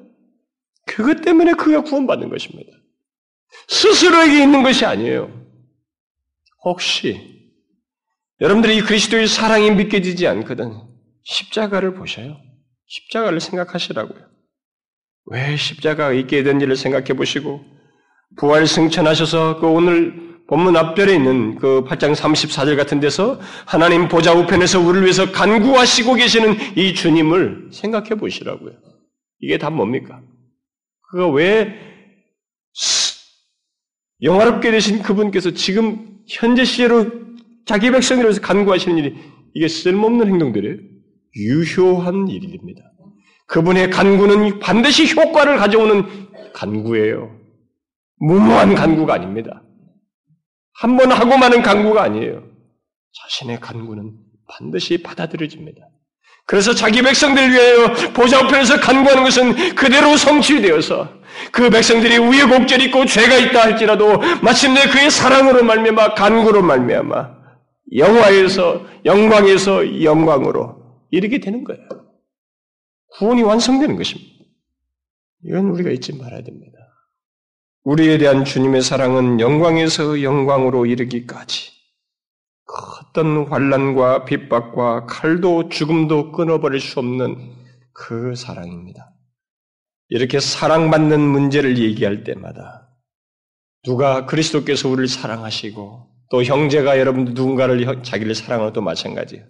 그것 0.87 1.21
때문에 1.23 1.55
그가 1.55 1.83
구원받는 1.83 2.29
것입니다. 2.31 2.71
스스로에게 3.67 4.41
있는 4.41 4.63
것이 4.63 4.87
아니에요. 4.87 5.33
혹시 6.65 7.21
여러분들이 8.41 8.77
이 8.77 8.81
그리스도의 8.83 9.27
사랑이 9.27 9.73
믿겨지지 9.73 10.29
않거든 10.29 10.92
십자가를 11.25 11.95
보셔요. 11.95 12.37
십자가를 12.87 13.41
생각하시라고요. 13.41 14.33
왜 15.27 15.57
십자가가 15.57 16.13
있게 16.13 16.43
된지를 16.43 16.77
생각해 16.77 17.15
보시고 17.15 17.65
부활 18.37 18.67
승천하셔서 18.67 19.61
그 19.61 19.67
오늘 19.67 20.33
본문 20.49 20.77
앞절에 20.77 21.15
있는 21.15 21.57
그 21.57 21.85
8장 21.85 22.15
34절 22.15 22.77
같은 22.77 23.01
데서 23.01 23.41
하나님 23.65 24.09
보좌 24.09 24.35
우편에서 24.35 24.81
우리를 24.81 25.03
위해서 25.03 25.31
간구하시고 25.31 26.15
계시는 26.15 26.77
이 26.77 26.95
주님을 26.95 27.71
생각해 27.73 28.17
보시라고요. 28.17 28.73
이게 29.41 29.59
다 29.59 29.71
뭡니까? 29.71 30.21
그가 31.11 31.29
왜 31.29 31.79
영화롭게 34.21 34.71
되신 34.71 35.03
그분께서 35.03 35.53
지금 35.53 36.19
현재 36.29 36.65
시제로 36.65 37.11
자기 37.65 37.91
백성을 37.91 38.23
위해서 38.23 38.41
간구하시는 38.41 38.99
일이 38.99 39.17
이게 39.55 39.69
쓸모없는 39.69 40.29
행동들이에요. 40.29 40.92
유효한 41.37 42.29
일입니다. 42.29 42.83
그분의 43.47 43.91
간구는 43.91 44.61
반드시 44.61 45.13
효과를 45.15 45.57
가져오는 45.59 46.05
간구예요. 46.53 47.31
무모한 48.19 48.75
간구가 48.75 49.15
아닙니다. 49.15 49.63
한 50.75 50.97
번 50.97 51.13
하고 51.13 51.37
마는 51.37 51.63
간구가 51.63 52.03
아니에요. 52.03 52.43
자신의 53.23 53.61
간구는 53.61 54.15
반드시 54.49 55.03
받아들여집니다. 55.03 55.81
그래서 56.47 56.75
자기 56.75 57.03
백성들을 57.03 57.53
위하여 57.53 57.93
보좌 58.13 58.39
앞에서 58.45 58.81
간구하는 58.81 59.23
것은 59.23 59.75
그대로 59.75 60.17
성취되어서 60.17 61.09
그 61.53 61.71
백성들이 61.71 62.19
우여곡절 62.19 62.81
있고 62.83 63.07
죄가 63.07 63.37
있다 63.37 63.63
할지라도 63.63 64.19
마침내 64.43 64.89
그의 64.89 65.11
사랑으로 65.11 65.63
말미암아 65.63 66.15
간구로 66.15 66.63
말미암아 66.63 67.31
영화에서 67.97 68.85
영광에서 69.05 70.03
영광으로 70.03 70.82
이렇게 71.13 71.39
되는 71.39 71.63
거예요. 71.63 71.87
구원이 73.19 73.43
완성되는 73.43 73.97
것입니다. 73.97 74.33
이건 75.45 75.67
우리가 75.67 75.91
잊지 75.91 76.17
말아야 76.17 76.43
됩니다. 76.43 76.79
우리에 77.85 78.19
대한 78.19 78.45
주님의 78.45 78.83
사랑은 78.83 79.39
영광에서 79.39 80.23
영광으로 80.23 80.87
이르기까지 80.87 81.71
그 82.65 82.75
어떤 83.01 83.47
환란과 83.49 84.25
핍박과 84.25 85.07
칼도 85.07 85.69
죽음도 85.69 86.33
끊어버릴 86.33 86.81
수 86.81 87.01
없는 87.01 87.37
그 87.93 88.35
사랑입니다. 88.35 89.13
이렇게 90.09 90.41
사랑받는 90.41 91.21
문제를 91.21 91.79
얘기할 91.79 92.25
때마다 92.25 92.89
누가 93.83 94.27
그리스도께서 94.27 94.89
우리를 94.89 95.09
사랑하시고 95.09 96.09
또 96.31 96.43
형제가 96.43 96.99
여러분 96.99 97.25
누군가를 97.25 98.03
자기를 98.03 98.35
사랑하는 98.35 98.73
또 98.73 98.81
마찬가지예요. 98.81 99.45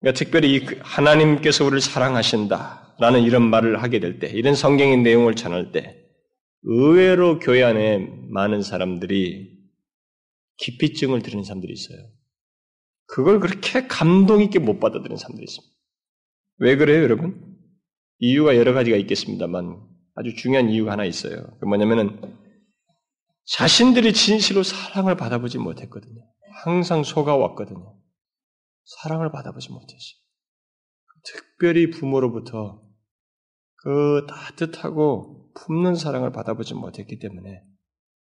그러니까 0.00 0.18
특별히 0.18 0.66
하나님께서 0.80 1.64
우리를 1.64 1.80
사랑하신다라는 1.80 3.22
이런 3.22 3.42
말을 3.42 3.82
하게 3.82 4.00
될 4.00 4.18
때, 4.18 4.28
이런 4.28 4.54
성경의 4.54 4.98
내용을 4.98 5.34
전할 5.34 5.72
때, 5.72 5.96
의외로 6.62 7.38
교회 7.38 7.62
안에 7.62 7.98
많은 8.30 8.62
사람들이 8.62 9.56
기피증을 10.58 11.22
들이는 11.22 11.44
사람들이 11.44 11.72
있어요. 11.72 11.98
그걸 13.06 13.40
그렇게 13.40 13.86
감동 13.86 14.42
있게 14.42 14.58
못 14.58 14.80
받아들이는 14.80 15.16
사람들이 15.16 15.44
있습니다. 15.44 15.74
왜 16.58 16.76
그래요, 16.76 17.02
여러분? 17.02 17.56
이유가 18.18 18.56
여러 18.56 18.72
가지가 18.72 18.96
있겠습니다만 18.96 19.78
아주 20.14 20.34
중요한 20.34 20.70
이유가 20.70 20.92
하나 20.92 21.04
있어요. 21.04 21.46
그 21.60 21.66
뭐냐면은 21.66 22.20
자신들이 23.44 24.12
진실로 24.12 24.62
사랑을 24.62 25.16
받아보지 25.16 25.58
못했거든요. 25.58 26.22
항상 26.64 27.04
속아왔거든요. 27.04 27.95
사랑을 28.86 29.30
받아보지 29.30 29.70
못했어요. 29.70 30.20
특별히 31.24 31.90
부모로부터 31.90 32.82
그 33.82 34.26
따뜻하고 34.28 35.52
품는 35.54 35.96
사랑을 35.96 36.32
받아보지 36.32 36.74
못했기 36.74 37.18
때문에 37.18 37.62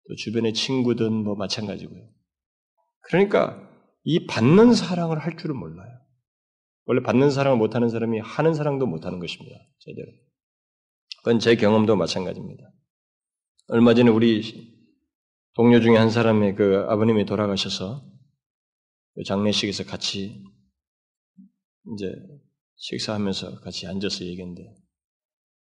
또 0.07 0.15
주변의 0.15 0.53
친구든 0.53 1.13
뭐 1.13 1.35
마찬가지고요. 1.35 2.01
그러니까 3.01 3.69
이 4.03 4.27
받는 4.27 4.73
사랑을 4.73 5.19
할 5.19 5.37
줄은 5.37 5.55
몰라요. 5.55 5.99
원래 6.85 7.01
받는 7.01 7.29
사랑을 7.31 7.57
못하는 7.57 7.89
사람이 7.89 8.19
하는 8.19 8.53
사랑도 8.53 8.87
못하는 8.87 9.19
것입니다. 9.19 9.55
제대로. 9.79 10.11
그건 11.19 11.39
제 11.39 11.55
경험도 11.55 11.95
마찬가지입니다. 11.95 12.63
얼마 13.67 13.93
전에 13.93 14.09
우리 14.09 14.41
동료 15.53 15.79
중에 15.79 15.95
한 15.95 16.09
사람의 16.09 16.55
그 16.55 16.85
아버님이 16.89 17.25
돌아가셔서 17.25 18.03
그 18.03 18.20
장례식에서 19.23 19.85
같이 19.85 20.43
이제 21.93 22.11
식사하면서 22.75 23.59
같이 23.61 23.87
앉아서 23.87 24.25
얘기했는데 24.25 24.75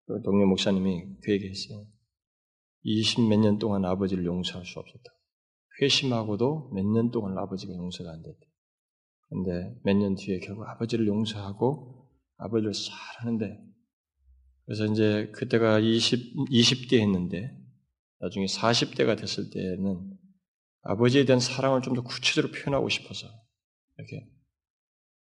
그 0.06 0.22
동료 0.22 0.46
목사님이 0.46 1.16
그 1.22 1.32
얘기했어요. 1.32 1.86
20 2.82 3.28
몇 3.28 3.38
년 3.40 3.59
동안 3.59 3.84
아버지를 3.84 4.24
용서할 4.24 4.64
수 4.64 4.78
없었다. 4.78 5.04
회심하고도 5.82 6.70
몇 6.74 6.84
년 6.86 7.11
동안 7.11 7.36
아버지가 7.38 7.74
용서가 7.74 8.11
안 8.11 8.22
됐다. 8.22 8.38
근데 9.28 9.74
몇 9.84 9.94
년 9.96 10.14
뒤에 10.14 10.40
결국 10.40 10.64
아버지를 10.68 11.06
용서하고 11.06 12.09
아버지를 12.38 12.72
사랑하는데 12.74 13.64
그래서 14.64 14.86
이제 14.86 15.30
그때가 15.34 15.78
20, 15.80 16.50
20대 16.50 17.00
했는데 17.00 17.56
나중에 18.20 18.46
40대가 18.46 19.18
됐을 19.18 19.50
때는 19.50 20.16
아버지에 20.82 21.24
대한 21.24 21.40
사랑을 21.40 21.82
좀 21.82 21.94
더 21.94 22.02
구체적으로 22.02 22.52
표현하고 22.52 22.88
싶어서 22.88 23.26
이렇게 23.99 24.26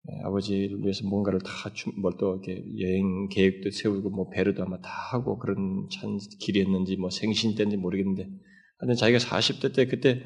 네, 0.04 0.20
아버지를 0.24 0.80
위해서 0.80 1.06
뭔가를 1.06 1.40
다뭘또 1.40 2.40
이렇게 2.42 2.64
여행 2.80 3.28
계획도 3.28 3.70
세우고 3.70 4.10
뭐 4.10 4.30
배려도 4.30 4.62
아마 4.62 4.80
다 4.80 4.88
하고 4.88 5.38
그런 5.38 5.88
찬 5.92 6.18
길이었는지 6.40 6.96
뭐 6.96 7.10
생신 7.10 7.54
때인지 7.56 7.76
모르겠는데 7.76 8.30
하여튼 8.78 8.94
자기가 8.96 9.18
40대 9.18 9.74
때 9.74 9.86
그때 9.86 10.24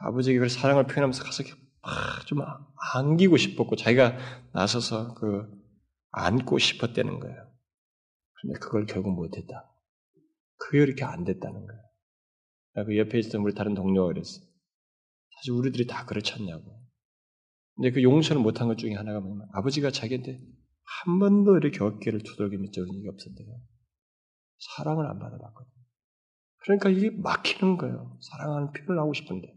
아버지에게 0.00 0.40
그 0.40 0.48
사랑을 0.48 0.84
표현하면서 0.84 1.22
가서 1.22 1.44
좀 2.26 2.38
안기고 2.94 3.36
싶었고 3.36 3.76
자기가 3.76 4.18
나서서 4.52 5.14
그 5.14 5.46
안고 6.10 6.58
싶었다는 6.58 7.20
거예요. 7.20 7.36
근데 8.40 8.58
그걸 8.58 8.86
결국 8.86 9.14
못했다. 9.14 9.70
그게 10.56 10.82
이렇게 10.82 11.04
안 11.04 11.24
됐다는 11.24 11.66
거예요. 11.66 12.86
그 12.86 12.98
옆에 12.98 13.18
있었던 13.18 13.40
우리 13.42 13.54
다른 13.54 13.74
동료가 13.74 14.08
그랬어. 14.08 14.40
사실 15.36 15.52
우리들이 15.52 15.86
다 15.86 16.04
그렇지 16.04 16.34
않냐고. 16.34 16.83
근데 17.76 17.90
그 17.90 18.02
용서를 18.02 18.40
못한 18.40 18.68
것 18.68 18.78
중에 18.78 18.94
하나가 18.94 19.20
뭐냐면 19.20 19.48
아버지가 19.52 19.90
자기한테 19.90 20.40
한 20.84 21.18
번도 21.18 21.56
이렇게 21.56 21.82
어깨를 21.82 22.22
두들겨 22.22 22.56
적은 22.56 22.70
적이 22.72 23.08
없었대요. 23.08 23.60
사랑을 24.58 25.06
안 25.06 25.18
받아봤거든요. 25.18 25.74
그러니까 26.64 26.88
이게 26.90 27.10
막히는 27.10 27.76
거예요. 27.76 28.18
사랑하는 28.20 28.72
표현을 28.72 29.00
하고 29.00 29.12
싶은데. 29.12 29.52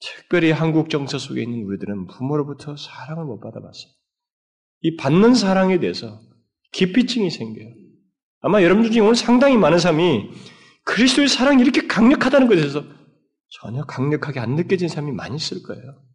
특별히 0.00 0.50
한국 0.50 0.90
정서 0.90 1.18
속에 1.18 1.42
있는 1.42 1.64
우리들은 1.64 2.06
부모로부터 2.06 2.76
사랑을 2.76 3.24
못 3.24 3.40
받아봤어요. 3.40 3.92
이 4.82 4.96
받는 4.96 5.34
사랑에 5.34 5.80
대해서 5.80 6.20
기피증이 6.72 7.30
생겨요. 7.30 7.72
아마 8.40 8.62
여러분들 8.62 8.90
중에 8.90 9.00
오늘 9.00 9.16
상당히 9.16 9.56
많은 9.56 9.78
사람이 9.78 10.30
그리스도의 10.84 11.28
사랑이 11.28 11.62
이렇게 11.62 11.86
강력하다는 11.86 12.46
것에 12.46 12.60
대해서 12.60 12.84
전혀 13.48 13.82
강력하게 13.84 14.40
안 14.40 14.54
느껴진 14.54 14.88
사람이 14.88 15.12
많이 15.12 15.36
있을 15.36 15.62
거예요. 15.62 16.05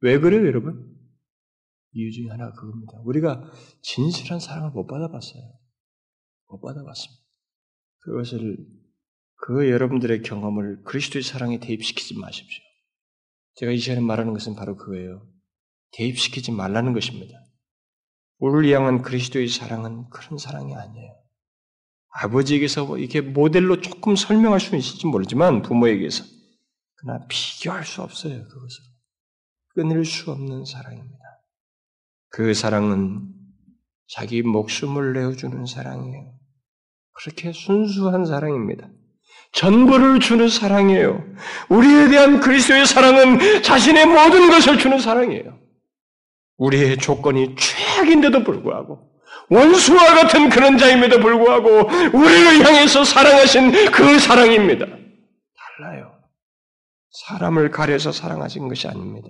왜 0.00 0.18
그래요, 0.18 0.46
여러분? 0.46 0.96
이유 1.92 2.12
중에 2.12 2.28
하나가 2.28 2.52
그겁니다. 2.52 2.92
우리가 3.04 3.50
진실한 3.82 4.40
사랑을 4.40 4.70
못 4.70 4.86
받아봤어요. 4.86 5.42
못 6.48 6.60
받아봤습니다. 6.60 7.22
그것을, 8.00 8.56
그 9.36 9.70
여러분들의 9.70 10.22
경험을 10.22 10.82
그리스도의 10.84 11.22
사랑에 11.22 11.58
대입시키지 11.58 12.18
마십시오. 12.18 12.62
제가 13.54 13.72
이 13.72 13.78
시간에 13.78 14.00
말하는 14.00 14.32
것은 14.32 14.54
바로 14.54 14.76
그거예요. 14.76 15.26
대입시키지 15.92 16.52
말라는 16.52 16.92
것입니다. 16.92 17.34
우리를 18.38 18.74
향한 18.74 19.02
그리스도의 19.02 19.48
사랑은 19.48 20.08
그런 20.08 20.38
사랑이 20.38 20.74
아니에요. 20.74 21.20
아버지에게서 22.12 22.86
뭐 22.86 22.98
이렇게 22.98 23.20
모델로 23.20 23.80
조금 23.80 24.16
설명할 24.16 24.60
수는 24.60 24.78
있을지 24.78 25.06
모르지만 25.06 25.62
부모에게서 25.62 26.24
그러나 26.96 27.26
비교할 27.28 27.84
수 27.84 28.02
없어요. 28.02 28.46
그것을 28.48 28.89
끊을 29.74 30.04
수 30.04 30.30
없는 30.30 30.64
사랑입니다. 30.64 31.18
그 32.30 32.54
사랑은 32.54 33.28
자기 34.08 34.42
목숨을 34.42 35.12
내어주는 35.12 35.66
사랑이에요. 35.66 36.32
그렇게 37.12 37.52
순수한 37.52 38.24
사랑입니다. 38.24 38.88
전부를 39.52 40.20
주는 40.20 40.48
사랑이에요. 40.48 41.24
우리에 41.68 42.08
대한 42.08 42.40
그리스도의 42.40 42.86
사랑은 42.86 43.62
자신의 43.62 44.06
모든 44.06 44.48
것을 44.48 44.78
주는 44.78 44.98
사랑이에요. 44.98 45.58
우리의 46.56 46.98
조건이 46.98 47.54
최악인데도 47.56 48.44
불구하고 48.44 49.10
원수와 49.48 50.14
같은 50.14 50.48
그런 50.48 50.78
자임에도 50.78 51.20
불구하고 51.20 51.88
우리를 52.16 52.64
향해서 52.64 53.04
사랑하신 53.04 53.90
그 53.90 54.18
사랑입니다. 54.18 54.86
달라요. 54.86 56.12
사람을 57.10 57.70
가려서 57.70 58.12
사랑하신 58.12 58.68
것이 58.68 58.86
아닙니다. 58.86 59.28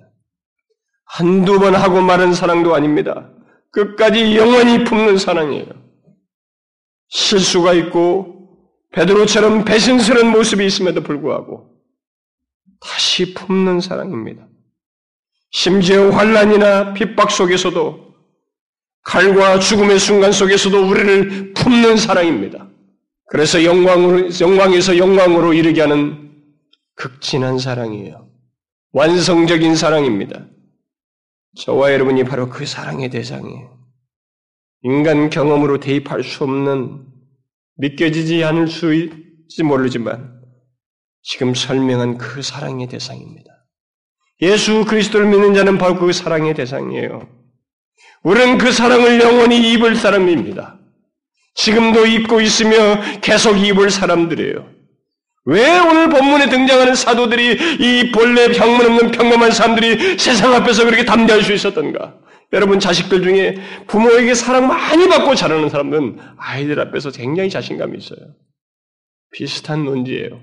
한두 1.13 1.59
번 1.59 1.75
하고 1.75 2.01
마른 2.01 2.33
사랑도 2.33 2.73
아닙니다. 2.75 3.29
끝까지 3.73 4.37
영원히 4.37 4.85
품는 4.85 5.19
사랑이에요. 5.19 5.67
실수가 7.09 7.73
있고 7.75 8.49
베드로처럼 8.93 9.65
배신스러운 9.65 10.31
모습이 10.31 10.65
있음에도 10.65 11.03
불구하고 11.03 11.69
다시 12.81 13.35
품는 13.35 13.81
사랑입니다. 13.81 14.47
심지어 15.51 16.11
환란이나 16.11 16.95
핍박 16.95 17.33
속에서도 17.33 18.15
칼과 19.03 19.59
죽음의 19.59 19.99
순간 19.99 20.31
속에서도 20.31 20.89
우리를 20.89 21.55
품는 21.55 21.97
사랑입니다. 21.97 22.69
그래서 23.27 23.65
영광으로, 23.65 24.29
영광에서 24.41 24.97
영광으로 24.97 25.55
이르게 25.55 25.81
하는 25.81 26.31
극진한 26.95 27.59
사랑이에요. 27.59 28.29
완성적인 28.93 29.75
사랑입니다. 29.75 30.47
저와 31.57 31.93
여러분이 31.93 32.25
바로 32.25 32.49
그 32.49 32.65
사랑의 32.65 33.11
대상이에요. 33.11 33.79
인간 34.83 35.31
경험으로 35.31 35.81
대입할 35.81 36.23
수 36.23 36.45
없는 36.45 37.07
믿겨지지 37.77 38.45
않을 38.45 38.69
수 38.69 38.95
있지 38.95 39.63
모르지만 39.63 40.41
지금 41.23 41.55
설명한 41.55 42.19
그 42.19 42.43
사랑의 42.43 42.87
대상입니다. 42.89 43.51
예수 44.43 44.85
그리스도를 44.87 45.29
믿는 45.29 45.55
자는 45.55 45.77
바로 45.77 45.99
그 45.99 46.13
사랑의 46.13 46.55
대상이에요. 46.55 47.29
우리는 48.23 48.59
그 48.59 48.73
사랑을 48.73 49.21
영원히 49.21 49.73
입을 49.73 49.97
사람입니다. 49.97 50.79
지금도 51.55 52.07
입고 52.07 52.41
있으며 52.41 53.21
계속 53.21 53.59
입을 53.59 53.91
사람들이에요. 53.91 54.80
왜 55.47 55.79
오늘 55.79 56.09
본문에 56.11 56.49
등장하는 56.49 56.95
사도들이 56.95 57.77
이 57.81 58.13
본래 58.13 58.53
형문 58.53 58.87
없는 58.87 59.11
평범한 59.11 59.51
사람들이 59.51 60.19
세상 60.19 60.55
앞에서 60.55 60.85
그렇게 60.85 61.05
담대할 61.05 61.43
수 61.43 61.53
있었던가? 61.53 62.19
여러분 62.53 62.81
자식들 62.81 63.23
중에 63.23 63.57
부모에게 63.87 64.35
사랑 64.35 64.67
많이 64.67 65.09
받고 65.09 65.35
자라는 65.35 65.69
사람들은 65.69 66.19
아이들 66.37 66.81
앞에서 66.81 67.11
굉장히 67.11 67.49
자신감이 67.49 67.97
있어요. 67.97 68.19
비슷한 69.33 69.85
논지예요. 69.85 70.43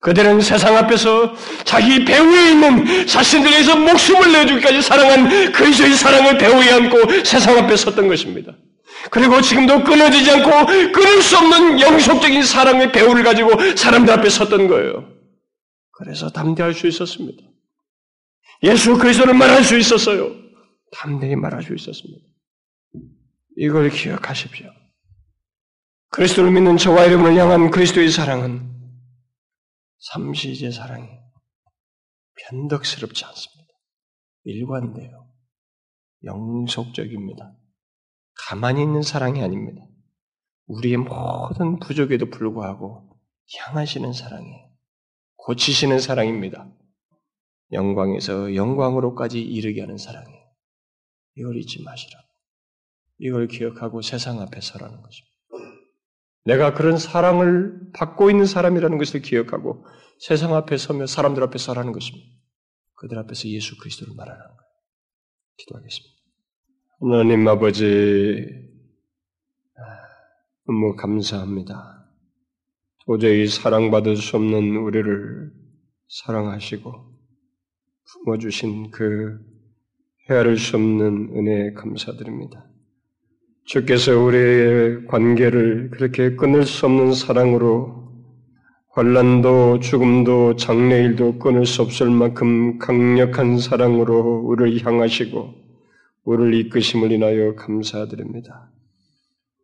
그들은 0.00 0.40
세상 0.40 0.76
앞에서 0.76 1.34
자기 1.64 2.04
배후에 2.04 2.52
있는 2.52 3.06
자신들 3.06 3.52
에서 3.52 3.76
목숨을 3.76 4.32
내주기까지 4.32 4.80
사랑한 4.82 5.52
그리스도의 5.52 5.94
사랑을 5.94 6.38
배후에 6.38 6.70
안고 6.70 7.24
세상 7.24 7.58
앞에 7.58 7.76
섰던 7.76 8.08
것입니다. 8.08 8.54
그리고 9.10 9.40
지금도 9.40 9.84
끊어지지 9.84 10.30
않고 10.30 10.66
끊을 10.92 11.22
수 11.22 11.38
없는 11.38 11.80
영속적인 11.80 12.42
사랑의 12.42 12.92
배후를 12.92 13.22
가지고 13.22 13.50
사람들 13.76 14.12
앞에 14.12 14.28
섰던 14.28 14.68
거예요. 14.68 15.08
그래서 15.92 16.30
담대할 16.30 16.74
수 16.74 16.86
있었습니다. 16.86 17.42
예수 18.62 18.98
그리스도를 18.98 19.34
말할 19.34 19.64
수 19.64 19.78
있었어요. 19.78 20.34
담대히 20.92 21.36
말할 21.36 21.62
수 21.62 21.74
있었습니다. 21.74 22.26
이걸 23.56 23.90
기억하십시오. 23.90 24.70
그리스도를 26.10 26.50
믿는 26.50 26.76
저와 26.76 27.06
여러분을 27.06 27.36
향한 27.36 27.70
그리스도의 27.70 28.10
사랑은 28.10 28.68
삼시제 29.98 30.70
사랑이 30.70 31.06
변덕스럽지 32.34 33.24
않습니다. 33.26 33.72
일관돼요. 34.44 35.28
영속적입니다. 36.24 37.59
가만히 38.48 38.82
있는 38.82 39.02
사랑이 39.02 39.42
아닙니다. 39.42 39.82
우리의 40.66 40.96
모든 40.98 41.78
부족에도 41.78 42.30
불구하고 42.30 43.10
향하시는 43.58 44.12
사랑이에요. 44.12 44.70
고치시는 45.36 45.98
사랑입니다. 45.98 46.70
영광에서 47.72 48.54
영광으로까지 48.54 49.40
이르게 49.40 49.80
하는 49.80 49.96
사랑이에요. 49.98 50.40
이걸 51.36 51.56
잊지 51.56 51.82
마시라. 51.82 52.20
이걸 53.18 53.48
기억하고 53.48 54.02
세상 54.02 54.40
앞에 54.40 54.60
서라는 54.60 55.02
것입니다. 55.02 55.30
내가 56.44 56.74
그런 56.74 56.98
사랑을 56.98 57.90
받고 57.92 58.30
있는 58.30 58.46
사람이라는 58.46 58.98
것을 58.98 59.20
기억하고 59.22 59.84
세상 60.18 60.54
앞에 60.54 60.76
서며 60.76 61.06
사람들 61.06 61.42
앞에 61.44 61.58
서라는 61.58 61.92
것입니다. 61.92 62.26
그들 62.94 63.18
앞에서 63.18 63.48
예수 63.48 63.76
그리스도를 63.78 64.14
말하는 64.14 64.40
거예요. 64.40 64.60
기도하겠습니다. 65.56 66.19
하나님 67.02 67.48
아버지, 67.48 68.46
너무 70.66 70.94
감사합니다. 70.96 72.04
도저히 73.06 73.46
사랑받을 73.46 74.16
수 74.16 74.36
없는 74.36 74.76
우리를 74.76 75.50
사랑하시고 76.08 76.92
품어주신 78.04 78.90
그 78.90 79.40
헤아릴 80.28 80.58
수 80.58 80.76
없는 80.76 81.30
은혜에 81.34 81.72
감사드립니다. 81.72 82.66
주께서 83.64 84.20
우리의 84.20 85.06
관계를 85.06 85.88
그렇게 85.92 86.36
끊을 86.36 86.66
수 86.66 86.84
없는 86.84 87.14
사랑으로 87.14 88.12
환란도 88.90 89.80
죽음도 89.80 90.56
장래일도 90.56 91.38
끊을 91.38 91.64
수 91.64 91.80
없을 91.80 92.10
만큼 92.10 92.78
강력한 92.78 93.58
사랑으로 93.58 94.40
우리를 94.40 94.84
향하시고 94.84 95.59
우리를 96.24 96.54
이끄심을 96.54 97.12
인하여 97.12 97.54
감사드립니다. 97.54 98.70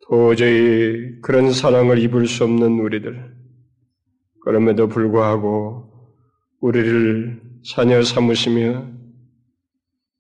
도저히 0.08 1.20
그런 1.20 1.52
사랑을 1.52 1.98
입을 1.98 2.26
수 2.26 2.44
없는 2.44 2.78
우리들, 2.80 3.34
그럼에도 4.44 4.88
불구하고 4.88 5.90
우리를 6.60 7.40
자녀 7.64 8.02
삼으시며 8.02 8.86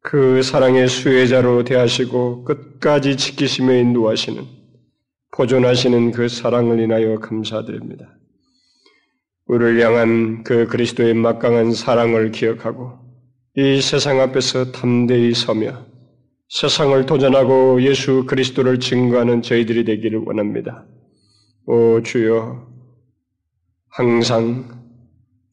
그 0.02 0.42
사랑의 0.42 0.88
수혜자로 0.88 1.64
대하시고 1.64 2.44
끝까지 2.44 3.16
지키시며 3.16 3.74
인도하시는 3.74 4.42
보존하시는 5.32 6.12
그 6.12 6.28
사랑을 6.28 6.80
인하여 6.80 7.18
감사드립니다. 7.18 8.16
우리를 9.46 9.80
향한 9.80 10.42
그 10.44 10.66
그리스도의 10.66 11.14
막강한 11.14 11.72
사랑을 11.72 12.30
기억하고 12.32 12.98
이 13.56 13.80
세상 13.80 14.20
앞에서 14.20 14.72
담대히 14.72 15.34
서며 15.34 15.86
세상을 16.48 17.06
도전하고 17.06 17.82
예수 17.82 18.24
그리스도를 18.26 18.78
증거하는 18.78 19.42
저희들이 19.42 19.84
되기를 19.84 20.20
원합니다. 20.26 20.86
오 21.66 22.00
주여, 22.02 22.68
항상 23.88 24.68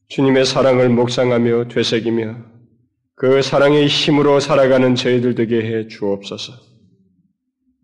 주님의 0.08 0.44
사랑을 0.44 0.88
묵상하며 0.90 1.68
되새기며 1.68 2.36
그 3.16 3.42
사랑의 3.42 3.86
힘으로 3.88 4.38
살아가는 4.38 4.94
저희들 4.94 5.34
되게 5.34 5.62
해 5.62 5.88
주옵소서. 5.88 6.52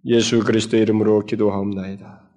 예수 0.07 0.41
그리스도 0.41 0.77
이름으로 0.77 1.25
기도하옵나이다. 1.27 2.30